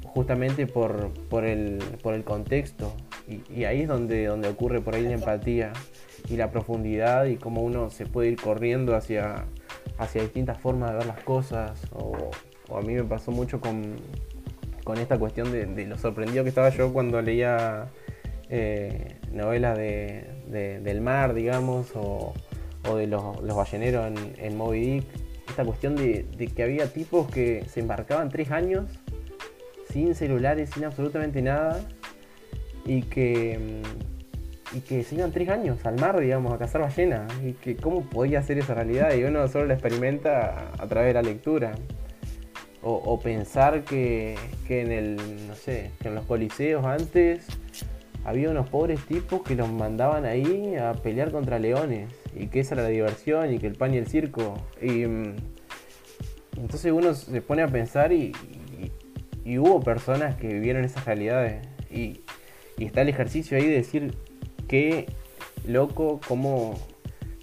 justamente 0.03 0.67
por, 0.67 1.12
por, 1.29 1.45
el, 1.45 1.79
por 2.03 2.13
el 2.13 2.25
contexto. 2.25 2.93
Y, 3.25 3.41
y, 3.62 3.63
ahí 3.63 3.84
es 3.84 3.88
donde, 3.88 4.25
donde 4.25 4.49
ocurre 4.49 4.82
por 4.82 4.95
ahí 4.95 5.03
la 5.03 5.13
empatía 5.13 5.71
y 6.27 6.36
la 6.36 6.51
profundidad 6.51 7.25
y 7.25 7.38
cómo 7.38 7.63
uno 7.63 7.89
se 7.89 8.05
puede 8.05 8.29
ir 8.29 8.41
corriendo 8.41 8.95
hacia, 8.95 9.45
hacia 9.97 10.21
distintas 10.21 10.58
formas 10.58 10.91
de 10.91 10.97
ver 10.97 11.05
las 11.05 11.23
cosas. 11.23 11.79
O, 11.93 12.32
a 12.75 12.82
mí 12.82 12.93
me 12.95 13.03
pasó 13.03 13.32
mucho 13.32 13.60
con, 13.60 13.95
esta 14.99 15.19
cuestión 15.19 15.51
de, 15.51 15.86
lo 15.86 15.97
sorprendido 15.99 16.43
que 16.43 16.49
estaba 16.49 16.69
yo 16.69 16.91
cuando 16.91 17.21
leía 17.21 17.88
eh, 18.50 19.16
novelas 19.32 19.78
de, 19.78 20.80
del 20.84 21.02
mar, 21.02 21.34
digamos, 21.34 21.92
o, 21.96 22.34
de 22.96 23.08
los, 23.08 23.42
balleneros 23.56 24.08
en, 24.08 24.36
en, 24.38 24.58
Moby 24.58 24.80
Dick. 24.80 25.06
Esta 25.50 25.66
cuestión 25.66 25.96
de, 25.96 26.26
que 26.56 26.64
había 26.64 26.92
tipos 26.92 27.30
que 27.30 27.66
se 27.70 27.80
embarcaban 27.80 28.30
tres 28.30 28.52
años 28.52 28.86
sin 29.92 30.14
celulares, 30.14 30.70
sin 30.72 30.86
absolutamente 30.86 31.42
nada, 31.42 31.82
y 32.86 33.02
que 33.04 33.82
mm, 33.84 34.10
y 34.72 34.82
que 34.82 35.04
se 35.04 35.16
iban 35.16 35.32
tres 35.32 35.50
años 35.50 35.84
al 35.86 36.00
mar, 36.00 36.20
digamos, 36.20 36.54
a 36.54 36.58
cazar 36.58 36.82
ballenas. 36.82 37.32
Y 37.44 37.54
que 37.54 37.76
cómo 37.76 38.02
podía 38.04 38.42
ser 38.44 38.60
esa 38.60 38.74
realidad. 38.74 39.14
Y 39.14 39.24
uno 39.24 39.48
solo 39.48 39.66
la 39.66 39.74
experimenta 39.74 40.72
a, 40.78 40.88
través 40.88 41.10
de 41.10 41.14
la 41.14 41.22
lectura. 41.22 41.74
O, 42.82 43.20
pensar 43.20 43.84
que, 43.84 44.38
en 44.70 44.92
el, 44.94 45.18
no 45.48 45.56
sé, 45.56 45.92
que 46.02 46.08
en 46.08 46.16
los 46.16 46.26
coliseos 46.26 46.86
antes 46.86 47.46
había 48.30 48.52
unos 48.52 48.70
pobres 48.70 49.04
tipos 49.08 49.42
que 49.42 49.56
los 49.56 49.72
mandaban 49.72 50.24
ahí 50.26 50.76
a 50.76 50.94
pelear 50.94 51.32
contra 51.32 51.58
leones. 51.58 52.12
Y 52.36 52.48
que 52.48 52.60
esa 52.60 52.76
era 52.76 52.84
la 52.84 52.89
diversión 52.89 53.52
y 53.52 53.58
que 53.58 53.65
el 53.65 53.74
pan 53.74 53.92
y 53.96 53.98
el 53.98 54.06
circo. 54.06 54.54
Y 54.80 55.08
mm, 55.08 55.36
entonces 56.58 56.92
uno 56.92 57.15
se 57.15 57.42
pone 57.42 57.63
a 57.63 57.68
pensar 57.68 58.13
y, 58.13 58.32
y, 59.44 59.58
hubo 59.58 59.82
personas 59.82 60.36
que 60.36 60.48
vivieron 60.48 60.86
esas 60.86 61.06
realidades. 61.06 61.68
Y, 61.89 62.22
y 62.78 62.86
está 62.86 63.02
el 63.02 63.10
ejercicio 63.10 63.58
ahí 63.58 63.65
de 63.65 63.78
decir, 63.78 64.13
qué 64.68 65.08
loco 65.65 66.20
cómo, 66.28 66.78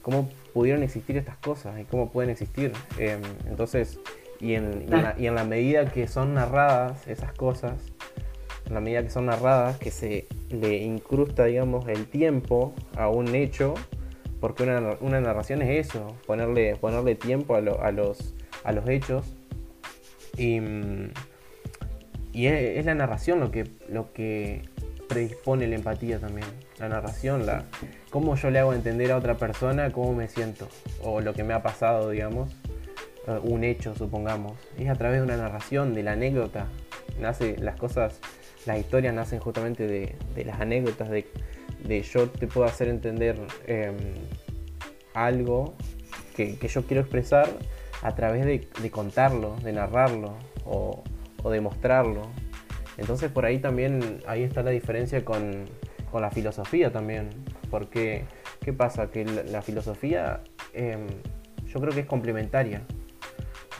cómo 0.02 0.28
pudieron 0.54 0.84
existir 0.84 1.16
estas 1.16 1.36
cosas 1.38 1.80
y 1.80 1.84
cómo 1.84 2.12
pueden 2.12 2.30
existir. 2.30 2.72
Em, 2.96 3.20
entonces, 3.48 3.98
en, 4.40 4.86
y 5.18 5.26
en, 5.26 5.34
la, 5.34 5.44
medida 5.44 5.90
que 5.90 6.06
son 6.06 6.34
narradas 6.34 7.08
esas 7.08 7.32
cosas, 7.32 7.74
en 8.66 8.74
la 8.74 8.80
medida 8.80 9.02
que 9.02 9.10
son 9.10 9.26
narradas, 9.26 9.78
que 9.78 9.90
se 9.90 10.26
le 10.50 10.78
incrusta, 10.78 11.44
digamos, 11.44 11.88
el 11.88 12.06
tiempo 12.06 12.74
a 12.96 13.08
un 13.08 13.34
hecho, 13.34 13.74
porque 14.40 14.64
una, 14.64 15.20
narración 15.20 15.62
es 15.62 15.88
eso, 15.88 16.16
ponerle, 16.26 16.76
ponerle 16.76 17.14
tiempo 17.14 17.54
a, 17.54 17.58
a, 17.58 17.92
los, 17.92 18.34
a 18.64 18.72
los 18.72 18.88
hechos. 18.88 19.26
Y, 20.36 20.60
y 22.32 22.48
es, 22.48 22.84
la 22.84 22.94
narración 22.94 23.40
lo 23.40 23.50
que, 23.50 23.66
lo 23.88 24.12
que 24.12 24.62
predispone 25.08 25.66
la 25.66 25.76
empatía 25.76 26.18
también. 26.18 26.46
La 26.78 26.88
narración, 26.90 27.46
la, 27.46 27.64
cómo 28.10 28.36
yo 28.36 28.50
le 28.50 28.58
hago 28.58 28.74
entender 28.74 29.10
a 29.12 29.16
otra 29.16 29.36
persona 29.36 29.90
cómo 29.90 30.12
me 30.12 30.28
siento, 30.28 30.68
o 31.02 31.22
lo 31.22 31.32
que 31.32 31.44
me 31.44 31.54
ha 31.54 31.62
pasado, 31.62 32.10
digamos, 32.10 32.54
eh, 33.26 33.38
un 33.42 33.64
hecho, 33.64 33.94
supongamos. 33.94 34.52
Es 34.78 34.90
a 34.90 34.94
través 34.96 35.20
de 35.20 35.24
una 35.24 35.38
narración, 35.38 35.94
de 35.94 36.02
la 36.02 36.12
anécdota. 36.12 36.66
Nace, 37.18 37.56
las 37.56 37.76
cosas, 37.76 38.20
las 38.66 38.78
historias 38.78 39.14
nacen 39.14 39.38
justamente 39.38 39.86
de, 39.86 40.14
de 40.34 40.44
las 40.44 40.60
anécdotas, 40.60 41.08
de, 41.08 41.26
de 41.84 42.02
yo 42.02 42.28
te 42.28 42.46
puedo 42.46 42.66
hacer 42.66 42.88
entender 42.88 43.38
em, 43.66 43.96
algo 45.14 45.74
que, 46.34 46.58
yo 46.68 46.84
quiero 46.84 47.00
expresar 47.00 47.48
a 48.02 48.14
través 48.14 48.44
de, 48.44 48.90
contarlo, 48.90 49.56
de 49.62 49.72
narrarlo 49.72 50.36
o, 50.64 51.02
o, 51.42 51.50
de 51.50 51.60
mostrarlo. 51.60 52.22
Entonces 52.98 53.30
por 53.30 53.46
ahí 53.46 53.58
también, 53.58 54.22
ahí 54.26 54.42
está 54.42 54.62
la 54.62 54.70
diferencia 54.70 55.24
con, 55.24 55.64
la 56.12 56.30
filosofía 56.30 56.90
también. 56.90 57.28
Porque, 57.70 58.24
¿qué 58.64 58.72
pasa? 58.72 59.10
Que 59.10 59.24
la, 59.24 59.60
filosofía 59.60 60.40
em, 60.72 61.06
yo 61.66 61.78
creo 61.80 61.92
que 61.92 62.00
es 62.00 62.06
complementaria 62.06 62.82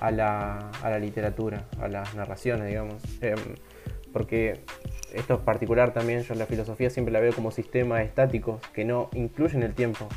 a 0.00 0.10
la, 0.10 0.70
a 0.82 0.90
la 0.90 0.98
literatura, 0.98 1.66
a 1.80 1.88
las 1.88 2.14
narraciones, 2.14 2.68
digamos. 2.68 3.02
Em, 3.22 3.38
porque 4.16 4.60
esto 5.12 5.34
es 5.34 5.40
particular 5.40 5.92
también, 5.92 6.22
yo 6.22 6.34
la 6.36 6.46
filosofía 6.46 6.88
siempre 6.88 7.12
la 7.12 7.20
veo 7.20 7.34
como 7.34 7.50
sistemas 7.50 8.00
estáticos 8.00 8.62
que 8.72 8.82
no 8.82 9.10
incluyen 9.12 9.62
el 9.62 9.74
tiempo 9.74 10.08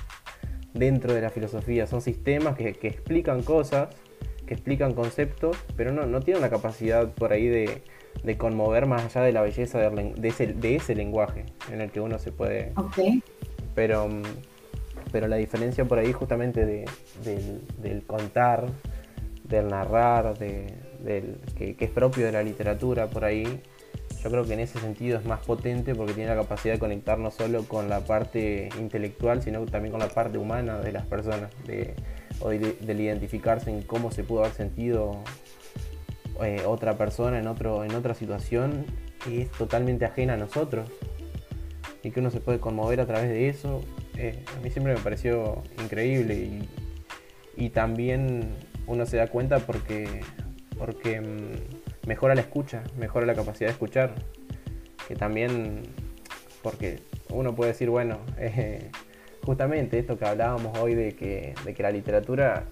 dentro 0.73 1.13
de 1.13 1.19
la 1.19 1.29
filosofía. 1.29 1.85
Son 1.85 2.01
sistemas 2.01 2.55
que, 2.55 2.69
explican 2.69 3.43
cosas, 3.43 3.89
que 4.47 4.53
explican 4.53 4.93
conceptos, 4.93 5.57
pero 5.75 5.91
no, 5.91 6.05
no 6.05 6.21
tienen 6.21 6.41
la 6.41 6.49
capacidad 6.49 7.13
por 7.13 7.33
ahí 7.33 7.49
de, 7.49 7.81
conmover 8.37 8.85
más 8.85 9.03
allá 9.03 9.25
de 9.25 9.33
la 9.33 9.41
belleza 9.41 9.79
de, 9.79 10.75
ese, 10.77 10.95
lenguaje 10.95 11.43
en 11.69 11.81
el 11.81 11.91
que 11.91 11.99
uno 11.99 12.19
se 12.19 12.31
puede... 12.31 12.71
Pero, 13.75 14.07
pero 15.11 15.27
la 15.27 15.35
diferencia 15.35 15.83
por 15.83 15.99
ahí 15.99 16.13
justamente 16.13 16.65
del, 16.65 18.05
contar, 18.07 18.65
del 19.43 19.67
narrar, 19.67 20.37
de, 20.37 20.73
del, 21.03 21.35
que, 21.57 21.75
que, 21.75 21.83
es 21.83 21.91
propio 21.91 22.25
de 22.25 22.31
la 22.31 22.43
literatura 22.43 23.07
por 23.07 23.25
ahí, 23.25 23.61
yo 24.23 24.29
creo 24.29 24.43
que 24.43 24.53
en 24.53 24.59
ese 24.59 24.79
sentido 24.79 25.17
es 25.17 25.25
más 25.25 25.39
potente 25.45 25.95
porque 25.95 26.13
tiene 26.13 26.29
la 26.29 26.41
capacidad 26.41 26.73
de 26.73 26.79
conectar 26.79 27.17
no 27.17 27.31
solo 27.31 27.63
con 27.63 27.87
la 27.87 28.01
parte 28.01 28.69
intelectual, 28.77 29.41
sino 29.41 29.65
también 29.65 29.91
con 29.91 30.01
la 30.01 30.09
parte 30.09 30.37
humana 30.37 30.79
de 30.79 30.91
las 30.91 31.05
personas, 31.05 31.49
de, 31.65 31.93
o 32.41 32.49
de, 32.49 32.77
del 32.81 32.99
identificarse 32.99 33.69
en 33.69 33.81
cómo 33.81 34.11
se 34.11 34.23
pudo 34.23 34.41
haber 34.41 34.53
sentido 34.53 35.23
eh, 36.43 36.63
otra 36.65 36.97
persona 36.97 37.39
en, 37.39 37.47
otro, 37.47 37.83
en 37.83 37.95
otra 37.95 38.13
situación 38.13 38.85
que 39.23 39.43
es 39.43 39.51
totalmente 39.51 40.05
ajena 40.05 40.33
a 40.33 40.37
nosotros 40.37 40.89
y 42.03 42.11
que 42.11 42.19
uno 42.19 42.29
se 42.29 42.41
puede 42.41 42.59
conmover 42.59 42.99
a 42.99 43.05
través 43.05 43.29
de 43.29 43.49
eso. 43.49 43.81
Eh, 44.17 44.43
a 44.57 44.59
mí 44.61 44.69
siempre 44.69 44.93
me 44.93 44.99
pareció 44.99 45.63
increíble 45.81 46.35
y, 46.35 46.69
y 47.55 47.69
también 47.69 48.53
uno 48.85 49.05
se 49.05 49.17
da 49.17 49.27
cuenta 49.27 49.59
porque, 49.59 50.21
porque 50.77 51.21
mm, 51.21 51.78
mejora 52.05 52.35
la 52.35 52.41
escucha, 52.41 52.83
mejora 52.97 53.25
la 53.25 53.35
capacidad 53.35 53.67
de 53.67 53.73
escuchar. 53.73 54.13
Que 55.07 55.15
también, 55.15 55.83
porque 56.61 56.99
uno 57.29 57.55
puede 57.55 57.71
decir, 57.71 57.89
bueno, 57.89 58.19
eh, 58.37 58.89
justamente 59.43 59.99
esto 59.99 60.17
que 60.17 60.25
hablábamos 60.25 60.77
hoy 60.77 60.95
de 60.95 61.15
que, 61.15 61.55
de 61.65 61.73
que 61.73 61.83
la 61.83 61.91
literatura 61.91 62.65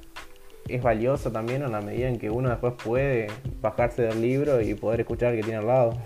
es 0.67 0.81
valiosa 0.81 1.31
también 1.31 1.63
en 1.63 1.71
la 1.71 1.81
medida 1.81 2.09
en 2.09 2.19
que 2.19 2.29
uno 2.29 2.49
después 2.49 2.73
puede 2.83 3.27
bajarse 3.61 4.03
del 4.03 4.21
libro 4.21 4.61
y 4.61 4.73
poder 4.73 5.01
escuchar 5.01 5.35
que 5.35 5.41
tiene 5.41 5.57
al 5.57 5.67
lado. 5.67 5.97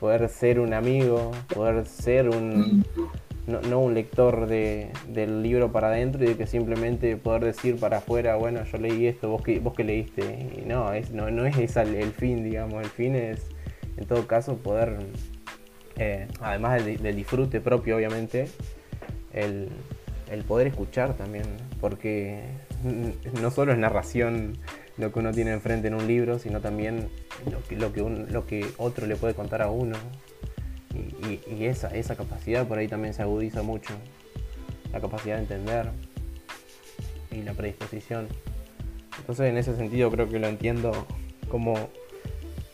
Poder 0.00 0.28
ser 0.28 0.58
un 0.58 0.74
amigo, 0.74 1.30
poder 1.54 1.86
ser 1.86 2.28
un, 2.28 2.84
no, 3.46 3.80
un 3.80 3.94
lector 3.94 4.46
del 4.46 5.42
libro 5.42 5.72
para 5.72 5.88
adentro 5.88 6.22
y 6.22 6.28
de 6.28 6.36
que 6.36 6.46
simplemente 6.46 7.16
poder 7.16 7.44
decir 7.44 7.76
para 7.76 7.98
afuera, 7.98 8.36
bueno, 8.36 8.62
yo 8.64 8.78
leí 8.78 9.06
esto, 9.06 9.28
vos 9.30 9.42
que, 9.42 9.58
vos 9.58 9.74
que 9.74 9.84
leíste. 9.84 10.60
Y 10.62 10.66
no, 10.66 10.92
es, 10.92 11.10
no, 11.10 11.30
no 11.30 11.44
es 11.44 11.58
esa 11.58 11.82
el 11.82 12.12
fin, 12.12 12.44
digamos, 12.44 12.82
el 12.82 12.90
fin 12.90 13.16
es 13.16 13.46
en 13.96 14.06
todo 14.06 14.26
caso 14.26 14.56
poder, 14.56 14.98
eh, 15.96 16.28
además 16.40 16.84
del, 16.84 17.16
disfrute 17.16 17.60
propio 17.60 17.96
obviamente, 17.96 18.48
el, 19.32 19.70
poder 20.46 20.68
escuchar 20.68 21.14
también, 21.14 21.44
porque 21.80 22.42
no 23.40 23.50
solo 23.50 23.72
es 23.72 23.78
narración 23.78 24.56
lo 24.96 25.12
que 25.12 25.18
uno 25.18 25.30
tiene 25.32 25.52
enfrente 25.52 25.88
en 25.88 25.94
un 25.94 26.06
libro, 26.06 26.38
sino 26.38 26.60
también 26.60 27.08
lo 27.50 27.62
que, 27.64 27.76
lo 27.76 27.92
que, 27.92 28.00
lo 28.30 28.46
que 28.46 28.66
otro 28.78 29.06
le 29.06 29.16
puede 29.16 29.34
contar 29.34 29.62
a 29.62 29.70
uno 29.70 29.96
y, 30.94 31.64
esa, 31.64 31.88
esa 31.88 32.16
capacidad 32.16 32.66
por 32.66 32.78
ahí 32.78 32.88
también 32.88 33.14
se 33.14 33.22
agudiza 33.22 33.62
mucho. 33.62 33.94
La 34.92 35.00
capacidad 35.00 35.36
de 35.36 35.42
entender 35.42 35.90
y 37.30 37.42
la 37.42 37.54
predisposición. 37.54 38.28
Entonces 39.18 39.50
en 39.50 39.56
ese 39.56 39.76
sentido 39.76 40.10
creo 40.10 40.28
que 40.28 40.38
lo 40.38 40.48
entiendo 40.48 41.06
como, 41.48 41.74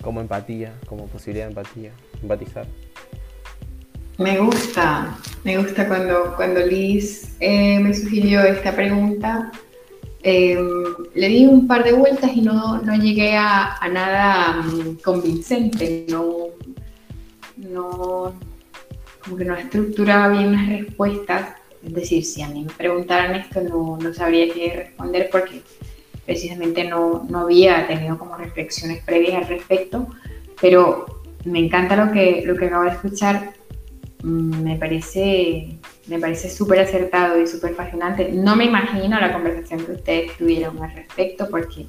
como 0.03 0.21
empatía, 0.21 0.73
como 0.87 1.07
posibilidad 1.07 1.47
de 1.47 1.51
empatía, 1.51 1.93
empatizar. 2.23 2.67
Me 4.19 4.39
gusta, 4.39 5.17
me 5.45 5.59
gusta 5.59 5.87
cuando, 5.87 6.35
cuando 6.35 6.59
Liz 6.67 7.37
eh, 7.39 7.79
me 7.79 7.95
sugirió 7.95 8.43
esta 8.43 8.75
pregunta. 8.75 9.53
Em, 10.25 10.69
le 11.15 11.29
di 11.29 11.47
un 11.47 11.69
par 11.69 11.85
de 11.85 11.93
vueltas 11.93 12.33
y 12.35 12.41
no, 12.41 12.83
no 12.83 12.97
llegué 12.97 13.37
a, 13.37 13.79
nada 13.93 14.63
mm, 14.63 14.97
convincente, 15.05 16.07
no, 16.09 16.49
no, 17.73 18.35
como 19.23 19.37
que 19.37 19.45
no 19.45 19.55
estructuraba 19.55 20.29
bien 20.29 20.53
las 20.53 20.69
respuestas. 20.69 21.55
Es 21.85 21.95
decir, 21.95 22.25
si 22.25 22.43
a 22.43 22.49
mí 22.49 22.65
me 22.65 22.73
preguntaran 22.73 23.35
esto, 23.35 23.61
no, 23.61 23.97
no 23.97 24.13
sabría 24.13 24.53
qué 24.53 24.73
responder 24.75 25.29
porque 25.31 25.63
precisamente 26.27 26.85
no, 26.85 27.27
no, 27.29 27.41
había 27.41 27.87
tenido 27.87 28.19
como 28.19 28.37
reflexiones 28.37 29.03
previas 29.05 29.43
al 29.43 29.49
respecto. 29.49 30.09
Pero 30.61 31.23
me 31.45 31.61
encanta 31.61 31.97
lo 31.97 32.13
que, 32.13 32.43
lo 32.45 32.57
que 32.57 32.67
acabo 32.67 32.85
de 32.85 32.91
escuchar. 32.91 33.53
Mm, 34.23 34.63
me 34.63 34.77
parece 34.77 35.79
me 36.09 36.19
parece 36.19 36.49
súper 36.49 36.81
acertado 36.81 37.41
y 37.41 37.47
súper 37.47 37.75
fascinante. 37.75 38.31
No 38.33 38.57
me 38.57 38.65
imagino 38.65 39.21
la 39.21 39.33
conversación 39.33 39.85
que 39.85 39.93
ustedes 39.93 40.37
tuvieron 40.37 40.83
al 40.83 40.95
respecto 40.95 41.49
porque 41.51 41.87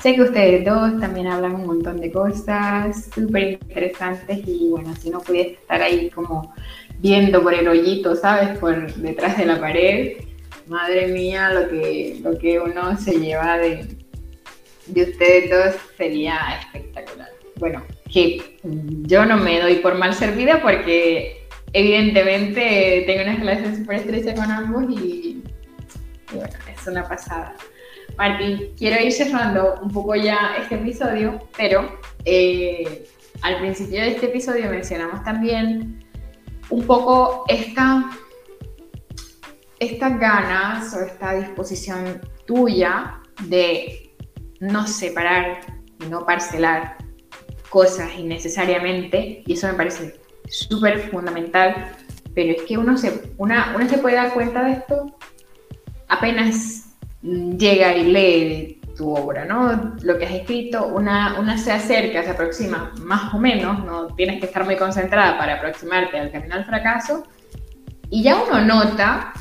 Sé 0.00 0.14
que 0.14 0.22
ustedes 0.22 0.64
dos 0.64 1.00
también 1.00 1.26
hablan 1.26 1.54
un 1.54 1.66
montón 1.66 2.00
de 2.00 2.12
cosas 2.12 3.08
súper 3.14 3.58
interesantes 3.60 4.38
y 4.46 4.68
bueno, 4.70 4.94
si 4.94 5.10
no 5.10 5.20
pudiese 5.20 5.54
estar 5.54 5.80
ahí 5.82 6.10
como 6.10 6.54
viendo 6.98 7.42
por 7.42 7.54
el 7.54 7.66
hoyito, 7.66 8.14
¿sabes? 8.14 8.58
Por 8.58 8.92
detrás 8.94 9.38
de 9.38 9.46
la 9.46 9.58
pared, 9.58 10.18
madre 10.66 11.08
mía, 11.08 11.50
lo 11.50 11.68
que, 11.68 12.18
lo 12.22 12.38
que 12.38 12.60
uno 12.60 12.96
se 12.98 13.18
lleva 13.18 13.58
de, 13.58 13.96
de 14.86 15.02
ustedes 15.02 15.50
dos 15.50 15.80
sería 15.96 16.38
espectacular. 16.60 17.30
Bueno, 17.56 17.82
que 18.12 18.58
yo 18.62 19.24
no 19.24 19.38
me 19.38 19.60
doy 19.60 19.76
por 19.76 19.96
mal 19.96 20.14
servida 20.14 20.60
porque 20.60 21.46
evidentemente 21.72 23.04
tengo 23.06 23.22
una 23.22 23.36
relación 23.36 23.76
súper 23.76 23.96
estrecha 23.96 24.34
con 24.34 24.50
ambos 24.50 24.84
y, 24.90 25.42
y 26.32 26.36
bueno, 26.36 26.54
es 26.72 26.86
una 26.86 27.08
pasada. 27.08 27.54
Martín, 28.16 28.72
quiero 28.78 29.04
ir 29.04 29.12
cerrando 29.12 29.78
un 29.82 29.90
poco 29.90 30.14
ya 30.14 30.56
este 30.58 30.76
episodio, 30.76 31.38
pero 31.56 31.98
eh, 32.24 33.06
al 33.42 33.58
principio 33.58 34.00
de 34.00 34.08
este 34.08 34.26
episodio 34.26 34.70
mencionamos 34.70 35.22
también 35.22 36.04
un 36.70 36.86
poco 36.86 37.44
esta, 37.48 38.10
estas 39.78 40.18
ganas 40.18 40.94
o 40.94 41.00
esta 41.02 41.34
disposición 41.34 42.20
tuya 42.46 43.20
de 43.42 44.14
no 44.60 44.86
separar 44.86 45.60
no 46.08 46.24
parcelar 46.24 46.96
cosas 47.68 48.10
innecesariamente, 48.16 49.42
y 49.46 49.52
eso 49.52 49.66
me 49.66 49.74
parece 49.74 50.18
súper 50.48 51.10
fundamental, 51.10 51.92
pero 52.34 52.52
es 52.52 52.62
que 52.62 52.78
uno 52.78 52.96
se, 52.96 53.34
uno 53.36 53.88
se 53.88 53.98
puede 53.98 54.16
dar 54.16 54.32
cuenta 54.32 54.64
de 54.64 54.72
esto 54.72 55.16
apenas 56.08 56.85
llega 57.26 57.96
y 57.96 58.04
lee 58.04 58.80
tu 58.96 59.14
obra, 59.14 59.44
¿no? 59.44 59.94
Lo 60.02 60.18
que 60.18 60.24
has 60.26 60.32
escrito, 60.32 60.86
una, 60.86 61.58
se 61.58 61.72
acerca, 61.72 62.22
se 62.22 62.30
aproxima 62.30 62.92
más 63.02 63.34
o 63.34 63.38
menos, 63.38 63.84
no 63.84 64.14
tienes 64.14 64.40
que 64.40 64.46
estar 64.46 64.64
muy 64.64 64.76
concentrada 64.76 65.36
para 65.36 65.56
aproximarte 65.56 66.18
al 66.18 66.30
camino 66.32 66.54
al 66.54 66.64
fracaso, 66.64 67.24
y 68.08 68.22
ya 68.22 68.36
uno 68.42 68.60
nota 68.62 69.32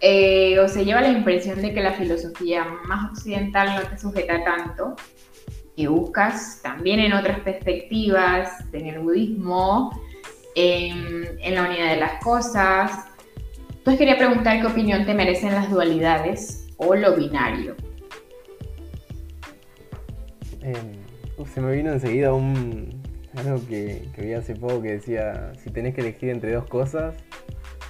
eh, 0.00 0.58
o 0.58 0.68
se 0.68 0.84
lleva 0.84 1.00
la 1.00 1.08
impresión 1.08 1.62
de 1.62 1.72
que 1.72 1.80
la 1.80 1.92
filosofía 1.92 2.66
más 2.86 3.12
occidental 3.12 3.76
no 3.76 3.88
te 3.88 3.98
sujeta 3.98 4.44
tanto, 4.44 4.96
que 5.76 5.88
buscas 5.88 6.60
también 6.62 7.00
en 7.00 7.12
otras 7.12 7.40
perspectivas, 7.40 8.50
en 8.72 8.86
el 8.86 8.98
budismo, 8.98 9.98
en, 10.54 11.38
en 11.40 11.54
la 11.54 11.62
unidad 11.62 11.90
de 11.90 11.96
las 11.96 12.22
cosas, 12.22 12.90
Entonces 13.68 13.98
quería 13.98 14.18
preguntar 14.18 14.60
qué 14.60 14.66
opinión 14.66 15.06
te 15.06 15.14
merecen 15.14 15.54
las 15.54 15.70
dualidades 15.70 16.60
o 16.80 16.94
lo 16.94 17.14
binario. 17.14 17.76
Em, 20.62 21.46
se 21.46 21.60
me 21.60 21.74
vino 21.74 21.92
enseguida 21.92 22.32
un, 22.32 23.02
algo 23.36 23.60
que, 23.66 24.08
que, 24.14 24.22
vi 24.22 24.32
hace 24.32 24.54
poco 24.54 24.82
que 24.82 24.92
decía, 24.92 25.52
si 25.62 25.70
tenés 25.70 25.94
que 25.94 26.00
elegir 26.00 26.30
entre 26.30 26.52
dos 26.52 26.66
cosas, 26.66 27.14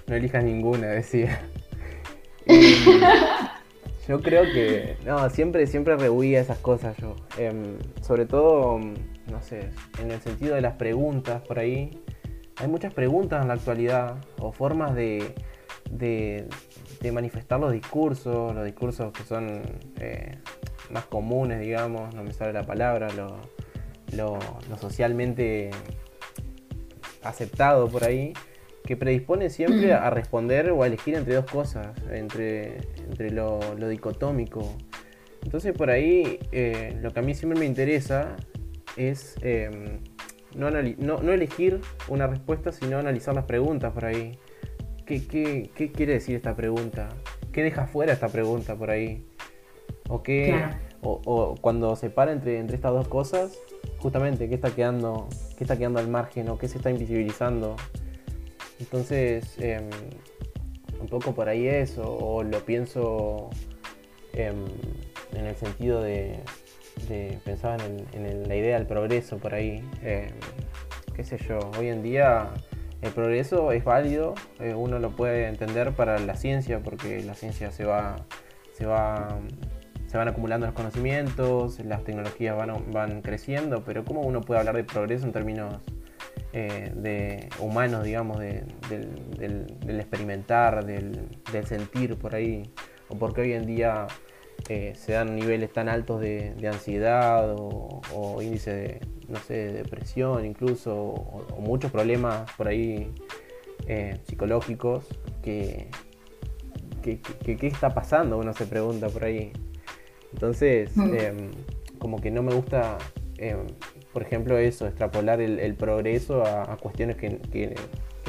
no 0.07 0.15
elijas 0.15 0.45
ninguna, 0.45 0.89
decía. 0.89 1.41
yo 4.09 4.21
creo 4.21 4.43
que, 4.45 4.97
no, 5.05 5.29
siempre, 5.31 5.67
siempre 5.67 5.97
rehuía 5.97 6.41
esas 6.41 6.59
cosas 6.59 6.97
yo. 6.97 7.15
Em, 7.39 7.79
sobre 8.03 8.27
todo, 8.27 8.79
no 8.79 9.43
sé, 9.43 9.71
en 10.01 10.11
el 10.11 10.21
sentido 10.21 10.55
de 10.55 10.63
las 10.63 10.75
preguntas 10.75 11.43
por 11.43 11.59
ahí. 11.59 11.91
Hay 12.57 12.69
muchas 12.69 12.93
preguntas 12.93 13.41
en 13.41 13.49
la 13.49 13.55
actualidad 13.55 14.17
o 14.39 14.53
formas 14.53 14.95
de, 14.95 15.35
de, 15.91 16.47
manifestar 17.13 17.59
los 17.59 17.73
discursos, 17.73 18.55
los 18.55 18.65
discursos 18.65 19.13
que 19.13 19.23
son 19.23 19.63
eh, 19.99 20.39
más 20.91 21.07
comunes, 21.07 21.61
digamos, 21.61 22.15
no 22.15 22.23
me 22.23 22.33
sale 22.33 22.53
la 22.53 22.65
palabra, 22.65 23.09
lo, 23.13 23.39
lo, 24.17 24.39
socialmente 24.79 25.71
aceptado 27.23 27.89
por 27.89 28.05
ahí, 28.05 28.35
que 28.85 28.97
predispone 28.97 29.51
siempre 29.51 29.93
a 29.93 30.11
responder 30.11 30.71
o 30.71 30.83
a 30.83 30.87
elegir 30.87 31.15
entre 31.15 31.35
dos 31.35 31.47
cosas, 31.47 31.89
entre, 32.11 32.79
entre 33.09 33.31
lo, 33.31 33.61
dicotómico. 33.89 34.77
Entonces 35.43 35.73
por 35.73 35.91
ahí 35.91 36.39
eh, 36.53 36.99
lo 37.01 37.13
que 37.13 37.21
a 37.21 37.23
mí 37.23 37.35
siempre 37.35 37.59
me 37.59 37.67
interesa 37.67 38.37
es 38.97 39.37
em, 39.43 40.01
no, 40.55 40.71
no, 40.71 41.33
elegir 41.33 41.81
una 42.09 42.27
respuesta, 42.27 42.73
sino 42.73 42.99
analizar 42.99 43.35
las 43.35 43.45
preguntas 43.45 43.93
por 43.93 44.05
ahí. 44.05 44.39
¿Qué, 45.19 45.71
qué, 45.75 45.91
quiere 45.91 46.13
decir 46.13 46.37
esta 46.37 46.55
pregunta? 46.55 47.09
¿Qué 47.51 47.65
deja 47.65 47.89
fuera 47.89 48.13
esta 48.13 48.29
pregunta 48.29 48.77
por 48.77 48.91
ahí? 48.91 49.27
¿O 50.09 50.23
qué, 50.23 50.55
o, 51.03 51.57
cuando 51.61 51.97
se 51.97 52.11
para 52.11 52.31
entre, 52.31 52.61
entre 52.61 52.77
estas 52.77 52.93
dos 52.93 53.09
cosas, 53.09 53.59
justamente, 53.99 54.49
¿qué 54.49 54.55
está 54.55 54.71
quedando, 54.71 55.29
qué 55.59 55.65
está 55.65 55.77
quedando 55.77 55.99
al 55.99 56.07
margen 56.07 56.49
o 56.49 56.59
qué 56.59 56.69
se 56.69 56.77
está 56.77 56.93
invisibilizando? 56.93 57.75
Entonces, 58.79 59.57
em, 59.59 59.91
un 61.01 61.09
poco 61.09 61.35
por 61.35 61.49
ahí 61.49 61.67
eso, 61.67 62.03
o 62.03 62.45
lo 62.45 62.65
pienso 62.65 63.51
em, 64.33 64.65
en 65.35 65.45
el 65.45 65.57
sentido 65.57 66.03
de, 66.03 66.39
pensar 67.45 67.81
en, 68.13 68.49
la 68.49 68.55
idea 68.55 68.79
del 68.79 68.87
progreso 68.87 69.39
por 69.39 69.55
ahí. 69.55 69.83
Em, 70.05 70.31
qué 71.17 71.25
sé 71.25 71.37
yo, 71.49 71.59
hoy 71.77 71.89
en 71.89 72.01
día 72.01 72.53
el 73.03 73.13
progreso 73.13 73.73
es 73.73 73.85
válido, 73.85 74.35
eh, 74.59 74.75
uno 74.75 74.99
lo 74.99 75.11
puede 75.11 75.49
entender 75.49 75.93
para 75.93 76.19
la 76.19 76.35
ciencia, 76.35 76.81
porque 76.81 77.23
la 77.23 77.35
ciencia 77.35 77.71
se 77.71 77.85
va, 77.85 78.17
se 78.73 78.87
va 78.87 79.39
se 80.11 80.19
van 80.19 80.27
acumulando 80.27 80.67
los 80.67 80.75
conocimientos, 80.75 81.79
las 81.85 82.03
tecnologías 82.03 82.57
van, 82.57 82.91
van 82.91 83.23
creciendo, 83.23 83.85
pero 83.85 84.05
¿cómo 84.05 84.23
uno 84.23 84.41
puede 84.41 84.59
hablar 84.59 84.75
de 84.75 84.83
progreso 84.83 85.25
en 85.25 85.31
términos 85.31 85.77
eh, 86.53 86.91
de 86.97 87.49
humanos, 87.61 88.03
digamos, 88.03 88.41
del, 88.41 88.67
experimentar, 89.89 90.85
del, 90.85 91.39
sentir 91.65 92.17
por 92.17 92.35
ahí? 92.35 92.73
¿O 93.09 93.17
porque 93.19 93.43
hoy 93.43 93.53
en 93.53 93.67
día 93.67 94.09
eh, 94.73 94.95
se 94.95 95.15
dan 95.15 95.35
niveles 95.35 95.73
tan 95.73 95.89
altos 95.89 96.21
de, 96.21 96.55
ansiedad 96.73 97.57
o, 97.59 98.41
índice 98.41 98.73
de, 98.73 99.01
no 99.27 99.41
sé, 99.41 99.73
depresión 99.73 100.47
incluso, 100.47 100.95
o, 100.95 101.61
muchos 101.61 101.91
problemas 101.91 102.49
por 102.53 102.69
ahí 102.69 103.13
eh, 103.89 104.21
psicológicos 104.29 105.09
que, 105.43 105.89
¿Qué 107.03 107.67
está 107.67 107.93
pasando? 107.93 108.39
Uno 108.39 108.55
se 108.55 108.65
pregunta 108.65 109.09
por 109.09 109.25
ahí. 109.25 109.53
Entonces, 110.33 110.97
mm. 110.97 111.15
em, 111.17 111.51
como 111.99 112.21
que 112.21 112.31
no 112.31 112.45
me 112.45 112.55
gusta, 112.55 112.97
em, 113.39 113.67
por 114.13 114.23
ejemplo, 114.23 114.57
eso, 114.57 114.87
extrapolar 114.87 115.41
el, 115.41 115.75
progreso 115.75 116.45
a, 116.47 116.77
cuestiones 116.77 117.17
que, 117.17 117.75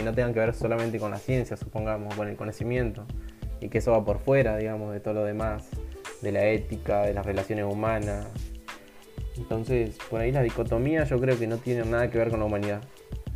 no 0.03 0.13
tengan 0.15 0.33
que 0.33 0.39
ver 0.39 0.55
solamente 0.55 0.97
con 0.97 1.11
la 1.11 1.19
ciencia, 1.19 1.55
supongamos, 1.55 2.15
con 2.15 2.27
el 2.27 2.35
conocimiento, 2.35 3.05
y 3.59 3.69
que 3.69 3.77
eso 3.77 3.91
va 3.91 4.03
por 4.03 4.17
fuera, 4.17 4.57
digamos, 4.57 4.91
de 4.91 5.01
todo 5.01 5.13
lo 5.13 5.23
demás, 5.23 5.69
de 6.21 6.31
la 6.31 6.45
ética, 6.47 7.03
de 7.03 7.13
las 7.13 7.25
relaciones 7.25 7.65
humanas. 7.65 8.27
Entonces, 9.37 9.97
por 10.09 10.21
ahí 10.21 10.31
la 10.31 10.43
dicotomía 10.43 11.03
yo 11.05 11.19
creo 11.19 11.37
que 11.37 11.47
no 11.47 11.57
tiene 11.57 11.83
nada 11.85 12.09
que 12.09 12.17
ver 12.17 12.29
con 12.29 12.39
la 12.39 12.45
humanidad, 12.45 12.81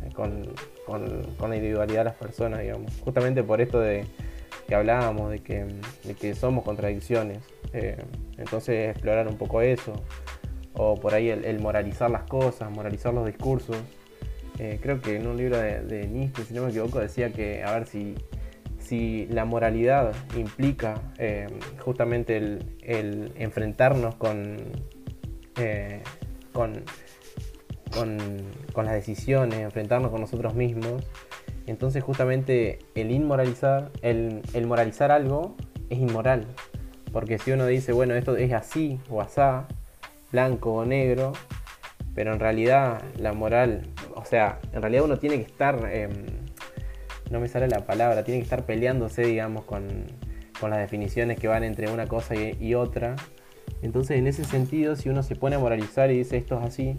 eh, 0.04 0.12
con, 0.12 1.50
la 1.50 1.56
individualidad 1.56 2.00
de 2.00 2.04
las 2.04 2.14
personas, 2.14 2.60
digamos. 2.60 2.92
Justamente 3.00 3.42
por 3.42 3.60
esto 3.60 3.80
de 3.80 4.04
que 4.66 4.74
hablábamos, 4.74 5.30
de 5.30 5.38
que, 5.40 5.66
de 6.04 6.14
que 6.14 6.34
somos 6.34 6.64
contradicciones. 6.64 7.38
Eh, 7.72 7.96
entonces 8.36 8.90
explorar 8.90 9.28
un 9.28 9.36
poco 9.36 9.62
eso, 9.62 9.94
o 10.74 10.96
por 10.96 11.14
ahí 11.14 11.30
el, 11.30 11.60
moralizar 11.60 12.10
las 12.10 12.22
cosas, 12.24 12.70
moralizar 12.70 13.14
los 13.14 13.26
discursos. 13.26 13.76
Eh, 14.58 14.78
creo 14.80 15.00
que 15.00 15.16
en 15.16 15.26
un 15.26 15.36
libro 15.36 15.58
de, 15.58 16.06
Nietzsche, 16.06 16.44
si 16.44 16.54
no 16.54 16.62
me 16.62 16.70
equivoco, 16.70 17.00
decía 17.00 17.32
que, 17.32 17.62
a 17.62 17.72
ver, 17.72 17.86
si, 17.86 18.14
si 18.86 19.26
la 19.26 19.44
moralidad 19.44 20.14
implica 20.36 21.00
eh, 21.18 21.46
justamente 21.80 22.36
el, 22.36 23.32
enfrentarnos 23.36 24.14
con, 24.14 24.56
con, 26.52 26.82
con, 27.92 28.84
las 28.84 28.94
decisiones, 28.94 29.60
enfrentarnos 29.60 30.10
con 30.10 30.20
nosotros 30.20 30.54
mismos, 30.54 31.02
entonces 31.66 32.02
justamente 32.02 32.78
el 32.94 33.10
inmoralizar, 33.10 33.90
el, 34.02 34.42
el 34.54 34.66
moralizar 34.66 35.10
algo 35.10 35.56
es 35.90 35.98
inmoral. 35.98 36.46
Porque 37.12 37.38
si 37.38 37.52
uno 37.52 37.66
dice, 37.66 37.92
bueno, 37.92 38.14
esto 38.14 38.36
es 38.36 38.52
así 38.52 39.00
o 39.08 39.20
asá, 39.20 39.66
blanco 40.30 40.72
o 40.74 40.84
negro, 40.84 41.32
pero 42.14 42.32
en 42.32 42.40
realidad 42.40 43.02
la 43.18 43.32
moral, 43.32 43.82
o 44.14 44.24
sea, 44.24 44.58
en 44.72 44.80
realidad 44.82 45.04
uno 45.04 45.18
tiene 45.18 45.36
que 45.36 45.42
estar, 45.42 45.88
em, 45.92 46.24
no 47.30 47.40
me 47.40 47.48
sale 47.48 47.68
la 47.68 47.86
palabra, 47.86 48.24
tiene 48.24 48.40
que 48.40 48.44
estar 48.44 48.64
peleándose, 48.64 49.22
digamos, 49.22 49.64
con, 49.64 50.04
las 50.62 50.78
definiciones 50.78 51.38
que 51.38 51.48
van 51.48 51.64
entre 51.64 51.90
una 51.90 52.06
cosa 52.06 52.34
y, 52.34 52.74
otra. 52.74 53.14
Entonces, 53.82 54.18
en 54.18 54.26
ese 54.26 54.44
sentido, 54.44 54.96
si 54.96 55.08
uno 55.08 55.22
se 55.22 55.36
pone 55.36 55.56
a 55.56 55.58
moralizar 55.58 56.10
y 56.10 56.18
dice 56.18 56.38
esto 56.38 56.58
es 56.58 56.66
así, 56.66 56.96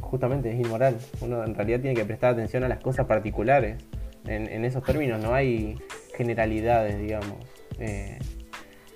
justamente 0.00 0.52
es 0.52 0.60
inmoral. 0.60 0.98
Uno 1.20 1.42
en 1.42 1.54
realidad 1.54 1.80
tiene 1.80 1.96
que 1.96 2.04
prestar 2.04 2.32
atención 2.32 2.64
a 2.64 2.68
las 2.68 2.80
cosas 2.80 3.06
particulares. 3.06 3.82
En, 4.26 4.64
esos 4.64 4.82
términos 4.82 5.22
no 5.22 5.34
hay 5.34 5.78
generalidades, 6.16 6.98
digamos. 6.98 7.38
Eh, 7.78 8.18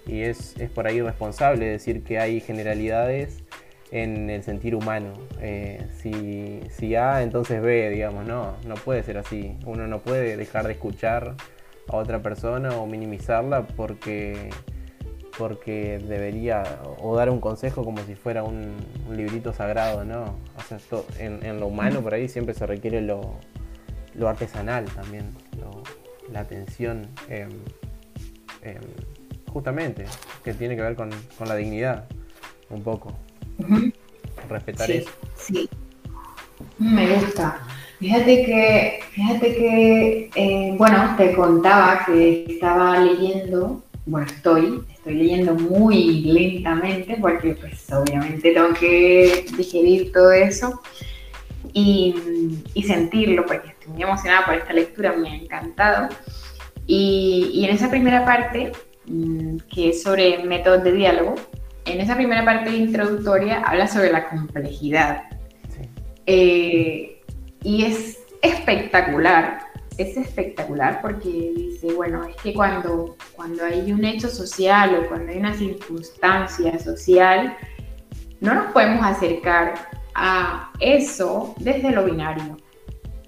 y 0.06 0.22
es, 0.22 0.56
por 0.74 0.86
ahí 0.86 1.00
responsable 1.00 1.66
decir 1.66 2.02
que 2.02 2.18
hay 2.18 2.40
generalidades 2.40 3.44
en 3.90 4.30
el 4.30 4.42
sentir 4.42 4.74
humano. 4.74 5.12
Eh, 5.40 5.86
si, 5.98 6.60
si, 6.70 6.94
A, 6.94 7.22
entonces 7.22 7.60
B, 7.60 7.90
digamos, 7.90 8.26
no, 8.26 8.56
no 8.66 8.74
puede 8.76 9.02
ser 9.02 9.18
así. 9.18 9.56
Uno 9.66 9.86
no 9.86 10.00
puede 10.00 10.36
dejar 10.36 10.66
de 10.66 10.72
escuchar 10.72 11.34
a 11.88 11.96
otra 11.96 12.22
persona 12.22 12.70
o 12.76 12.86
minimizarla 12.86 13.66
porque, 13.66 14.50
porque 15.36 15.98
debería, 15.98 16.62
o 16.98 17.16
dar 17.16 17.30
un 17.30 17.40
consejo 17.40 17.84
como 17.84 17.98
si 18.04 18.14
fuera 18.14 18.42
un, 18.44 18.76
librito 19.10 19.52
sagrado, 19.52 20.04
¿no? 20.04 20.36
O 20.56 20.62
sea, 20.62 20.78
en, 21.18 21.58
lo 21.58 21.66
humano 21.66 22.00
por 22.00 22.14
ahí 22.14 22.28
siempre 22.28 22.54
se 22.54 22.66
requiere 22.66 23.00
lo, 23.00 23.38
artesanal 24.24 24.84
también, 24.86 25.30
la 26.30 26.40
atención. 26.40 27.08
Em, 27.28 27.50
em, 28.62 28.80
justamente, 29.52 30.04
que 30.44 30.54
tiene 30.54 30.76
que 30.76 30.82
ver 30.82 30.94
con, 30.94 31.10
la 31.44 31.56
dignidad, 31.56 32.06
un 32.70 32.82
poco. 32.82 33.12
Respetar 34.48 34.90
eso. 34.90 35.10
Sí, 35.36 35.68
me 36.78 37.14
gusta. 37.14 37.60
Fíjate 37.98 38.44
que, 38.44 39.00
fíjate 39.12 39.54
que, 39.54 40.30
eh, 40.34 40.74
bueno, 40.76 41.14
te 41.18 41.34
contaba 41.34 42.04
que 42.06 42.46
estaba 42.48 42.98
leyendo, 42.98 43.82
bueno, 44.06 44.26
estoy, 44.26 44.82
estoy 44.90 45.14
leyendo 45.14 45.54
muy 45.54 46.22
lentamente 46.22 47.18
porque 47.20 47.56
pues 47.60 47.92
obviamente 47.92 48.52
tengo 48.52 48.72
que 48.72 49.44
digerir 49.56 50.12
todo 50.12 50.32
eso 50.32 50.80
y, 51.74 52.62
y 52.72 52.82
sentirlo 52.84 53.44
porque 53.44 53.68
estoy 53.68 53.92
muy 53.92 54.02
emocionada 54.02 54.46
por 54.46 54.54
esta 54.54 54.72
lectura, 54.72 55.12
me 55.12 55.30
ha 55.30 55.34
encantado. 55.34 56.08
Y, 56.86 57.50
y 57.52 57.66
en 57.66 57.74
esa 57.76 57.90
primera 57.90 58.24
parte 58.24 58.72
Mm, 59.10 59.56
que 59.72 59.90
es 59.90 60.02
sobre 60.02 60.44
métodos 60.44 60.84
de 60.84 60.92
diálogo. 60.92 61.34
En 61.92 62.00
esa 62.00 62.14
primera 62.14 62.44
parte 62.44 62.70
introductoria 62.70 63.62
habla 63.62 63.88
sobre 63.88 64.12
la 64.12 64.28
complejidad. 64.28 65.24
Eh, 66.26 67.20
y 67.64 67.84
es 67.84 68.18
espectacular, 68.42 69.58
es 69.98 70.16
espectacular 70.16 71.00
porque 71.02 71.52
dice, 71.56 71.92
bueno, 71.92 72.24
es 72.24 72.36
que 72.36 72.54
cuando, 72.54 73.16
cuando 73.34 73.64
hay 73.64 73.90
un 73.90 74.04
hecho 74.04 74.28
social 74.28 74.94
o 74.94 75.08
cuando 75.08 75.32
hay 75.32 75.38
una 75.38 75.52
circunstancia 75.52 76.78
social, 76.78 77.56
no 78.40 78.54
nos 78.54 78.72
podemos 78.72 79.04
acercar 79.04 79.74
a 80.14 80.70
eso 80.78 81.56
desde 81.58 81.90
lo 81.90 82.04
binario. 82.04 82.56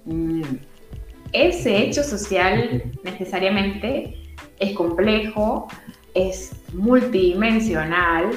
Mm, 0.05 0.41
ese 1.33 1.77
hecho 1.79 2.01
social 2.01 2.91
necesariamente 3.03 4.17
es 4.59 4.73
complejo, 4.73 5.67
es 6.13 6.53
multidimensional 6.73 8.31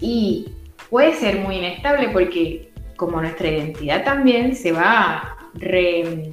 y 0.00 0.48
puede 0.90 1.14
ser 1.14 1.40
muy 1.40 1.56
inestable 1.56 2.08
porque 2.10 2.70
como 2.96 3.20
nuestra 3.20 3.48
identidad 3.48 4.04
también 4.04 4.54
se 4.54 4.72
va 4.72 5.36
re... 5.54 6.32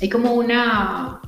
hay 0.00 0.08
como 0.08 0.34
una 0.34 1.20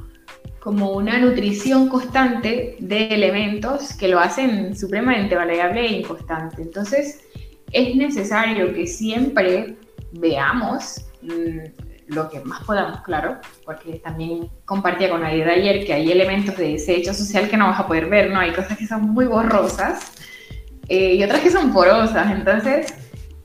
como 0.61 0.93
una 0.93 1.19
nutrición 1.19 1.89
constante 1.89 2.77
de 2.81 3.07
elementos 3.07 3.95
que 3.95 4.09
lo 4.09 4.19
hacen 4.19 4.77
supremamente 4.77 5.35
variable 5.35 5.87
e 5.87 5.93
inconstante. 6.01 6.61
Entonces, 6.61 7.23
es 7.73 7.95
necesario 7.97 8.75
que 8.75 8.87
siempre 8.87 9.77
veamos 10.13 11.07
mm, 11.23 11.88
lo 12.09 12.29
que 12.29 12.41
más 12.41 12.65
podamos, 12.65 13.01
claro, 13.03 13.39
porque 13.65 14.01
también 14.01 14.49
compartía 14.65 15.11
con 15.11 15.25
Aida 15.25 15.53
ayer 15.53 15.85
que 15.85 15.93
hay 15.93 16.11
elementos 16.11 16.57
de 16.57 16.75
ese 16.75 16.97
hecho 16.97 17.15
social 17.15 17.49
que 17.49 17.57
no 17.57 17.67
vas 17.67 17.81
a 17.81 17.87
poder 17.87 18.09
ver, 18.09 18.31
¿no? 18.31 18.41
Hay 18.41 18.53
cosas 18.53 18.77
que 18.77 18.87
son 18.87 19.03
muy 19.11 19.27
borrosas 19.27 20.13
eh, 20.89 21.15
y 21.15 21.23
otras 21.23 21.41
que 21.41 21.51
son 21.51 21.73
porosas. 21.73 22.31
Entonces, 22.31 22.95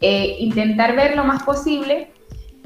eh, 0.01 0.38
intentar 0.39 0.95
ver 0.95 1.16
lo 1.16 1.24
más 1.24 1.43
posible, 1.43 2.11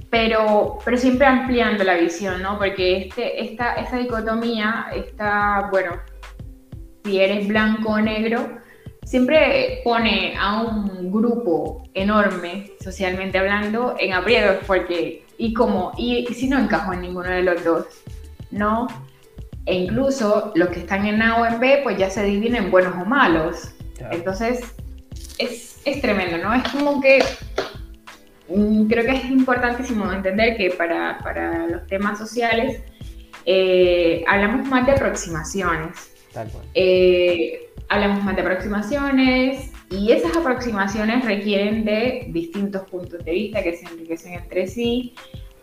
pero, 0.09 0.79
pero 0.83 0.97
siempre 0.97 1.27
ampliando 1.27 1.83
la 1.83 1.95
visión, 1.95 2.41
¿no? 2.41 2.57
Porque 2.57 2.97
este, 2.97 3.43
esta, 3.43 3.73
esa 3.75 3.97
dicotomía 3.97 4.87
está, 4.95 5.67
bueno, 5.71 5.91
si 7.03 7.19
eres 7.19 7.47
blanco 7.47 7.93
o 7.93 7.99
negro, 7.99 8.57
siempre 9.03 9.81
pone 9.83 10.35
a 10.37 10.61
un 10.61 11.11
grupo 11.11 11.83
enorme, 11.93 12.71
socialmente 12.83 13.37
hablando, 13.37 13.95
en 13.99 14.13
aprietos, 14.13 14.57
porque, 14.67 15.25
y 15.37 15.53
como, 15.53 15.91
y, 15.97 16.25
si 16.33 16.47
no 16.47 16.57
encajo 16.59 16.93
en 16.93 17.01
ninguno 17.01 17.29
de 17.29 17.43
los 17.43 17.63
dos, 17.63 17.85
¿no? 18.51 18.87
E 19.65 19.75
incluso 19.75 20.51
los 20.55 20.69
que 20.69 20.79
están 20.79 21.05
en 21.05 21.21
A 21.21 21.41
o 21.41 21.45
en 21.45 21.59
B, 21.59 21.81
pues 21.83 21.97
ya 21.97 22.09
se 22.09 22.23
dividen 22.23 22.55
en 22.55 22.71
buenos 22.71 22.95
o 22.95 23.05
malos. 23.05 23.73
Entonces, 24.11 24.61
es, 25.37 25.81
es 25.85 26.01
tremendo, 26.01 26.37
¿no? 26.37 26.53
Es 26.53 26.63
como 26.69 27.01
que 27.01 27.23
mm, 28.49 28.87
creo 28.87 29.05
que 29.05 29.17
es 29.17 29.25
importantísimo 29.25 30.11
entender 30.11 30.57
que 30.57 30.71
para, 30.71 31.19
para 31.19 31.67
los 31.67 31.85
temas 31.87 32.17
sociales 32.17 32.81
eh, 33.45 34.23
hablamos 34.27 34.67
más 34.67 34.85
de 34.85 34.93
aproximaciones. 34.93 36.13
Eh, 36.73 37.69
hablamos 37.89 38.23
más 38.23 38.35
de 38.35 38.41
aproximaciones 38.41 39.71
y 39.89 40.11
esas 40.11 40.35
aproximaciones 40.35 41.23
requieren 41.23 41.85
de 41.85 42.27
distintos 42.29 42.83
puntos 42.89 43.23
de 43.23 43.31
vista 43.31 43.63
que 43.63 43.75
se 43.75 43.85
enriquecen 43.85 44.33
entre 44.33 44.67
sí, 44.67 45.13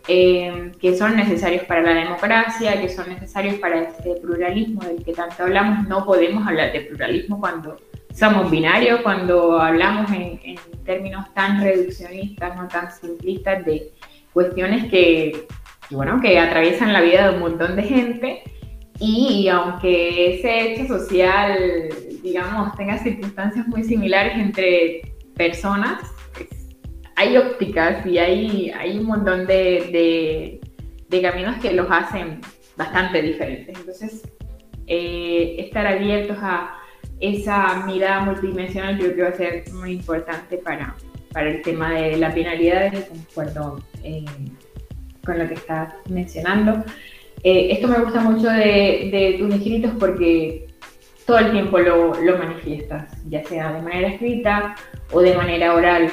eh, 0.07 0.71
que 0.79 0.97
son 0.97 1.15
necesarios 1.15 1.63
para 1.63 1.81
la 1.81 1.93
democracia, 1.93 2.79
que 2.81 2.89
son 2.89 3.09
necesarios 3.09 3.55
para 3.55 3.81
este 3.81 4.15
pluralismo 4.15 4.83
del 4.83 5.03
que 5.03 5.13
tanto 5.13 5.43
hablamos. 5.43 5.87
No 5.87 6.05
podemos 6.05 6.47
hablar 6.47 6.71
de 6.73 6.81
pluralismo 6.81 7.39
cuando 7.39 7.77
somos 8.15 8.49
binarios 8.49 9.01
cuando 9.01 9.59
hablamos 9.59 10.09
en, 10.11 10.39
términos 10.85 11.25
tan 11.33 11.61
reduccionistas, 11.61 12.55
no 12.55 12.67
tan 12.67 12.91
simplistas, 12.91 13.65
de 13.65 13.91
cuestiones 14.31 14.89
que, 14.89 15.47
bueno, 15.89 16.21
que 16.21 16.39
atraviesan 16.39 16.93
la 16.93 17.01
vida 17.01 17.27
de 17.27 17.35
un 17.35 17.41
montón 17.41 17.75
de 17.75 17.83
gente 17.83 18.43
y 18.99 19.47
aunque 19.49 20.35
ese 20.35 20.73
hecho 20.73 20.87
social, 20.87 21.57
digamos, 22.25 22.75
tenga 22.75 22.97
circunstancias 22.97 23.67
muy 23.67 23.83
similares 23.83 24.33
entre 24.35 25.13
personas, 25.35 26.01
pues, 26.33 26.49
hay 27.15 27.37
ópticas 27.37 28.05
y 28.05 28.17
hay, 28.17 28.71
hay 28.71 28.97
un 28.97 29.05
montón 29.05 29.45
de, 29.45 30.59
de, 31.09 31.21
caminos 31.21 31.55
que 31.61 31.71
los 31.71 31.87
hacen 31.89 32.41
bastante 32.75 33.21
diferentes. 33.21 33.77
Entonces, 33.79 34.23
eh, 34.85 35.55
estar 35.59 35.87
abiertos 35.87 36.37
a 36.41 36.75
esa 37.21 37.85
mirada 37.85 38.25
multidimensional 38.25 38.97
creo 38.97 39.15
que 39.15 39.21
va 39.21 39.29
a 39.29 39.33
ser 39.33 39.63
muy 39.71 39.93
importante 39.93 40.57
para, 40.57 40.93
para 41.31 41.51
el 41.51 41.61
tema 41.61 41.93
de 41.93 42.17
la 42.17 42.33
penalidad 42.33 42.91
y 42.91 43.01
concuerdo 43.07 43.81
eh, 44.03 44.25
con 45.23 45.39
lo 45.39 45.47
que 45.47 45.53
estás 45.53 45.93
mencionando. 46.09 46.83
Eh, 47.43 47.69
esto 47.71 47.87
me 47.87 47.99
gusta 47.99 48.19
mucho 48.21 48.49
de, 48.49 49.09
de, 49.11 49.35
tus 49.39 49.53
escritos 49.53 49.91
porque 49.99 50.64
todo 51.25 51.39
el 51.39 51.51
tiempo 51.51 51.79
lo, 51.79 52.13
lo, 52.21 52.37
manifiestas, 52.37 53.11
ya 53.27 53.43
sea 53.43 53.73
de 53.73 53.81
manera 53.81 54.09
escrita 54.09 54.75
o 55.11 55.21
de 55.21 55.35
manera 55.35 55.73
oral. 55.73 56.11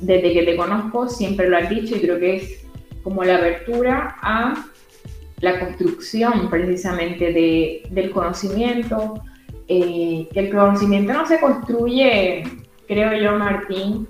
Desde 0.00 0.32
que 0.32 0.42
te 0.42 0.56
conozco 0.56 1.08
siempre 1.08 1.48
lo 1.48 1.56
has 1.56 1.68
dicho 1.68 1.96
y 1.96 2.00
creo 2.00 2.18
que 2.18 2.36
es 2.36 2.66
como 3.02 3.24
la 3.24 3.36
apertura 3.36 4.16
a 4.22 4.66
la 5.40 5.60
construcción 5.60 6.48
precisamente 6.48 7.32
de, 7.32 7.82
del 7.90 8.10
conocimiento, 8.10 9.22
eh, 9.68 10.28
que 10.32 10.40
el 10.40 10.50
conocimiento 10.50 11.12
no 11.12 11.26
se 11.26 11.40
construye, 11.40 12.44
creo 12.86 13.12
yo, 13.20 13.38
Martín, 13.38 14.08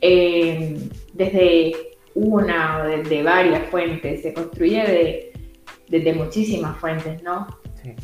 eh, 0.00 0.78
desde 1.14 1.72
una 2.14 2.78
o 2.78 2.84
desde 2.86 3.22
varias 3.22 3.66
fuentes, 3.70 4.22
se 4.22 4.34
construye 4.34 5.32
desde 5.88 6.12
muchísimas 6.12 6.78
fuentes, 6.78 7.22
¿no? 7.22 7.46
Sí. 7.82 7.94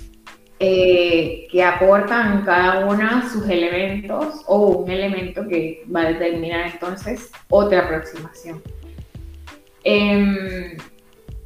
Eh, 0.59 1.49
que 1.51 1.63
aportan 1.63 2.43
cada 2.47 2.87
una 2.87 3.29
sus 3.31 3.47
elementos 3.47 4.43
o 4.47 4.69
un 4.69 4.91
elemento 4.91 5.47
que 5.47 5.85
va 5.95 6.01
a 6.01 6.13
determinar 6.13 6.69
entonces 6.73 7.31
otra 7.51 7.81
aproximación. 7.81 8.63
Em, 9.85 10.79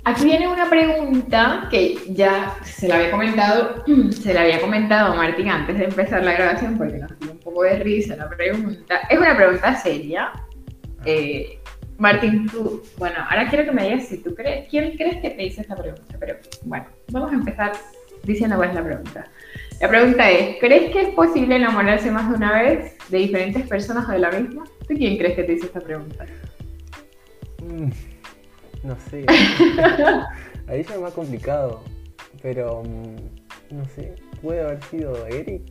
Aquí 0.04 0.24
viene 0.24 0.48
una 0.48 0.68
pregunta 0.70 1.68
que 1.70 1.98
ya 2.08 2.56
se 2.64 2.88
la 2.88 2.96
había 2.96 3.10
comentado, 3.10 3.84
se 4.10 4.32
la 4.32 4.42
había 4.42 4.60
comentado 4.60 5.12
a 5.12 5.16
Martín 5.16 5.48
antes 5.48 5.78
de 5.78 5.84
empezar 5.84 6.24
la 6.24 6.32
grabación 6.32 6.78
porque 6.78 6.98
nos 6.98 7.18
dio 7.18 7.32
un 7.32 7.38
poco 7.38 7.64
de 7.64 7.78
risa 7.80 8.16
la 8.16 8.28
pregunta. 8.28 9.00
Es 9.10 9.18
una 9.18 9.36
pregunta 9.36 9.76
seria. 9.76 10.32
Eh, 11.04 11.58
Martín, 11.98 12.48
tú, 12.48 12.82
bueno, 12.96 13.16
ahora 13.28 13.46
quiero 13.50 13.66
que 13.66 13.72
me 13.72 13.84
digas 13.84 14.06
si 14.06 14.18
tú 14.18 14.34
crees, 14.34 14.68
¿quién 14.70 14.96
crees 14.96 15.20
que 15.20 15.30
te 15.30 15.44
hizo 15.44 15.60
esta 15.60 15.76
pregunta? 15.76 16.16
Pero 16.18 16.36
bueno, 16.62 16.86
vamos 17.10 17.32
a 17.32 17.34
empezar 17.34 17.72
diciendo 18.24 18.56
cuál 18.56 18.70
es 18.70 18.74
la 18.74 18.84
pregunta. 18.84 19.26
La 19.80 19.88
pregunta 19.88 20.30
es, 20.30 20.58
¿crees 20.60 20.92
que 20.92 21.02
es 21.02 21.08
posible 21.14 21.56
enamorarse 21.56 22.10
más 22.10 22.28
de 22.28 22.36
una 22.36 22.62
vez 22.62 22.98
de 23.08 23.18
diferentes 23.18 23.66
personas 23.66 24.06
o 24.08 24.12
de 24.12 24.18
la 24.18 24.30
misma? 24.30 24.64
¿Tú 24.86 24.94
quién 24.94 25.16
crees 25.16 25.36
que 25.36 25.44
te 25.44 25.54
hizo 25.54 25.66
esta 25.66 25.80
pregunta? 25.80 26.26
Mm. 27.62 27.90
No 28.82 28.96
sé. 29.10 29.24
Ahí 30.68 30.82
ya 30.82 30.94
es 30.94 31.00
más 31.00 31.12
complicado. 31.12 31.82
Pero 32.42 32.82
mm, 32.82 33.74
no 33.76 33.84
sé. 33.86 34.14
¿Puede 34.42 34.60
haber 34.60 34.82
sido 34.84 35.26
Eric? 35.26 35.62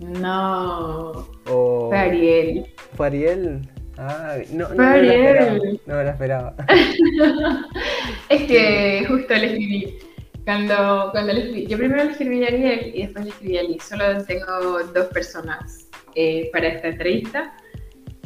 No. 0.00 1.26
O... 1.46 1.88
Fue 1.88 1.98
Ariel. 1.98 2.66
¿Fue 2.96 3.06
Ariel? 3.06 3.60
Ah, 3.96 4.36
no, 4.52 4.68
no, 4.70 4.74
no, 4.74 4.82
Ariel. 4.82 5.80
no 5.86 5.96
me 5.96 6.04
la 6.04 6.10
esperaba. 6.10 6.54
es 8.28 8.42
que 8.44 9.04
justo 9.06 9.34
le 9.34 9.46
escribí. 9.46 9.98
Cuando, 10.44 11.10
cuando 11.12 11.32
le 11.32 11.40
escribí, 11.40 11.66
yo 11.66 11.78
primero 11.78 12.04
le 12.04 12.10
escribí 12.12 12.44
a 12.44 12.48
Ariel 12.48 12.92
y 12.94 13.02
después 13.02 13.24
le 13.24 13.30
escribí 13.30 13.58
a 13.58 13.62
Liz. 13.62 13.82
Solo 13.82 14.24
tengo 14.24 14.82
dos 14.94 15.06
personas 15.06 15.88
eh, 16.14 16.50
para 16.52 16.68
esta 16.68 16.88
entrevista, 16.88 17.56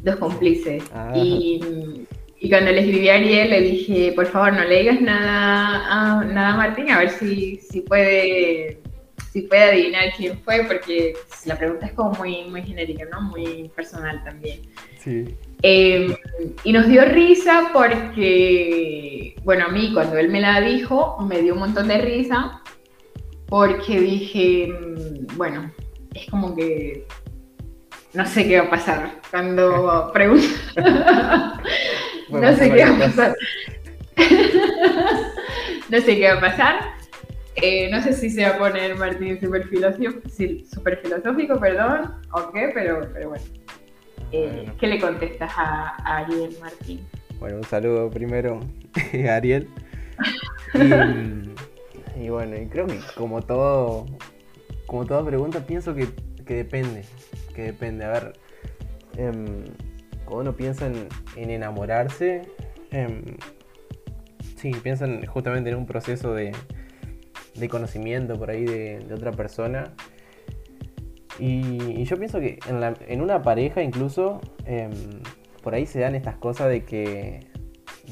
dos 0.03 0.17
cómplices. 0.17 0.85
Ah. 0.95 1.13
Y 1.15 2.07
y 2.45 2.51
cuando 2.51 2.73
le 2.73 2.81
escribí 2.81 3.09
a 3.09 3.15
Ariel, 3.15 3.49
le 3.49 3.61
dije, 3.63 4.13
por 4.13 4.27
favor, 4.27 4.53
no 4.53 4.65
le 4.65 4.81
digas 4.81 5.01
nada 5.01 5.81
a, 5.89 6.25
nada 6.27 6.53
a 6.53 6.57
Martín, 6.59 6.91
a 6.91 6.99
ver 6.99 7.09
si, 7.09 7.57
si, 7.57 7.81
puede, 7.81 8.83
si 9.33 9.41
puede 9.43 9.63
adivinar 9.63 10.13
quién 10.15 10.39
fue, 10.41 10.63
porque 10.65 11.15
la 11.47 11.57
pregunta 11.57 11.87
es 11.87 11.93
como 11.93 12.11
muy, 12.19 12.45
muy 12.45 12.63
genérica, 12.63 13.07
¿no? 13.11 13.23
Muy 13.23 13.71
personal 13.75 14.23
también. 14.25 14.61
Sí. 14.99 15.35
Em, 15.67 16.15
y 16.63 16.75
nos 16.75 16.87
dio 16.89 17.07
risa 17.07 17.71
porque, 17.73 19.35
bueno, 19.45 19.65
a 19.65 19.69
mí 19.69 19.95
cuando 19.95 20.19
él 20.19 20.29
me 20.29 20.43
la 20.43 20.61
dijo, 20.61 21.17
me 21.27 21.41
dio 21.41 21.55
un 21.55 21.61
montón 21.61 21.89
de 21.89 22.03
risa, 22.03 22.61
porque 23.47 23.99
dije, 23.99 24.69
mm, 24.69 25.39
bueno, 25.39 25.73
es 26.13 26.27
como 26.31 26.55
que 26.55 27.07
no 28.13 28.27
sé 28.27 28.47
qué 28.47 28.61
va 28.61 28.67
a 28.67 28.71
pasar 28.71 29.23
cuando 29.31 30.11
pregunto. 30.13 30.47
no 32.29 32.57
sé 32.57 32.71
qué 32.71 32.85
va 32.85 32.97
a 32.97 32.99
pasar. 32.99 33.35
no 35.89 35.99
sé 35.99 36.19
qué 36.19 36.29
va 36.29 36.35
a 36.35 36.41
pasar. 36.43 36.91
no 37.91 38.03
sé 38.03 38.13
si 38.13 38.29
se 38.29 38.43
va 38.43 38.57
a 38.57 38.59
poner 38.59 38.97
Martín 38.97 39.41
super 39.41 39.67
filosófico, 39.67 41.59
perdón, 41.59 42.17
o 42.33 42.53
qué, 42.53 42.71
pero, 42.75 43.09
pero 43.15 43.31
bueno. 43.31 43.64
Eh, 44.37 44.67
¿Qué 44.81 44.89
le 44.89 45.01
contestas 45.01 45.53
a, 45.57 45.95
Ariel 46.19 46.57
Martín? 46.61 47.07
Bueno, 47.39 47.59
un 47.59 47.65
saludo 47.65 48.11
primero 48.11 48.59
a 49.29 49.35
Ariel. 49.37 49.69
Y, 52.17 52.29
bueno, 52.29 52.57
y 52.57 52.67
creo 52.69 52.87
que 52.87 53.01
como 53.17 53.43
todo, 53.43 54.07
como 54.87 55.05
toda 55.05 55.27
pregunta, 55.27 55.67
pienso 55.67 55.97
que, 55.97 56.07
que 56.47 56.55
depende. 56.55 57.03
Que 57.57 57.63
depende. 57.63 58.05
A 58.05 58.11
ver, 58.11 58.33
em, 59.17 59.65
cuando 60.25 60.51
uno 60.51 60.53
piensa 60.53 60.87
en, 60.87 61.51
enamorarse, 61.51 62.43
em, 62.93 63.37
sí, 64.57 64.71
piensan 64.81 65.27
justamente 65.27 65.71
en 65.71 65.77
un 65.77 65.87
proceso 65.87 66.35
de, 66.35 66.53
conocimiento 67.69 68.39
por 68.39 68.51
ahí 68.51 68.65
de, 68.65 69.05
otra 69.13 69.33
persona. 69.33 69.93
Y, 71.39 72.05
yo 72.05 72.17
pienso 72.17 72.41
que 72.41 72.59
en, 73.09 73.21
una 73.21 73.43
pareja 73.43 73.83
incluso, 73.83 74.41
em, 74.67 74.93
por 75.63 75.75
ahí 75.75 75.87
se 75.87 76.01
dan 76.01 76.15
estas 76.15 76.37
cosas 76.37 76.69
de 76.69 76.85
que, 76.85 77.41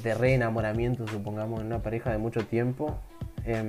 de 0.03 0.15
re 0.15 0.35
enamoramiento, 0.35 1.07
supongamos, 1.07 1.61
en 1.61 1.67
una 1.67 1.83
pareja 1.83 2.11
de 2.11 2.19
mucho 2.19 2.45
tiempo, 2.47 2.99
em, 3.45 3.69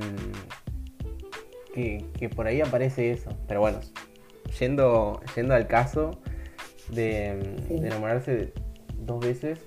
que, 1.74 2.30
por 2.36 2.48
ahí 2.48 2.62
aparece 2.62 3.12
eso. 3.12 3.32
Pero 3.48 3.60
bueno, 3.60 3.80
yendo, 4.60 5.20
yendo 5.36 5.54
al 5.54 5.68
caso 5.68 6.20
de, 6.90 7.36
de 7.70 7.88
enamorarse 7.88 8.54
dos 8.98 9.20
veces, 9.20 9.60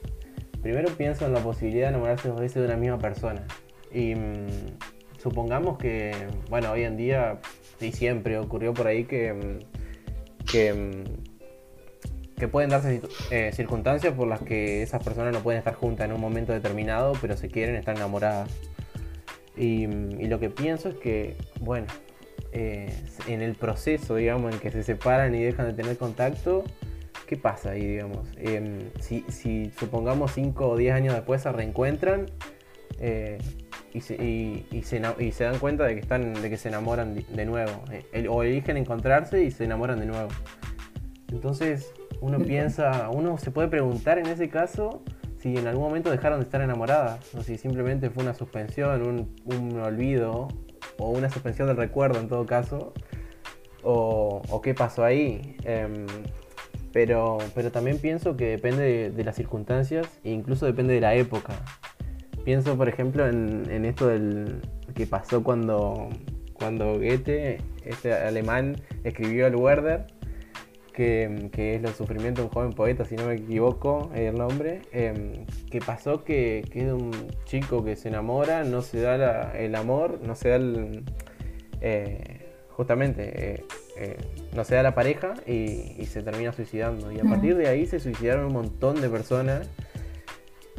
primero 0.63 0.89
pienso 0.97 1.27
en 1.27 1.33
la 1.33 1.41
posibilidad 1.41 1.87
de 1.87 1.91
enamorarse 1.91 2.29
dos 2.29 2.41
veces 2.41 2.63
de 2.63 2.69
una 2.69 2.77
misma 2.77 2.99
persona. 2.99 3.45
Y 3.93 4.15
supongamos 5.19 5.79
que, 5.79 6.13
bueno, 6.51 6.73
hoy 6.73 6.83
en 6.83 6.97
día 6.97 7.41
y 7.81 7.93
siempre 7.93 8.39
ocurrió 8.39 8.75
por 8.75 8.87
ahí 8.87 9.05
que, 9.05 9.33
mm, 9.33 9.59
mm, 10.75 11.05
que 12.37 12.49
pueden 12.49 12.71
darse 12.71 13.01
eh, 13.31 13.51
circunstancias 13.53 14.15
por 14.15 14.29
las 14.29 14.43
que 14.43 14.83
esas 14.83 15.03
personas 15.03 15.33
no 15.33 15.41
pueden 15.41 15.59
estar 15.59 15.75
juntas 15.75 16.07
en 16.07 16.13
un 16.13 16.21
momento 16.21 16.53
determinado, 16.53 17.15
pero 17.21 17.37
se 17.37 17.49
quieren 17.49 17.77
estar 17.77 17.97
enamoradas. 17.97 18.51
Y, 19.57 19.87
lo 19.87 20.39
que 20.39 20.51
pienso 20.51 20.91
es 20.91 20.97
que, 20.97 21.37
bueno, 21.61 21.87
eh, 22.53 22.93
en 23.27 23.41
el 23.41 23.55
proceso, 23.55 24.17
digamos, 24.17 24.53
en 24.53 24.61
que 24.61 24.71
se 24.71 24.83
separan 24.83 25.35
y 25.35 25.43
dejan 25.43 25.67
de 25.67 25.73
tener 25.73 25.97
contacto, 25.97 26.65
¿qué 27.27 27.37
pasa 27.39 27.71
ahí, 27.71 27.87
digamos? 27.87 28.29
Em, 28.37 28.91
si, 29.01 29.25
si, 29.29 29.71
supongamos 29.79 30.33
5 30.33 30.69
o 30.69 30.77
10 30.77 30.95
años 30.95 31.15
después 31.15 31.43
se 31.43 31.51
reencuentran 31.51 32.27
eh, 32.99 33.39
y, 33.97 34.01
se, 34.01 34.15
y, 34.15 34.83
se, 34.83 35.03
y, 35.19 35.33
se, 35.33 35.45
dan 35.45 35.59
cuenta 35.59 35.85
de 35.85 35.95
que, 35.95 36.01
están, 36.01 36.35
de 36.35 36.51
que 36.51 36.57
se 36.57 36.69
enamoran 36.69 37.15
de, 37.15 37.47
nuevo, 37.47 37.83
eh, 37.91 38.27
o 38.29 38.43
eligen 38.43 38.77
encontrarse 38.77 39.43
y 39.43 39.51
se 39.51 39.65
enamoran 39.65 39.99
de 40.01 40.07
nuevo. 40.07 40.29
Entonces 41.33 41.93
uno 42.21 42.39
piensa, 42.47 43.09
uno 43.11 43.39
se 43.39 43.51
puede 43.51 43.69
preguntar 43.69 44.19
en 44.19 44.27
ese 44.27 44.49
caso 44.49 45.03
si 45.39 45.57
en 45.57 45.67
algún 45.67 45.85
momento 45.85 46.11
dejaron 46.11 46.41
de 46.41 46.45
estar 46.45 46.61
enamoradas, 46.61 47.35
o 47.35 47.43
si 47.43 47.57
simplemente 47.57 48.11
fue 48.11 48.23
una 48.23 48.35
suspensión, 48.35 49.03
un, 49.03 49.35
un 49.45 49.81
olvido, 49.81 50.49
o 50.99 51.11
una 51.11 51.31
suspensión 51.31 51.69
del 51.69 51.77
recuerdo 51.77 52.19
en 52.21 52.29
todo 52.29 52.47
caso, 52.47 52.93
o, 53.83 54.43
o 54.51 54.61
qué 54.61 54.75
pasó 54.75 55.05
ahí. 55.05 55.57
Em, 55.65 56.07
pero, 56.93 57.39
pero 57.55 57.71
también 57.71 57.99
pienso 57.99 58.37
que 58.37 58.47
depende 58.47 59.11
de, 59.11 59.25
las 59.25 59.37
circunstancias 59.37 60.09
e 60.25 60.31
incluso 60.31 60.65
depende 60.65 60.95
de 60.95 61.01
la 61.01 61.15
época. 61.15 61.55
Pienso, 62.47 62.77
por 62.77 62.89
ejemplo, 62.89 63.27
en, 63.27 63.85
esto 63.85 64.07
del 64.07 64.61
que 64.95 65.05
pasó 65.05 65.43
cuando, 65.43 66.11
cuando 66.53 66.95
Goethe, 66.95 67.59
este 67.85 68.13
alemán, 68.13 68.77
escribió 69.03 69.49
el 69.49 69.57
Werder, 69.57 70.07
que, 70.93 71.51
es 71.57 71.83
Los 71.83 71.97
sufrimientos 71.97 72.45
de 72.45 72.47
un 72.47 72.55
joven 72.55 72.73
poeta, 72.73 73.05
si 73.05 73.17
no 73.17 73.27
me 73.27 73.35
equivoco 73.35 74.13
el 74.15 74.37
nombre, 74.37 74.83
em, 74.93 75.45
que 75.73 75.81
pasó 75.81 76.23
que, 76.23 76.65
que, 76.71 76.87
es 76.87 76.93
un 76.93 77.11
chico 77.47 77.83
que 77.83 77.97
se 77.97 78.11
enamora, 78.11 78.63
no 78.63 78.81
se 78.81 79.01
da 79.01 79.51
el 79.59 79.75
amor, 79.75 80.21
no 80.23 80.37
se 80.37 80.51
da 80.51 80.57
el... 80.57 81.03
Eh, 81.81 82.47
justamente... 82.69 83.55
Eh, 83.55 83.65
eh, 83.99 84.19
no 84.55 84.63
se 84.65 84.75
da 84.75 84.83
la 84.83 84.95
pareja 84.95 85.35
y, 85.47 86.05
se 86.05 86.23
termina 86.23 86.53
suicidando. 86.53 87.11
Y 87.11 87.19
a 87.19 87.25
partir 87.25 87.57
de 87.57 87.69
ahí 87.69 87.87
se 87.87 87.99
suicidaron 87.99 88.47
un 88.47 88.53
montón 88.53 89.01
de 89.01 89.09
personas 89.09 89.71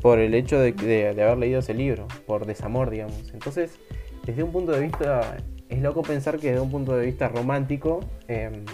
por 0.02 0.20
el 0.20 0.34
hecho 0.34 0.60
de, 0.60 1.10
haber 1.10 1.38
leído 1.38 1.60
ese 1.60 1.74
libro, 1.74 2.08
por 2.26 2.46
desamor, 2.46 2.90
digamos. 2.90 3.32
Entonces, 3.34 3.80
desde 4.26 4.44
un 4.44 4.52
punto 4.52 4.72
de 4.72 4.82
vista, 4.82 5.38
es 5.70 5.82
loco 5.82 6.02
pensar 6.02 6.38
que 6.38 6.50
desde 6.50 6.62
un 6.62 6.72
punto 6.72 6.96
de 6.96 7.06
vista 7.06 7.28
romántico, 7.28 8.02
em, 8.28 8.66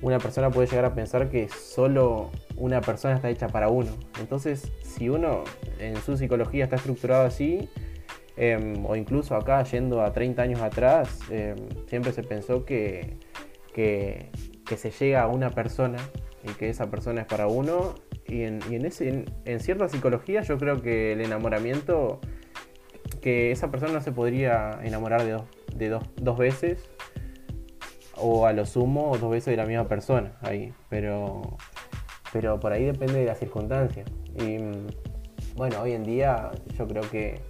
una 0.00 0.18
persona 0.18 0.50
puede 0.50 0.68
llegar 0.68 0.84
a 0.84 0.94
pensar 0.94 1.28
que 1.28 1.48
solo 1.48 2.30
una 2.56 2.80
persona 2.80 3.14
está 3.14 3.30
hecha 3.30 3.48
para 3.48 3.68
uno. 3.68 3.90
Entonces, 4.20 4.70
si 4.82 5.08
uno 5.08 5.44
en 5.80 5.96
su 5.96 6.16
psicología 6.16 6.64
está 6.64 6.76
estructurado 6.76 7.24
así, 7.24 7.68
em, 8.36 8.84
o 8.86 8.94
incluso 8.94 9.34
acá 9.34 9.62
yendo 9.64 10.02
a 10.02 10.12
30 10.12 10.42
años 10.42 10.60
atrás, 10.60 11.20
em, 11.30 11.56
siempre 11.86 12.12
se 12.12 12.22
pensó 12.22 12.64
que 12.64 13.16
que, 13.78 14.76
se 14.76 14.90
llega 14.90 15.22
a 15.22 15.28
una 15.28 15.50
persona 15.50 15.98
y 16.44 16.52
que 16.54 16.68
esa 16.68 16.90
persona 16.90 17.22
es 17.22 17.26
para 17.26 17.46
uno. 17.46 17.94
Y 18.26 18.42
en, 18.42 18.62
ese, 18.84 19.24
en, 19.44 19.60
cierta 19.60 19.88
psicología 19.88 20.42
yo 20.42 20.58
creo 20.58 20.82
que 20.82 21.12
el 21.12 21.20
enamoramiento, 21.20 22.20
que 23.20 23.50
esa 23.50 23.70
persona 23.70 23.92
no 23.92 24.00
se 24.00 24.12
podría 24.12 24.78
enamorar 24.82 25.24
de, 25.24 25.32
dos, 25.32 25.44
de 25.74 25.88
dos, 25.88 26.04
dos 26.16 26.38
veces 26.38 26.90
o 28.20 28.46
a 28.46 28.52
lo 28.52 28.66
sumo 28.66 29.16
dos 29.16 29.30
veces 29.30 29.52
de 29.52 29.56
la 29.56 29.64
misma 29.64 29.86
persona 29.86 30.32
ahí, 30.40 30.74
pero, 30.88 31.56
pero 32.32 32.58
por 32.58 32.72
ahí 32.72 32.84
depende 32.84 33.20
de 33.20 33.26
las 33.26 33.38
circunstancias. 33.38 34.10
Y 34.34 34.58
bueno, 35.56 35.80
hoy 35.80 35.92
en 35.92 36.04
día 36.04 36.50
yo 36.76 36.86
creo 36.86 37.02
que, 37.10 37.40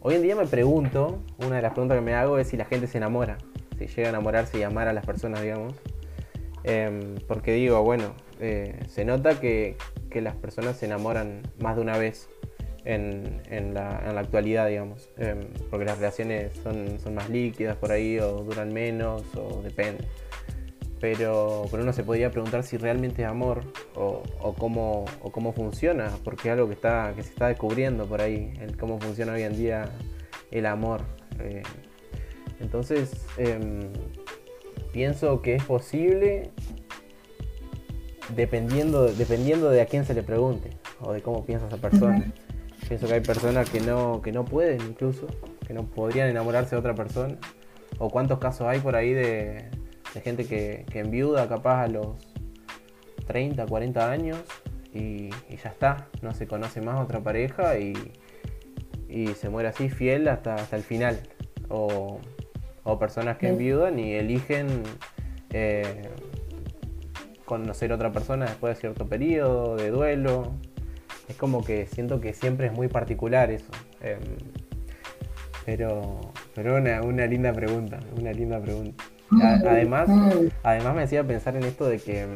hoy 0.00 0.16
en 0.16 0.22
día 0.22 0.36
me 0.36 0.46
pregunto, 0.46 1.20
una 1.38 1.56
de 1.56 1.62
las 1.62 1.72
preguntas 1.72 1.96
que 1.96 2.04
me 2.04 2.14
hago 2.14 2.38
es 2.38 2.48
si 2.48 2.56
la 2.56 2.64
gente 2.64 2.86
se 2.88 2.98
enamora 2.98 3.38
si 3.78 3.86
llega 3.86 4.08
a 4.08 4.10
enamorarse 4.10 4.58
y 4.58 4.62
amar 4.62 4.88
a 4.88 4.92
las 4.92 5.04
personas, 5.04 5.42
digamos. 5.42 5.74
Em, 6.64 7.16
porque 7.28 7.52
digo, 7.52 7.82
bueno, 7.82 8.14
eh, 8.40 8.80
se 8.88 9.04
nota 9.04 9.38
que, 9.38 9.76
las 10.14 10.36
personas 10.36 10.76
se 10.76 10.86
enamoran 10.86 11.42
más 11.58 11.74
de 11.74 11.82
una 11.82 11.98
vez 11.98 12.28
en, 12.84 13.42
la, 13.74 13.98
actualidad, 14.16 14.68
digamos. 14.68 15.10
Em, 15.18 15.40
porque 15.70 15.84
las 15.84 15.98
relaciones 15.98 16.52
son, 16.62 17.00
son, 17.00 17.14
más 17.14 17.28
líquidas 17.28 17.76
por 17.76 17.90
ahí, 17.90 18.18
o 18.18 18.44
duran 18.44 18.72
menos, 18.72 19.24
o 19.34 19.60
depende. 19.62 20.04
Pero, 21.00 21.66
pero 21.70 21.82
uno 21.82 21.92
se 21.92 22.04
podría 22.04 22.30
preguntar 22.30 22.62
si 22.62 22.76
realmente 22.76 23.22
es 23.22 23.28
amor 23.28 23.62
o, 23.94 24.22
cómo, 24.56 25.04
o 25.20 25.32
cómo 25.32 25.52
funciona, 25.52 26.10
porque 26.22 26.48
es 26.48 26.52
algo 26.52 26.68
que, 26.68 26.74
está, 26.74 27.12
que 27.14 27.22
se 27.22 27.30
está 27.30 27.48
descubriendo 27.48 28.06
por 28.06 28.22
ahí, 28.22 28.54
el 28.60 28.76
cómo 28.76 28.98
funciona 29.00 29.34
hoy 29.34 29.42
en 29.42 29.56
día 29.56 29.90
el 30.50 30.64
amor. 30.64 31.02
Eh, 31.40 31.62
entonces, 32.60 33.26
em, 33.36 33.80
pienso 34.94 35.42
que 35.42 35.56
es 35.56 35.64
posible 35.64 36.52
dependiendo, 38.34 39.12
dependiendo 39.12 39.68
de 39.70 39.80
a 39.80 39.86
quién 39.86 40.04
se 40.06 40.14
le 40.14 40.22
pregunte 40.22 40.70
o 41.00 41.12
de 41.12 41.20
cómo 41.20 41.44
piensa 41.44 41.66
esa 41.66 41.78
persona. 41.78 42.32
Pienso 42.86 43.08
que 43.08 43.14
hay 43.14 43.20
personas 43.20 43.68
que 43.68 43.80
no, 43.80 44.22
que 44.22 44.30
no 44.30 44.44
pueden 44.44 44.80
incluso, 44.82 45.26
que 45.66 45.74
no 45.74 45.82
podrían 45.84 46.28
enamorarse 46.28 46.76
de 46.76 46.78
otra 46.78 46.94
persona. 46.94 47.36
O 47.98 48.08
cuántos 48.08 48.38
casos 48.38 48.68
hay 48.68 48.78
por 48.78 48.94
ahí 48.94 49.12
de, 49.12 49.68
gente 50.22 50.46
que, 50.46 50.86
que 50.90 51.00
enviuda 51.00 51.48
capaz 51.48 51.82
a 51.82 51.88
los 51.88 52.16
30, 53.26 53.66
40 53.66 54.10
años 54.10 54.38
y, 54.92 55.30
ya 55.30 55.70
está, 55.70 56.08
no 56.22 56.34
se 56.34 56.46
conoce 56.46 56.80
más 56.80 57.02
otra 57.02 57.20
pareja 57.20 57.78
y, 57.78 57.94
se 59.36 59.48
muere 59.48 59.68
así 59.68 59.88
fiel 59.88 60.28
hasta, 60.28 60.54
hasta 60.54 60.76
el 60.76 60.82
final. 60.82 61.20
O, 61.68 62.20
o 62.84 62.98
personas 62.98 63.38
que 63.38 63.48
enviudan 63.48 63.98
y 63.98 64.14
eligen 64.14 64.82
eh, 65.50 66.08
conocer 67.44 67.92
a 67.92 67.96
otra 67.96 68.12
persona 68.12 68.46
después 68.46 68.76
de 68.76 68.80
cierto 68.80 69.06
periodo 69.06 69.76
de 69.76 69.90
duelo. 69.90 70.52
Es 71.28 71.36
como 71.36 71.64
que 71.64 71.86
siento 71.86 72.20
que 72.20 72.34
siempre 72.34 72.66
es 72.66 72.72
muy 72.72 72.88
particular 72.88 73.50
eso. 73.50 73.70
Em, 74.00 74.20
pero 75.64 76.20
pero 76.54 76.76
una, 76.76 77.02
una 77.02 77.26
linda 77.26 77.52
pregunta, 77.52 77.98
una 78.16 78.32
linda 78.32 78.60
pregunta. 78.60 79.04
Además, 79.42 80.08
además 80.62 80.94
me 80.94 81.02
hacía 81.02 81.24
pensar 81.24 81.56
en 81.56 81.64
esto 81.64 81.86
de 81.86 81.98
que, 81.98 82.26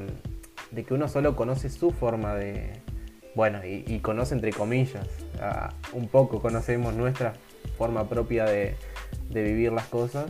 de 0.72 0.84
que 0.84 0.94
uno 0.94 1.08
solo 1.08 1.36
conoce 1.36 1.70
su 1.70 1.92
forma 1.92 2.34
de... 2.34 2.72
Bueno, 3.34 3.60
y, 3.64 4.00
conoce 4.00 4.34
entre 4.34 4.52
comillas. 4.52 5.06
un 5.92 6.08
poco 6.08 6.42
conocemos 6.42 6.94
nuestra 6.94 7.34
forma 7.76 8.08
propia 8.08 8.44
de, 8.46 8.74
de 9.28 9.42
vivir 9.42 9.72
las 9.72 9.86
cosas, 9.86 10.26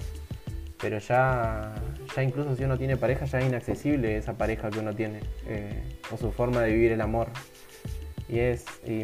pero 0.80 0.98
ya, 0.98 1.74
ya 2.14 2.22
incluso 2.22 2.54
si 2.56 2.64
uno 2.64 2.78
tiene 2.78 2.96
pareja, 2.96 3.24
ya 3.24 3.38
es 3.40 3.46
inaccesible 3.46 4.16
esa 4.16 4.34
pareja 4.34 4.70
que 4.70 4.78
uno 4.78 4.94
tiene, 4.94 5.20
eh, 5.46 5.82
o 6.12 6.16
su 6.16 6.30
forma 6.32 6.62
de 6.62 6.72
vivir 6.72 6.92
el 6.92 7.00
amor. 7.00 7.28
Y 8.28 8.38
es, 8.38 8.64
y, 8.86 9.02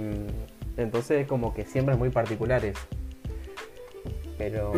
entonces 0.77 1.23
es 1.23 1.27
como 1.27 1.55
que 1.55 1.65
siempre 1.65 1.95
es 1.95 1.99
muy 1.99 2.11
particular 2.11 2.65
eso. 2.65 2.81
Pero, 4.39 4.73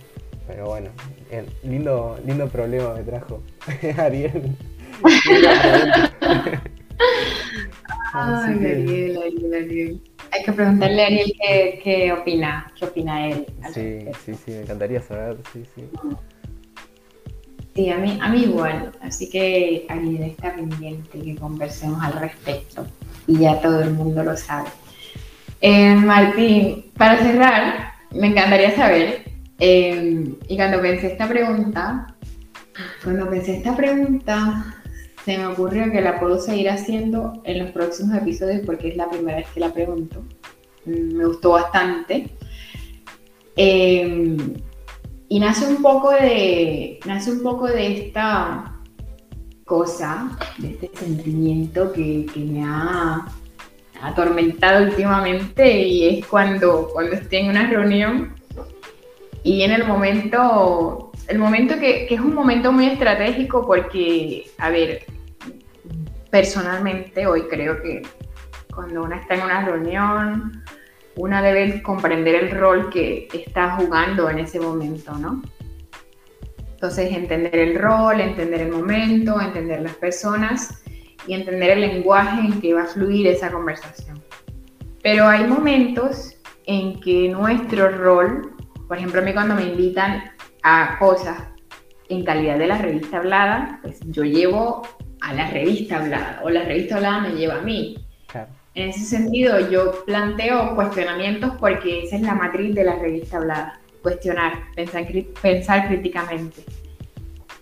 pero 0.46 0.66
bueno, 0.66 0.90
lindo, 1.62 2.18
lindo 2.24 2.48
problema 2.48 2.94
me 2.94 3.02
trajo 3.02 3.42
Ariel. 3.98 4.56
Ay, 8.12 8.58
Ariel, 8.58 9.18
Ariel, 9.18 9.54
Ariel. 9.54 10.00
Hay 10.30 10.44
que 10.44 10.52
preguntarle 10.52 11.02
a 11.02 11.06
Ariel 11.06 11.32
qué, 11.40 11.80
qué 11.82 12.12
opina, 12.12 12.72
qué 12.78 12.84
opina 12.84 13.28
él. 13.28 13.46
Sí, 13.72 14.00
sí, 14.24 14.34
sí, 14.34 14.50
me 14.52 14.60
encantaría 14.62 15.00
saber, 15.00 15.36
sí, 15.52 15.64
sí. 15.74 15.84
Sí, 17.74 17.90
a 17.90 17.96
mí, 17.96 18.18
a 18.20 18.28
mí 18.28 18.42
igual. 18.42 18.92
Así 19.00 19.30
que 19.30 19.86
Ariel 19.88 20.22
está 20.22 20.54
pendiente 20.54 21.18
que 21.20 21.34
conversemos 21.36 22.02
al 22.02 22.12
respecto. 22.14 22.86
Y 23.26 23.38
ya 23.38 23.60
todo 23.60 23.80
el 23.82 23.92
mundo 23.92 24.22
lo 24.22 24.36
sabe. 24.36 24.68
Eh, 25.60 25.94
Martín, 25.94 26.86
para 26.96 27.18
cerrar, 27.18 27.92
me 28.10 28.26
encantaría 28.26 28.74
saber 28.76 29.32
Em, 29.64 30.34
y 30.48 30.56
cuando 30.56 30.82
pensé 30.82 31.06
esta 31.06 31.28
pregunta, 31.28 32.08
cuando 33.04 33.30
pensé 33.30 33.58
esta 33.58 33.76
pregunta, 33.76 34.81
se 35.24 35.38
me 35.38 35.46
ocurrió 35.46 35.90
que 35.92 36.00
la 36.00 36.18
puedo 36.18 36.38
seguir 36.40 36.68
haciendo 36.70 37.40
en 37.44 37.60
los 37.60 37.70
próximos 37.70 38.16
episodios 38.16 38.62
porque 38.66 38.88
es 38.88 38.96
la 38.96 39.08
primera 39.08 39.38
vez 39.38 39.48
que 39.54 39.60
la 39.60 39.72
pregunto. 39.72 40.22
Mm, 40.84 41.16
me 41.16 41.26
gustó 41.26 41.50
bastante. 41.52 42.28
Em, 43.56 44.36
y 45.28 45.38
nace 45.38 45.66
un 45.66 45.82
poco 45.82 46.10
de. 46.10 46.98
Nace 47.06 47.30
un 47.32 47.42
poco 47.42 47.66
de 47.66 48.06
esta 48.06 48.80
cosa, 49.64 50.36
de 50.58 50.70
este 50.70 50.90
sentimiento 50.94 51.92
que, 51.92 52.26
me 52.36 52.64
ha 52.64 53.26
atormentado 54.02 54.84
últimamente 54.84 55.86
y 55.86 56.08
es 56.08 56.26
cuando, 56.26 56.88
cuando 56.92 57.12
estoy 57.12 57.38
en 57.38 57.50
una 57.50 57.70
reunión 57.70 58.34
y 59.44 59.62
en 59.62 59.70
el 59.70 59.86
momento, 59.86 61.11
el 61.28 61.38
momento 61.38 61.78
que, 61.78 62.06
es 62.08 62.20
un 62.20 62.34
momento 62.34 62.72
muy 62.72 62.86
estratégico 62.86 63.66
porque, 63.66 64.50
a 64.58 64.70
ver, 64.70 65.04
personalmente 66.30 67.26
hoy 67.26 67.42
creo 67.48 67.80
que 67.82 68.02
cuando 68.74 69.04
uno 69.04 69.14
está 69.14 69.34
en 69.34 69.42
una 69.42 69.64
reunión, 69.64 70.62
una 71.16 71.42
debe 71.42 71.82
comprender 71.82 72.34
el 72.34 72.50
rol 72.50 72.90
que 72.90 73.28
está 73.32 73.76
jugando 73.76 74.30
en 74.30 74.38
ese 74.38 74.58
momento, 74.58 75.14
¿no? 75.14 75.42
Entonces, 76.72 77.12
entender 77.12 77.54
el 77.54 77.78
rol, 77.78 78.20
entender 78.20 78.62
el 78.62 78.72
momento, 78.72 79.40
entender 79.40 79.82
las 79.82 79.94
personas 79.94 80.82
y 81.26 81.34
entender 81.34 81.70
el 81.70 81.80
lenguaje 81.82 82.40
en 82.40 82.60
que 82.60 82.74
va 82.74 82.82
a 82.82 82.86
fluir 82.86 83.28
esa 83.28 83.52
conversación. 83.52 84.20
Pero 85.02 85.28
hay 85.28 85.46
momentos 85.46 86.36
en 86.66 87.00
que 87.00 87.28
nuestro 87.28 87.88
rol, 87.88 88.56
por 88.88 88.96
ejemplo, 88.96 89.20
a 89.20 89.24
mí 89.24 89.32
cuando 89.32 89.54
me 89.54 89.64
invitan 89.64 90.31
a 90.62 90.98
cosas 90.98 91.42
en 92.08 92.24
calidad 92.24 92.58
de 92.58 92.66
la 92.66 92.78
revista 92.78 93.18
hablada, 93.18 93.78
pues 93.82 94.00
yo 94.06 94.24
llevo 94.24 94.82
a 95.20 95.32
la 95.32 95.48
revista 95.50 95.98
hablada 95.98 96.40
o 96.42 96.50
la 96.50 96.64
revista 96.64 96.96
hablada 96.96 97.20
me 97.20 97.30
lleva 97.30 97.56
a 97.56 97.62
mí. 97.62 97.96
En 98.74 98.88
ese 98.88 99.04
sentido, 99.04 99.70
yo 99.70 100.04
planteo 100.06 100.74
cuestionamientos 100.74 101.52
porque 101.60 102.04
esa 102.04 102.16
es 102.16 102.22
la 102.22 102.34
matriz 102.34 102.74
de 102.74 102.84
la 102.84 102.96
revista 102.96 103.36
hablada, 103.36 103.80
cuestionar, 104.02 104.54
pensar, 104.74 105.04
pensar 105.42 105.88
críticamente. 105.88 106.64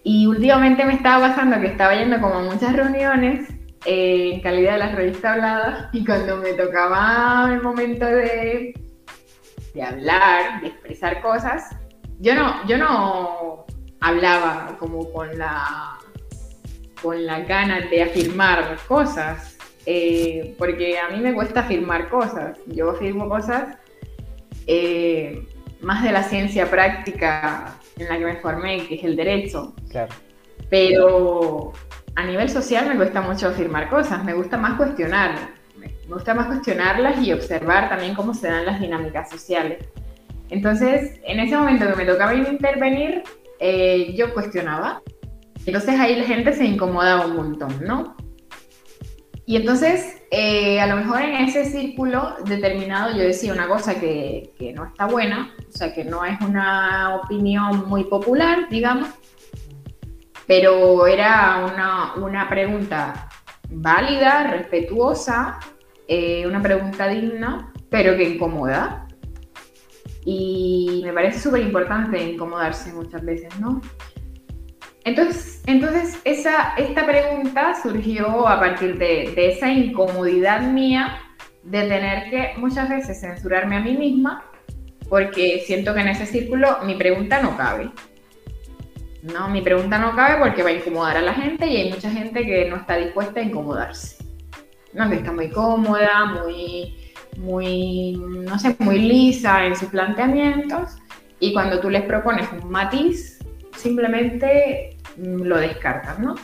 Y 0.04 0.26
últimamente 0.26 0.84
me 0.84 0.94
estaba 0.94 1.28
pasando 1.28 1.60
que 1.60 1.66
estaba 1.66 1.96
yendo 1.96 2.20
como 2.20 2.34
a 2.36 2.42
muchas 2.42 2.74
reuniones 2.74 3.48
eh, 3.84 4.34
en 4.34 4.40
calidad 4.40 4.72
de 4.74 4.78
la 4.78 4.94
revista 4.94 5.32
hablada 5.32 5.90
y 5.92 6.04
cuando 6.04 6.36
me 6.36 6.52
tocaba 6.52 7.50
el 7.52 7.60
momento 7.60 8.06
de, 8.06 8.72
de 9.74 9.82
hablar, 9.82 10.60
de 10.60 10.68
expresar 10.68 11.20
cosas, 11.20 11.76
yo 12.20 12.34
no, 12.34 12.66
yo 12.66 12.78
no 12.78 13.66
hablaba 14.00 14.76
como 14.78 15.10
con 15.12 15.36
la 15.38 15.98
con 17.02 17.24
las 17.24 17.48
ganas 17.48 17.88
de 17.88 18.02
afirmar 18.02 18.78
cosas, 18.86 19.56
eh, 19.86 20.54
porque 20.58 20.98
a 20.98 21.08
mí 21.08 21.20
me 21.20 21.32
cuesta 21.32 21.60
afirmar 21.60 22.10
cosas. 22.10 22.58
Yo 22.66 22.90
afirmo 22.90 23.26
cosas 23.26 23.78
eh, 24.66 25.46
más 25.80 26.04
de 26.04 26.12
la 26.12 26.22
ciencia 26.22 26.70
práctica 26.70 27.74
en 27.96 28.08
la 28.08 28.18
que 28.18 28.24
me 28.26 28.36
formé, 28.36 28.86
que 28.86 28.96
es 28.96 29.04
el 29.04 29.16
derecho. 29.16 29.74
Claro. 29.88 30.12
Pero 30.68 31.72
a 32.16 32.24
nivel 32.26 32.50
social 32.50 32.86
me 32.86 32.96
cuesta 32.96 33.22
mucho 33.22 33.48
afirmar 33.48 33.88
cosas, 33.88 34.22
me 34.24 34.34
gusta 34.34 34.58
más 34.58 34.76
cuestionar, 34.76 35.36
me 35.78 35.94
gusta 36.06 36.34
más 36.34 36.48
cuestionarlas 36.48 37.18
y 37.22 37.32
observar 37.32 37.88
también 37.88 38.14
cómo 38.14 38.34
se 38.34 38.48
dan 38.48 38.66
las 38.66 38.78
dinámicas 38.78 39.30
sociales. 39.30 39.86
Entonces, 40.50 41.20
en 41.24 41.40
ese 41.40 41.56
momento 41.56 41.88
que 41.88 41.96
me 41.96 42.04
tocaba 42.04 42.34
intervenir, 42.34 43.22
eh, 43.58 44.14
yo 44.16 44.34
cuestionaba 44.34 45.02
entonces 45.66 46.00
ahí 46.00 46.16
la 46.16 46.24
gente 46.24 46.52
se 46.52 46.64
incomodaba 46.64 47.26
un 47.26 47.36
montón, 47.36 47.84
¿no? 47.84 48.16
Y 49.46 49.56
entonces, 49.56 50.22
eh, 50.30 50.80
a 50.80 50.86
lo 50.86 50.96
mejor 50.96 51.22
en 51.22 51.34
ese 51.44 51.64
círculo 51.64 52.36
determinado 52.44 53.10
yo 53.16 53.22
decía 53.22 53.52
una 53.52 53.66
cosa 53.66 53.98
que, 53.98 54.52
no 54.74 54.86
está 54.86 55.06
buena, 55.06 55.54
o 55.68 55.72
sea, 55.72 55.92
que 55.92 56.04
no 56.04 56.24
es 56.24 56.40
una 56.40 57.16
opinión 57.16 57.88
muy 57.88 58.04
popular, 58.04 58.68
digamos, 58.70 59.08
pero 60.46 61.06
era 61.06 61.68
una, 61.72 62.14
una 62.14 62.48
pregunta 62.48 63.28
válida, 63.68 64.44
respetuosa, 64.50 65.58
eh, 66.06 66.46
una 66.46 66.62
pregunta 66.62 67.08
digna, 67.08 67.72
pero 67.90 68.16
que 68.16 68.24
incomoda. 68.24 69.06
Y 70.24 71.00
me 71.04 71.12
parece 71.12 71.40
súper 71.40 71.62
importante 71.62 72.22
incomodarse 72.22 72.92
muchas 72.92 73.24
veces, 73.24 73.58
¿no? 73.58 73.80
Entonces, 75.04 75.62
entonces 75.66 76.20
esa, 76.24 76.74
esta 76.76 77.06
pregunta 77.06 77.74
surgió 77.82 78.46
a 78.46 78.60
partir 78.60 78.98
de, 78.98 79.32
esa 79.36 79.70
incomodidad 79.70 80.60
mía 80.60 81.22
de 81.62 81.82
tener 81.82 82.30
que 82.30 82.52
muchas 82.58 82.88
veces 82.88 83.20
censurarme 83.20 83.76
a 83.76 83.80
mí 83.80 83.96
misma 83.96 84.44
porque 85.08 85.62
siento 85.66 85.94
que 85.94 86.00
en 86.00 86.08
ese 86.08 86.26
círculo 86.26 86.78
mi 86.84 86.94
pregunta 86.94 87.42
no 87.42 87.56
cabe. 87.56 87.90
No, 89.22 89.48
mi 89.48 89.60
pregunta 89.60 89.98
no 89.98 90.14
cabe 90.14 90.38
porque 90.38 90.62
va 90.62 90.70
a 90.70 90.72
incomodar 90.72 91.16
a 91.16 91.22
la 91.22 91.34
gente 91.34 91.66
y 91.66 91.76
hay 91.76 91.90
mucha 91.90 92.10
gente 92.10 92.44
que 92.44 92.68
no 92.70 92.76
está 92.76 92.96
dispuesta 92.96 93.40
a 93.40 93.42
incomodarse. 93.42 94.24
No, 94.92 95.08
que 95.08 95.16
está 95.16 95.32
muy 95.32 95.50
cómoda, 95.50 96.24
muy, 96.26 96.96
muy, 97.40 98.12
no 98.16 98.58
sé, 98.58 98.76
muy 98.78 98.98
lisa 98.98 99.64
en 99.64 99.74
sus 99.74 99.88
planteamientos 99.88 100.96
y 101.40 101.52
cuando 101.54 101.80
tú 101.80 101.88
les 101.88 102.02
propones 102.02 102.46
un 102.52 102.70
matiz, 102.70 103.38
simplemente 103.76 104.98
mm, 105.16 105.42
lo 105.42 105.56
descartas, 105.58 106.18
¿no? 106.18 106.34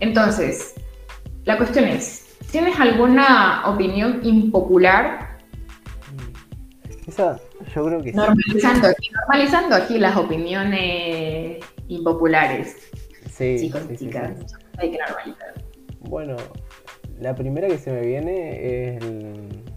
Entonces, 0.00 0.74
la 1.44 1.58
cuestión 1.58 1.84
es, 1.84 2.36
¿tienes 2.50 2.80
alguna 2.80 3.62
opinión 3.66 4.20
impopular? 4.22 5.36
Esa, 7.06 7.38
yo 7.74 7.84
creo 7.84 8.02
que 8.02 8.12
normalizando 8.12 8.88
Aquí, 8.88 9.10
normalizando 9.10 9.76
aquí 9.76 9.98
las 9.98 10.16
opiniones 10.16 11.62
impopulares. 11.88 12.76
Sí, 13.30 13.56
Chicos, 13.58 13.82
chicas, 13.98 14.32
hay 14.78 14.92
que 14.92 14.98
normalizar. 14.98 15.54
Bueno, 16.00 16.36
la 17.20 17.34
primera 17.34 17.68
que 17.68 17.78
se 17.78 17.92
me 17.92 18.00
viene 18.00 18.96
es 18.96 19.02
el, 19.02 19.71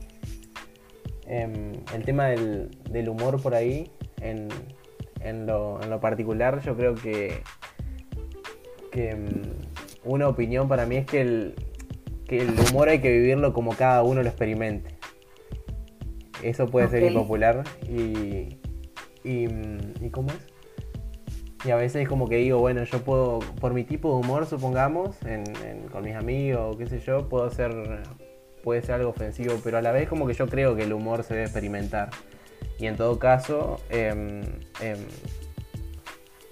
em, 1.28 1.74
tema 2.04 2.28
del, 2.28 2.70
del 2.90 3.10
humor 3.10 3.42
por 3.42 3.56
ahí 3.56 3.92
en, 4.22 4.50
en 5.22 5.46
lo, 5.46 6.00
particular, 6.00 6.62
yo 6.62 6.76
creo 6.76 6.96
que, 6.96 7.42
que 8.92 9.16
mm, 9.16 10.10
una 10.10 10.28
opinión 10.28 10.68
para 10.68 10.86
mí 10.86 10.98
es 10.98 11.06
que 11.06 11.22
el, 11.22 11.56
que 12.28 12.40
el 12.40 12.54
humor 12.70 12.90
hay 12.90 13.00
que 13.00 13.12
vivirlo 13.12 13.54
como 13.54 13.76
cada 13.76 14.04
uno 14.04 14.22
lo 14.22 14.30
experimente. 14.30 14.96
Eso 16.44 16.68
puede 16.68 16.90
ser 16.90 17.04
impopular 17.04 17.64
y, 17.90 18.60
y, 19.24 19.48
mm, 19.48 20.06
y, 20.06 20.10
¿cómo 20.12 20.30
es? 20.30 20.56
Y 21.66 21.72
a 21.72 21.76
veces 21.76 22.04
es 22.04 22.08
como 22.08 22.30
que 22.30 22.38
digo, 22.38 22.60
bueno, 22.60 22.84
yo 22.84 23.00
puedo, 23.00 23.40
por 23.60 23.74
mi 23.74 23.84
tipo 23.84 24.12
de 24.14 24.20
humor, 24.20 24.46
supongamos, 24.46 25.18
con 25.92 26.04
mis 26.04 26.16
amigos 26.16 26.78
qué 26.78 26.86
sé 26.86 27.00
yo, 27.00 27.28
puedo 27.28 27.50
ser, 27.50 27.72
puede 28.66 28.82
ser 28.82 28.96
algo 28.96 29.12
ofensivo, 29.12 29.62
pero 29.64 29.78
a 29.78 29.82
la 29.82 29.94
vez 29.94 30.10
como 30.10 30.28
que 30.28 30.34
yo 30.34 30.48
creo 30.48 30.76
que 30.76 30.84
el 30.84 30.92
humor 30.92 31.24
se 31.24 31.36
debe 31.36 31.46
experimentar. 31.46 32.10
Y 32.78 32.88
en 32.88 32.98
todo 32.98 33.18
caso, 33.20 33.80
em, 33.90 34.42
em, 34.82 34.98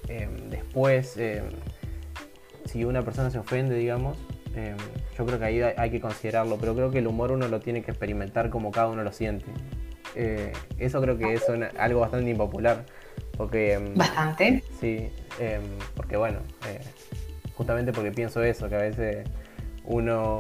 em, 0.08 0.50
después, 0.50 1.20
si 2.66 2.86
una 2.86 3.02
persona 3.02 3.30
se 3.32 3.40
ofende, 3.40 3.76
digamos, 3.76 4.18
yo 5.18 5.26
creo 5.26 5.40
que 5.40 5.46
ahí 5.46 5.62
hay 5.62 5.90
que 5.90 6.00
considerarlo, 6.00 6.58
pero 6.58 6.76
creo 6.76 6.92
que 6.92 7.00
el 7.00 7.08
humor 7.08 7.32
uno 7.32 7.48
lo 7.48 7.60
tiene 7.60 7.82
que 7.82 7.92
experimentar 7.92 8.50
como 8.50 8.72
cada 8.72 8.88
uno 8.88 9.04
lo 9.04 9.12
siente. 9.12 9.48
Eh, 10.16 10.54
eso 10.78 11.02
creo 11.02 11.18
que 11.18 11.34
es 11.34 11.44
algo 11.78 12.02
bastante 12.02 12.30
impopular. 12.30 12.86
Porque, 13.36 13.80
bastante. 13.96 14.64
Sí, 14.80 15.10
porque 15.96 16.18
bueno, 16.18 16.40
eh, 16.68 16.80
justamente 17.56 17.92
porque 17.92 18.12
pienso 18.12 18.44
eso, 18.44 18.70
que 18.70 18.76
a 18.76 18.82
veces 18.82 19.28
uno 19.86 20.40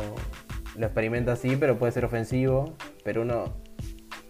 lo 0.75 0.85
experimenta 0.85 1.33
así, 1.33 1.55
pero 1.55 1.77
puede 1.77 1.91
ser 1.91 2.05
ofensivo, 2.05 2.73
pero 3.03 3.21
uno 3.21 3.53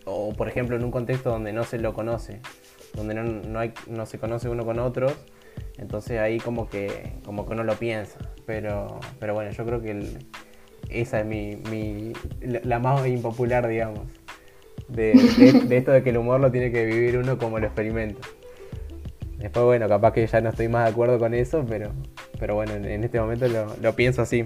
o 0.06 0.34
por 0.34 0.48
ejemplo 0.48 0.76
en 0.76 0.84
un 0.84 0.92
contexto 0.92 1.30
donde 1.30 1.54
no 1.54 1.64
se 1.64 1.78
lo 1.78 1.94
conoce, 1.94 2.42
donde 2.94 3.16
no, 3.16 3.60
hay, 3.60 3.74
no 3.88 4.06
se 4.06 4.20
conoce 4.20 4.50
uno 4.50 4.66
con 4.66 4.80
otros, 4.80 5.14
entonces 5.78 6.20
ahí 6.20 6.40
como 6.40 6.70
que, 6.70 7.14
como 7.26 7.46
que 7.46 7.54
uno 7.54 7.64
lo 7.64 7.76
piensa. 7.76 8.20
Pero, 8.46 9.00
pero 9.20 9.34
bueno, 9.34 9.52
yo 9.52 9.66
creo 9.66 9.82
que 9.82 10.18
esa 10.90 11.22
es 11.22 11.26
mi, 11.26 11.56
mi, 11.70 12.14
la 12.42 12.80
más 12.80 13.08
impopular, 13.08 13.68
digamos, 13.68 14.02
de, 14.90 15.14
esto 15.70 15.92
de 15.92 16.04
que 16.04 16.10
el 16.10 16.18
humor 16.18 16.42
lo 16.42 16.52
tiene 16.52 16.72
que 16.72 16.86
vivir 16.86 17.18
uno 17.18 17.38
como 17.38 17.60
lo 17.60 17.66
experimenta. 17.66 18.28
Después, 19.38 19.66
bueno, 19.66 19.88
capaz 19.90 20.14
que 20.14 20.26
ya 20.26 20.42
no 20.42 20.50
estoy 20.50 20.68
más 20.68 20.86
de 20.86 20.92
acuerdo 20.92 21.20
con 21.20 21.34
eso, 21.34 21.66
pero, 21.68 21.92
pero 22.40 22.56
bueno, 22.56 22.74
en, 22.74 23.04
este 23.04 23.20
momento 23.20 23.48
lo, 23.48 23.76
lo 23.82 23.96
pienso 23.96 24.22
así. 24.22 24.46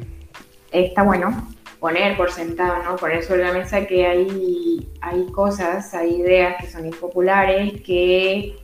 Está 0.72 1.04
bueno 1.04 1.48
poner 1.80 2.18
por 2.18 2.32
sentado, 2.32 2.84
¿no? 2.84 2.96
Poner 2.96 3.24
sobre 3.24 3.44
la 3.44 3.54
mesa 3.54 3.86
que 3.86 4.06
hay, 4.06 4.90
hay 5.02 5.26
cosas, 5.32 5.94
hay 5.94 6.16
ideas 6.16 6.56
que 6.60 6.68
son 6.68 6.86
impopulares, 6.86 7.82
que 7.82 8.58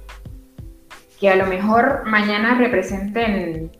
que 1.24 1.30
a 1.30 1.38
lo 1.38 1.46
mejor 1.46 2.04
mañana 2.06 2.58
representen 2.58 3.72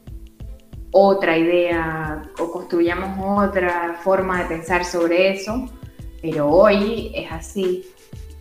otra 0.92 1.38
idea 1.38 2.24
o 2.40 2.50
construyamos 2.50 3.50
otra 3.50 4.00
forma 4.02 4.40
de 4.40 4.46
pensar 4.46 4.86
sobre 4.86 5.34
eso, 5.34 5.66
pero 6.22 6.48
hoy 6.48 7.12
es 7.14 7.30
así 7.30 7.86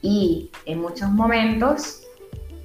y 0.03 0.53
en 0.67 0.81
muchos 0.81 1.11
momentos 1.11 2.07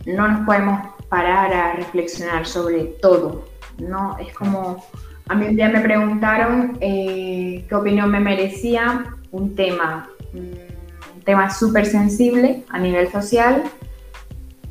no 0.06 0.28
nos 0.28 0.46
podemos 0.46 0.80
parar 1.10 1.52
a 1.52 1.74
reflexionar 1.74 2.46
sobre 2.46 2.84
todo, 3.02 3.46
¿no? 3.80 4.16
Es 4.20 4.32
como, 4.36 4.86
a 5.30 5.36
mí 5.36 5.48
un 5.48 5.56
día 5.56 5.70
me 5.70 5.82
preguntaron 5.82 6.78
eh, 6.82 7.66
qué 7.68 7.76
opinión 7.76 8.10
me 8.10 8.20
merecía 8.20 9.06
un 9.32 9.56
tema, 9.56 10.10
un 10.34 11.22
tema 11.24 11.50
súper 11.50 11.86
sensible 11.86 12.64
a 12.70 12.80
nivel 12.80 13.12
social, 13.12 13.64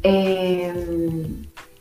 eh, 0.03 0.73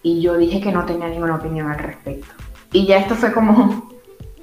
y 0.04 0.22
yo 0.22 0.38
dije 0.38 0.62
que 0.62 0.72
no 0.72 0.86
tenía 0.86 1.08
ninguna 1.08 1.36
opinión 1.36 1.68
al 1.72 1.80
respecto. 1.80 2.34
Y 2.72 2.86
ya 2.86 2.98
esto 2.98 3.16
fue 3.16 3.32
como, 3.32 3.90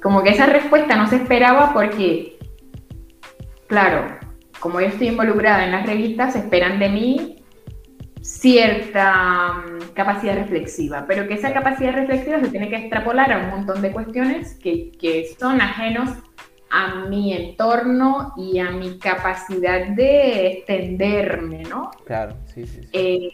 como 0.01 0.23
que 0.23 0.29
esa 0.29 0.45
respuesta 0.45 0.95
no 0.95 1.07
se 1.07 1.17
esperaba 1.17 1.73
porque, 1.73 2.37
claro, 3.67 4.17
como 4.59 4.79
yo 4.81 4.87
estoy 4.87 5.09
involucrada 5.09 5.65
en 5.65 5.71
las 5.71 5.85
revistas, 5.85 6.35
esperan 6.35 6.79
de 6.79 6.89
mí 6.89 7.42
cierta 8.23 9.65
mm, 9.65 9.93
capacidad 9.93 10.35
reflexiva, 10.35 11.05
pero 11.05 11.27
que 11.27 11.33
esa 11.33 11.53
capacidad 11.53 11.93
reflexiva 11.93 12.39
se 12.39 12.47
tiene 12.47 12.69
que 12.69 12.77
extrapolar 12.77 13.31
a 13.33 13.39
un 13.39 13.49
montón 13.49 13.81
de 13.81 13.91
cuestiones 13.91 14.55
que, 14.55 14.91
que 14.93 15.35
son 15.37 15.59
ajenos 15.59 16.09
a 16.69 17.05
mi 17.05 17.33
entorno 17.33 18.33
y 18.37 18.59
a 18.59 18.71
mi 18.71 18.97
capacidad 18.97 19.87
de 19.89 20.47
extenderme, 20.47 21.63
¿no? 21.63 21.91
Claro, 22.05 22.37
sí, 22.45 22.65
sí. 22.65 22.81
sí. 22.81 22.89
Eh, 22.93 23.29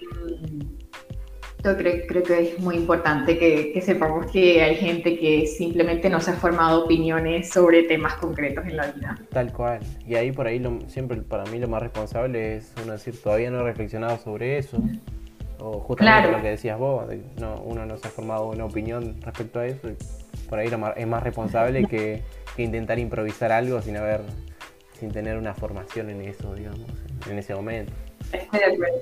yo 1.63 1.75
creo, 1.75 2.07
creo, 2.07 2.23
que 2.23 2.41
es 2.41 2.59
muy 2.59 2.75
importante 2.75 3.37
que, 3.37 3.73
que, 3.73 3.81
sepamos 3.81 4.31
que 4.31 4.61
hay 4.63 4.75
gente 4.75 5.17
que 5.17 5.45
simplemente 5.45 6.09
no 6.09 6.21
se 6.21 6.31
ha 6.31 6.35
formado 6.35 6.85
opiniones 6.85 7.49
sobre 7.49 7.83
temas 7.83 8.13
concretos 8.15 8.65
en 8.65 8.77
la 8.77 8.87
vida. 8.91 9.17
Tal 9.29 9.51
cual. 9.51 9.79
Y 10.07 10.15
ahí 10.15 10.31
por 10.31 10.47
ahí 10.47 10.59
lo, 10.59 10.79
siempre 10.87 11.21
para 11.21 11.43
mí 11.45 11.59
lo 11.59 11.67
más 11.67 11.81
responsable 11.81 12.55
es 12.55 12.73
uno 12.81 12.93
decir, 12.93 13.21
todavía 13.21 13.51
no 13.51 13.59
he 13.59 13.63
reflexionado 13.63 14.17
sobre 14.17 14.57
eso. 14.57 14.81
O 15.59 15.79
justamente 15.81 16.21
claro. 16.21 16.37
lo 16.37 16.43
que 16.43 16.49
decías 16.51 16.79
vos, 16.79 17.05
no, 17.37 17.55
uno 17.65 17.85
no 17.85 17.97
se 17.97 18.07
ha 18.07 18.11
formado 18.11 18.47
una 18.47 18.63
opinión 18.63 19.17
respecto 19.21 19.59
a 19.59 19.65
eso. 19.65 19.89
por 20.47 20.59
ahí 20.59 20.69
lo 20.69 20.77
más, 20.77 20.93
es 20.95 21.07
más 21.07 21.21
responsable 21.21 21.83
que, 21.85 22.23
que, 22.55 22.63
intentar 22.63 22.97
improvisar 22.99 23.51
algo 23.51 23.81
sin 23.81 23.97
haber, 23.97 24.21
sin 24.97 25.11
tener 25.11 25.37
una 25.37 25.53
formación 25.53 26.09
en 26.09 26.21
eso, 26.21 26.55
digamos, 26.55 26.89
en 27.29 27.37
ese 27.37 27.53
momento. 27.53 27.91
Estoy 28.31 28.59
de 28.59 28.65
acuerdo. 28.65 28.99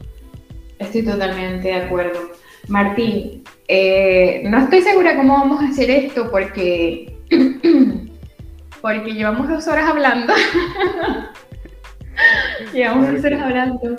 Estoy 0.79 1.03
totalmente 1.03 1.67
de 1.67 1.75
acuerdo. 1.75 2.19
Martín, 2.67 3.43
eh, 3.67 4.43
no 4.45 4.59
estoy 4.59 4.81
segura 4.81 5.15
cómo 5.15 5.33
vamos 5.33 5.61
a 5.61 5.67
hacer 5.67 5.89
esto 5.89 6.29
porque, 6.29 7.15
porque 8.81 9.13
llevamos 9.13 9.47
dos 9.47 9.67
horas 9.67 9.89
hablando. 9.89 10.33
llevamos 12.73 13.13
dos 13.13 13.23
horas 13.23 13.41
hablando. 13.41 13.95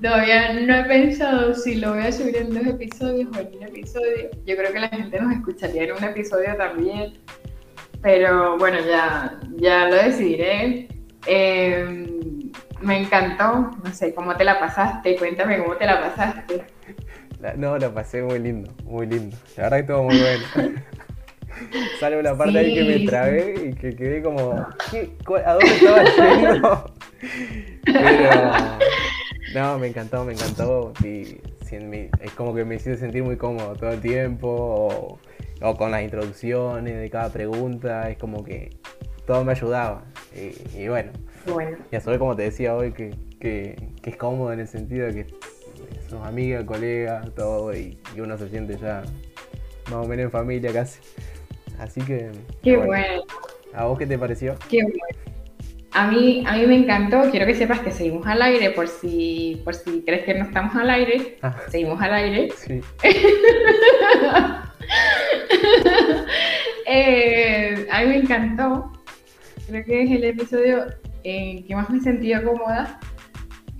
Todavía 0.00 0.54
no 0.54 0.74
he 0.74 0.84
pensado 0.84 1.54
si 1.54 1.76
lo 1.76 1.94
voy 1.94 2.04
a 2.04 2.12
subir 2.12 2.36
en 2.36 2.54
dos 2.54 2.66
episodios 2.66 3.28
o 3.36 3.40
en 3.40 3.56
un 3.56 3.62
episodio. 3.64 4.30
Yo 4.46 4.56
creo 4.56 4.72
que 4.72 4.78
la 4.78 4.88
gente 4.88 5.20
nos 5.20 5.32
escucharía 5.32 5.84
en 5.84 5.92
un 5.92 6.04
episodio 6.04 6.56
también. 6.56 7.14
Pero 8.00 8.56
bueno, 8.58 8.78
ya, 8.86 9.40
ya 9.56 9.88
lo 9.88 9.96
decidiré. 9.96 10.88
Eh, 11.26 12.06
me 12.80 13.02
encantó. 13.02 13.72
No 13.82 13.92
sé, 13.92 14.14
¿cómo 14.14 14.36
te 14.36 14.44
la 14.44 14.60
pasaste? 14.60 15.16
Cuéntame 15.16 15.58
cómo 15.58 15.74
te 15.74 15.86
la 15.86 16.00
pasaste. 16.00 16.77
No, 17.56 17.78
lo 17.78 17.94
pasé 17.94 18.22
muy 18.22 18.38
lindo, 18.38 18.70
muy 18.84 19.06
lindo. 19.06 19.36
La 19.56 19.64
verdad 19.64 19.76
que 19.76 19.80
estuvo 19.82 20.02
muy 20.04 20.18
bueno. 20.18 20.80
Sale 22.00 22.18
una 22.18 22.36
parte 22.36 22.52
sí. 22.52 22.58
ahí 22.58 22.74
que 22.74 22.84
me 22.84 23.06
trabé 23.06 23.54
y 23.68 23.74
que 23.74 23.96
quedé 23.96 24.22
como, 24.22 24.52
¿a 24.52 25.52
dónde 25.52 25.74
estaba 25.74 26.04
yendo? 26.04 26.94
Pero, 27.84 28.30
no, 29.54 29.78
me 29.78 29.88
encantó, 29.88 30.24
me 30.24 30.32
encantó. 30.34 30.92
Y, 31.04 31.40
es 31.70 32.32
como 32.32 32.54
que 32.54 32.64
me 32.64 32.76
hice 32.76 32.96
sentir 32.96 33.22
muy 33.22 33.36
cómodo 33.36 33.74
todo 33.74 33.90
el 33.90 34.00
tiempo, 34.00 34.48
o, 34.48 35.18
o, 35.60 35.76
con 35.76 35.90
las 35.90 36.02
introducciones 36.02 36.98
de 36.98 37.10
cada 37.10 37.30
pregunta, 37.30 38.08
es 38.08 38.16
como 38.16 38.42
que 38.42 38.70
todo 39.26 39.44
me 39.44 39.52
ayudaba. 39.52 40.04
Y, 40.34 40.80
y 40.80 40.88
bueno, 40.88 41.12
bueno, 41.46 41.76
y 41.90 41.96
a 41.96 42.00
su 42.00 42.18
como 42.18 42.34
te 42.36 42.42
decía 42.42 42.74
hoy, 42.74 42.92
que, 42.92 43.14
que, 43.38 43.76
que 44.02 44.10
es 44.10 44.16
cómodo 44.16 44.52
en 44.52 44.60
el 44.60 44.68
sentido 44.68 45.06
de 45.06 45.14
que 45.14 45.34
sos 46.08 46.26
amiga, 46.26 46.64
colega, 46.64 47.22
todo, 47.36 47.74
y, 47.74 47.98
y, 48.14 48.20
uno 48.20 48.36
se 48.38 48.48
siente 48.48 48.78
ya 48.78 49.02
más 49.86 50.04
o 50.04 50.06
menos 50.06 50.24
en 50.24 50.30
familia 50.30 50.72
casi. 50.72 51.00
Así 51.78 52.00
que. 52.02 52.30
Qué 52.62 52.76
bueno. 52.76 52.86
bueno. 52.86 53.22
¿A 53.74 53.84
vos 53.84 53.98
qué 53.98 54.06
te 54.06 54.18
pareció? 54.18 54.56
Qué 54.68 54.82
bueno. 54.82 54.98
A 55.92 56.06
mí, 56.10 56.44
a 56.46 56.56
mí 56.56 56.66
me 56.66 56.76
encantó, 56.76 57.30
quiero 57.30 57.46
que 57.46 57.54
sepas 57.54 57.80
que 57.80 57.90
seguimos 57.90 58.26
al 58.26 58.42
aire, 58.42 58.70
por 58.70 58.88
si, 58.88 59.62
por 59.64 59.74
si 59.74 60.02
crees 60.02 60.24
que 60.24 60.34
no 60.34 60.44
estamos 60.44 60.76
al 60.76 60.90
aire, 60.90 61.38
ah. 61.42 61.56
seguimos 61.70 62.00
al 62.02 62.12
aire. 62.12 62.50
Sí. 62.56 62.80
eh, 66.86 67.88
a 67.90 68.02
mí 68.02 68.06
me 68.06 68.16
encantó, 68.18 68.92
creo 69.66 69.84
que 69.84 70.02
es 70.02 70.10
el 70.10 70.24
episodio 70.24 70.84
en 71.24 71.66
que 71.66 71.74
más 71.74 71.88
me 71.90 72.00
sentido 72.00 72.44
cómoda 72.44 73.00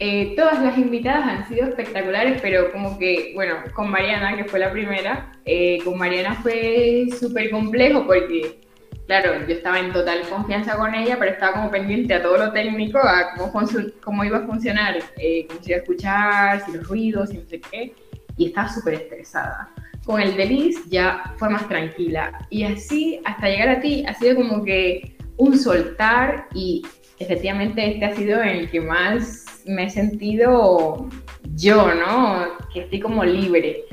eh, 0.00 0.34
todas 0.36 0.62
las 0.62 0.78
invitadas 0.78 1.26
han 1.26 1.48
sido 1.48 1.66
espectaculares, 1.66 2.40
pero 2.40 2.70
como 2.70 2.98
que, 2.98 3.32
bueno, 3.34 3.56
con 3.74 3.90
Mariana, 3.90 4.36
que 4.36 4.44
fue 4.44 4.60
la 4.60 4.70
primera, 4.70 5.32
eh, 5.44 5.78
con 5.84 5.98
Mariana 5.98 6.34
fue 6.36 7.06
súper 7.18 7.50
complejo 7.50 8.06
porque, 8.06 8.60
claro, 9.08 9.44
yo 9.46 9.54
estaba 9.54 9.80
en 9.80 9.92
total 9.92 10.20
confianza 10.30 10.76
con 10.76 10.94
ella, 10.94 11.16
pero 11.18 11.32
estaba 11.32 11.54
como 11.54 11.70
pendiente 11.72 12.14
a 12.14 12.22
todo 12.22 12.38
lo 12.38 12.52
técnico, 12.52 12.98
a 12.98 13.34
cómo, 13.36 13.68
cómo 14.00 14.24
iba 14.24 14.38
a 14.38 14.46
funcionar, 14.46 14.98
eh, 15.16 15.46
cómo 15.48 15.62
se 15.62 15.70
iba 15.70 15.78
a 15.78 15.82
escuchar, 15.82 16.64
si 16.64 16.72
los 16.72 16.86
ruidos, 16.86 17.30
si 17.30 17.38
no 17.38 17.48
sé 17.48 17.60
qué, 17.60 17.92
y 18.36 18.46
estaba 18.46 18.68
súper 18.68 18.94
estresada. 18.94 19.68
Con 20.04 20.20
el 20.20 20.36
Delis 20.36 20.88
ya 20.88 21.34
fue 21.38 21.50
más 21.50 21.68
tranquila. 21.68 22.46
Y 22.50 22.62
así, 22.62 23.20
hasta 23.24 23.48
llegar 23.48 23.68
a 23.68 23.80
ti, 23.80 24.04
ha 24.06 24.14
sido 24.14 24.36
como 24.36 24.64
que 24.64 25.16
un 25.38 25.58
soltar 25.58 26.46
y 26.54 26.82
efectivamente 27.18 27.86
este 27.86 28.04
ha 28.04 28.14
sido 28.14 28.42
el 28.42 28.70
que 28.70 28.80
más 28.80 29.62
me 29.66 29.84
he 29.84 29.90
sentido 29.90 31.08
yo, 31.54 31.94
¿no? 31.94 32.46
Que 32.72 32.80
estoy 32.80 33.00
como 33.00 33.24
libre. 33.24 33.84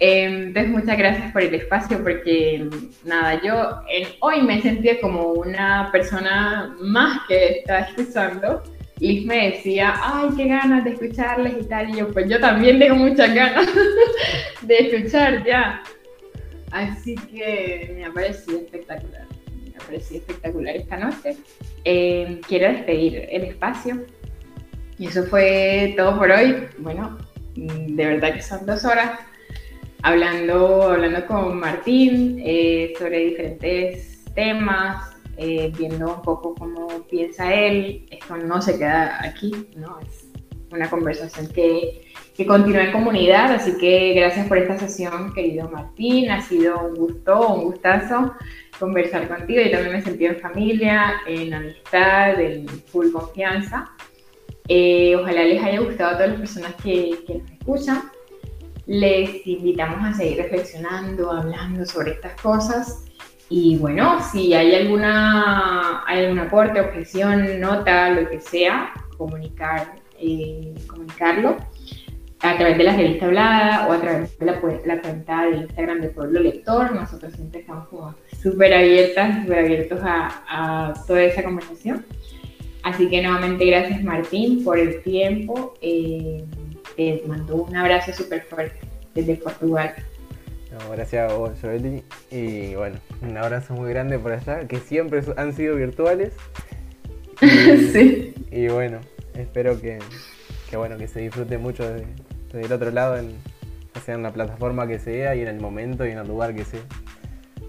Em, 0.00 0.48
entonces, 0.48 0.70
muchas 0.70 0.98
gracias 0.98 1.32
por 1.32 1.42
el 1.42 1.54
espacio 1.54 2.02
porque, 2.02 2.68
nada, 3.04 3.40
yo 3.42 3.80
hoy 4.20 4.42
me 4.42 4.60
sentía 4.60 5.00
como 5.00 5.32
una 5.32 5.88
persona 5.92 6.76
más 6.80 7.20
que 7.28 7.58
está 7.58 7.80
escuchando. 7.80 8.62
Liz 8.98 9.24
me 9.26 9.50
decía, 9.50 9.94
ay, 10.02 10.28
qué 10.36 10.48
ganas 10.48 10.84
de 10.84 10.90
escucharles 10.90 11.54
y 11.60 11.68
tal. 11.68 11.90
Y 11.90 11.98
yo, 11.98 12.10
pues 12.10 12.28
yo 12.28 12.40
también 12.40 12.78
tengo 12.78 12.96
muchas 12.96 13.34
ganas 13.34 13.66
de 14.62 14.78
escuchar 14.78 15.44
ya. 15.44 15.82
Así 16.70 17.14
que 17.14 17.92
me 17.94 18.04
ha 18.04 18.12
parecido 18.12 18.58
espectacular. 18.58 19.33
Me 19.74 19.82
ha 19.82 19.86
parecido 19.86 20.20
espectacular 20.20 20.76
esta 20.76 20.96
noche. 20.96 21.36
Em, 21.84 22.40
quiero 22.40 22.68
despedir 22.72 23.26
el 23.30 23.44
espacio 23.44 24.04
y 24.98 25.08
eso 25.08 25.24
fue 25.24 25.94
todo 25.96 26.18
por 26.18 26.30
hoy. 26.30 26.66
Bueno, 26.78 27.18
mm, 27.56 27.96
de 27.96 28.06
verdad 28.06 28.34
que 28.34 28.42
son 28.42 28.64
dos 28.64 28.84
horas 28.84 29.18
hablando, 30.02 30.82
hablando 30.82 31.26
con 31.26 31.58
Martín 31.58 32.40
eh, 32.44 32.92
sobre 32.98 33.18
diferentes 33.20 34.24
temas, 34.34 35.16
eh, 35.36 35.72
viendo 35.76 36.14
un 36.16 36.22
poco 36.22 36.54
cómo 36.54 36.86
piensa 37.10 37.52
él. 37.52 38.06
Esto 38.10 38.36
no 38.36 38.62
se 38.62 38.78
queda 38.78 39.22
aquí, 39.24 39.68
¿no? 39.76 39.98
Es 40.00 40.26
una 40.70 40.88
conversación 40.90 41.48
que, 41.48 42.03
que 42.34 42.46
continúa 42.46 42.82
en 42.82 42.92
comunidad, 42.92 43.52
así 43.52 43.76
que 43.78 44.12
gracias 44.14 44.48
por 44.48 44.58
esta 44.58 44.76
sesión, 44.76 45.32
querido 45.32 45.68
Martín. 45.68 46.30
Ha 46.30 46.42
sido 46.42 46.88
un 46.88 46.94
gusto, 46.94 47.48
un 47.54 47.64
gustazo 47.64 48.34
conversar 48.78 49.28
contigo. 49.28 49.60
y 49.60 49.70
también 49.70 49.92
me 49.92 50.02
sentí 50.02 50.26
en 50.26 50.40
familia, 50.40 51.14
en 51.26 51.54
amistad, 51.54 52.40
en 52.40 52.66
full 52.66 53.12
confianza. 53.12 53.92
Eh, 54.66 55.14
ojalá 55.14 55.44
les 55.44 55.62
haya 55.62 55.80
gustado 55.80 56.10
a 56.10 56.14
todas 56.14 56.30
las 56.30 56.40
personas 56.40 56.74
que, 56.82 57.18
que, 57.24 57.34
nos 57.34 57.50
escuchan. 57.52 58.02
Les 58.86 59.46
invitamos 59.46 60.04
a 60.04 60.12
seguir 60.12 60.38
reflexionando, 60.38 61.30
hablando 61.30 61.86
sobre 61.86 62.12
estas 62.12 62.40
cosas. 62.40 63.04
Y 63.48 63.76
bueno, 63.76 64.20
si 64.32 64.54
hay 64.54 64.74
alguna 64.74 66.02
hay 66.06 66.24
algún 66.24 66.40
aporte, 66.40 66.80
objeción, 66.80 67.60
nota, 67.60 68.10
lo 68.10 68.28
que 68.28 68.40
sea, 68.40 68.92
comunicar, 69.16 69.94
eh, 70.18 70.74
comunicarlo 70.88 71.58
a 72.44 72.56
través 72.56 72.76
de 72.76 72.84
la 72.84 72.96
revista 72.96 73.26
hablada 73.26 73.88
o 73.88 73.92
a 73.92 74.00
través 74.00 74.38
de 74.38 74.46
la, 74.46 74.60
la 74.84 75.00
cuenta 75.00 75.46
de 75.46 75.56
Instagram 75.56 76.00
de 76.00 76.08
Pueblo 76.08 76.40
Lector. 76.40 76.94
Nosotros 76.94 77.32
siempre 77.32 77.60
estamos 77.60 77.88
como 77.88 78.14
súper 78.42 78.74
abiertas, 78.74 79.42
súper 79.42 79.58
abiertos 79.60 80.00
a, 80.02 80.44
a 80.48 80.94
toda 81.06 81.22
esa 81.22 81.42
conversación. 81.42 82.04
Así 82.84 83.08
que 83.08 83.22
nuevamente 83.22 83.64
gracias 83.64 84.02
Martín 84.04 84.62
por 84.62 84.78
el 84.78 85.02
tiempo. 85.02 85.74
Eh, 85.80 86.44
te 86.96 87.22
mando 87.26 87.56
un 87.56 87.74
abrazo 87.74 88.12
súper 88.12 88.42
fuerte. 88.42 88.78
desde 89.14 89.36
Portugal. 89.36 89.94
gracias 90.92 91.32
a 91.32 91.34
vos, 91.34 91.52
Joeli. 91.62 92.02
Y 92.30 92.74
bueno, 92.74 92.96
un 93.22 93.36
abrazo 93.38 93.72
muy 93.74 93.88
grande 93.90 94.18
por 94.18 94.32
allá, 94.32 94.68
que 94.68 94.76
siempre 94.78 95.22
han 95.36 95.54
sido 95.54 95.76
virtuales. 95.76 96.34
sí. 97.40 98.34
Y 98.50 98.68
bueno, 98.68 99.00
espero 99.34 99.80
que, 99.80 99.98
bueno, 100.76 100.98
que 100.98 101.08
se 101.08 101.20
disfrute 101.20 101.56
mucho 101.56 101.84
desde, 102.54 102.66
el 102.66 102.72
otro 102.72 102.90
lado, 102.90 103.16
en, 103.16 103.36
sea 104.04 104.14
en 104.14 104.22
la 104.22 104.32
plataforma 104.32 104.86
que 104.86 104.98
sea 104.98 105.34
y 105.34 105.42
en 105.42 105.48
el 105.48 105.60
momento 105.60 106.06
y 106.06 106.10
en 106.10 106.18
el 106.18 106.28
lugar 106.28 106.54
que 106.54 106.64
sea. 106.64 106.82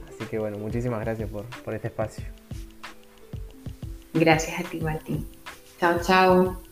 Así 0.08 0.26
que 0.30 0.40
bueno, 0.40 0.58
muchísimas 0.58 1.02
gracias 1.02 1.30
por, 1.30 1.46
por 1.64 1.74
este 1.74 1.88
espacio. 1.88 2.24
Gracias 4.14 4.60
a 4.60 4.64
ti, 4.64 4.80
Martín. 4.80 5.28
Chao, 5.80 6.00
chao. 6.02 6.65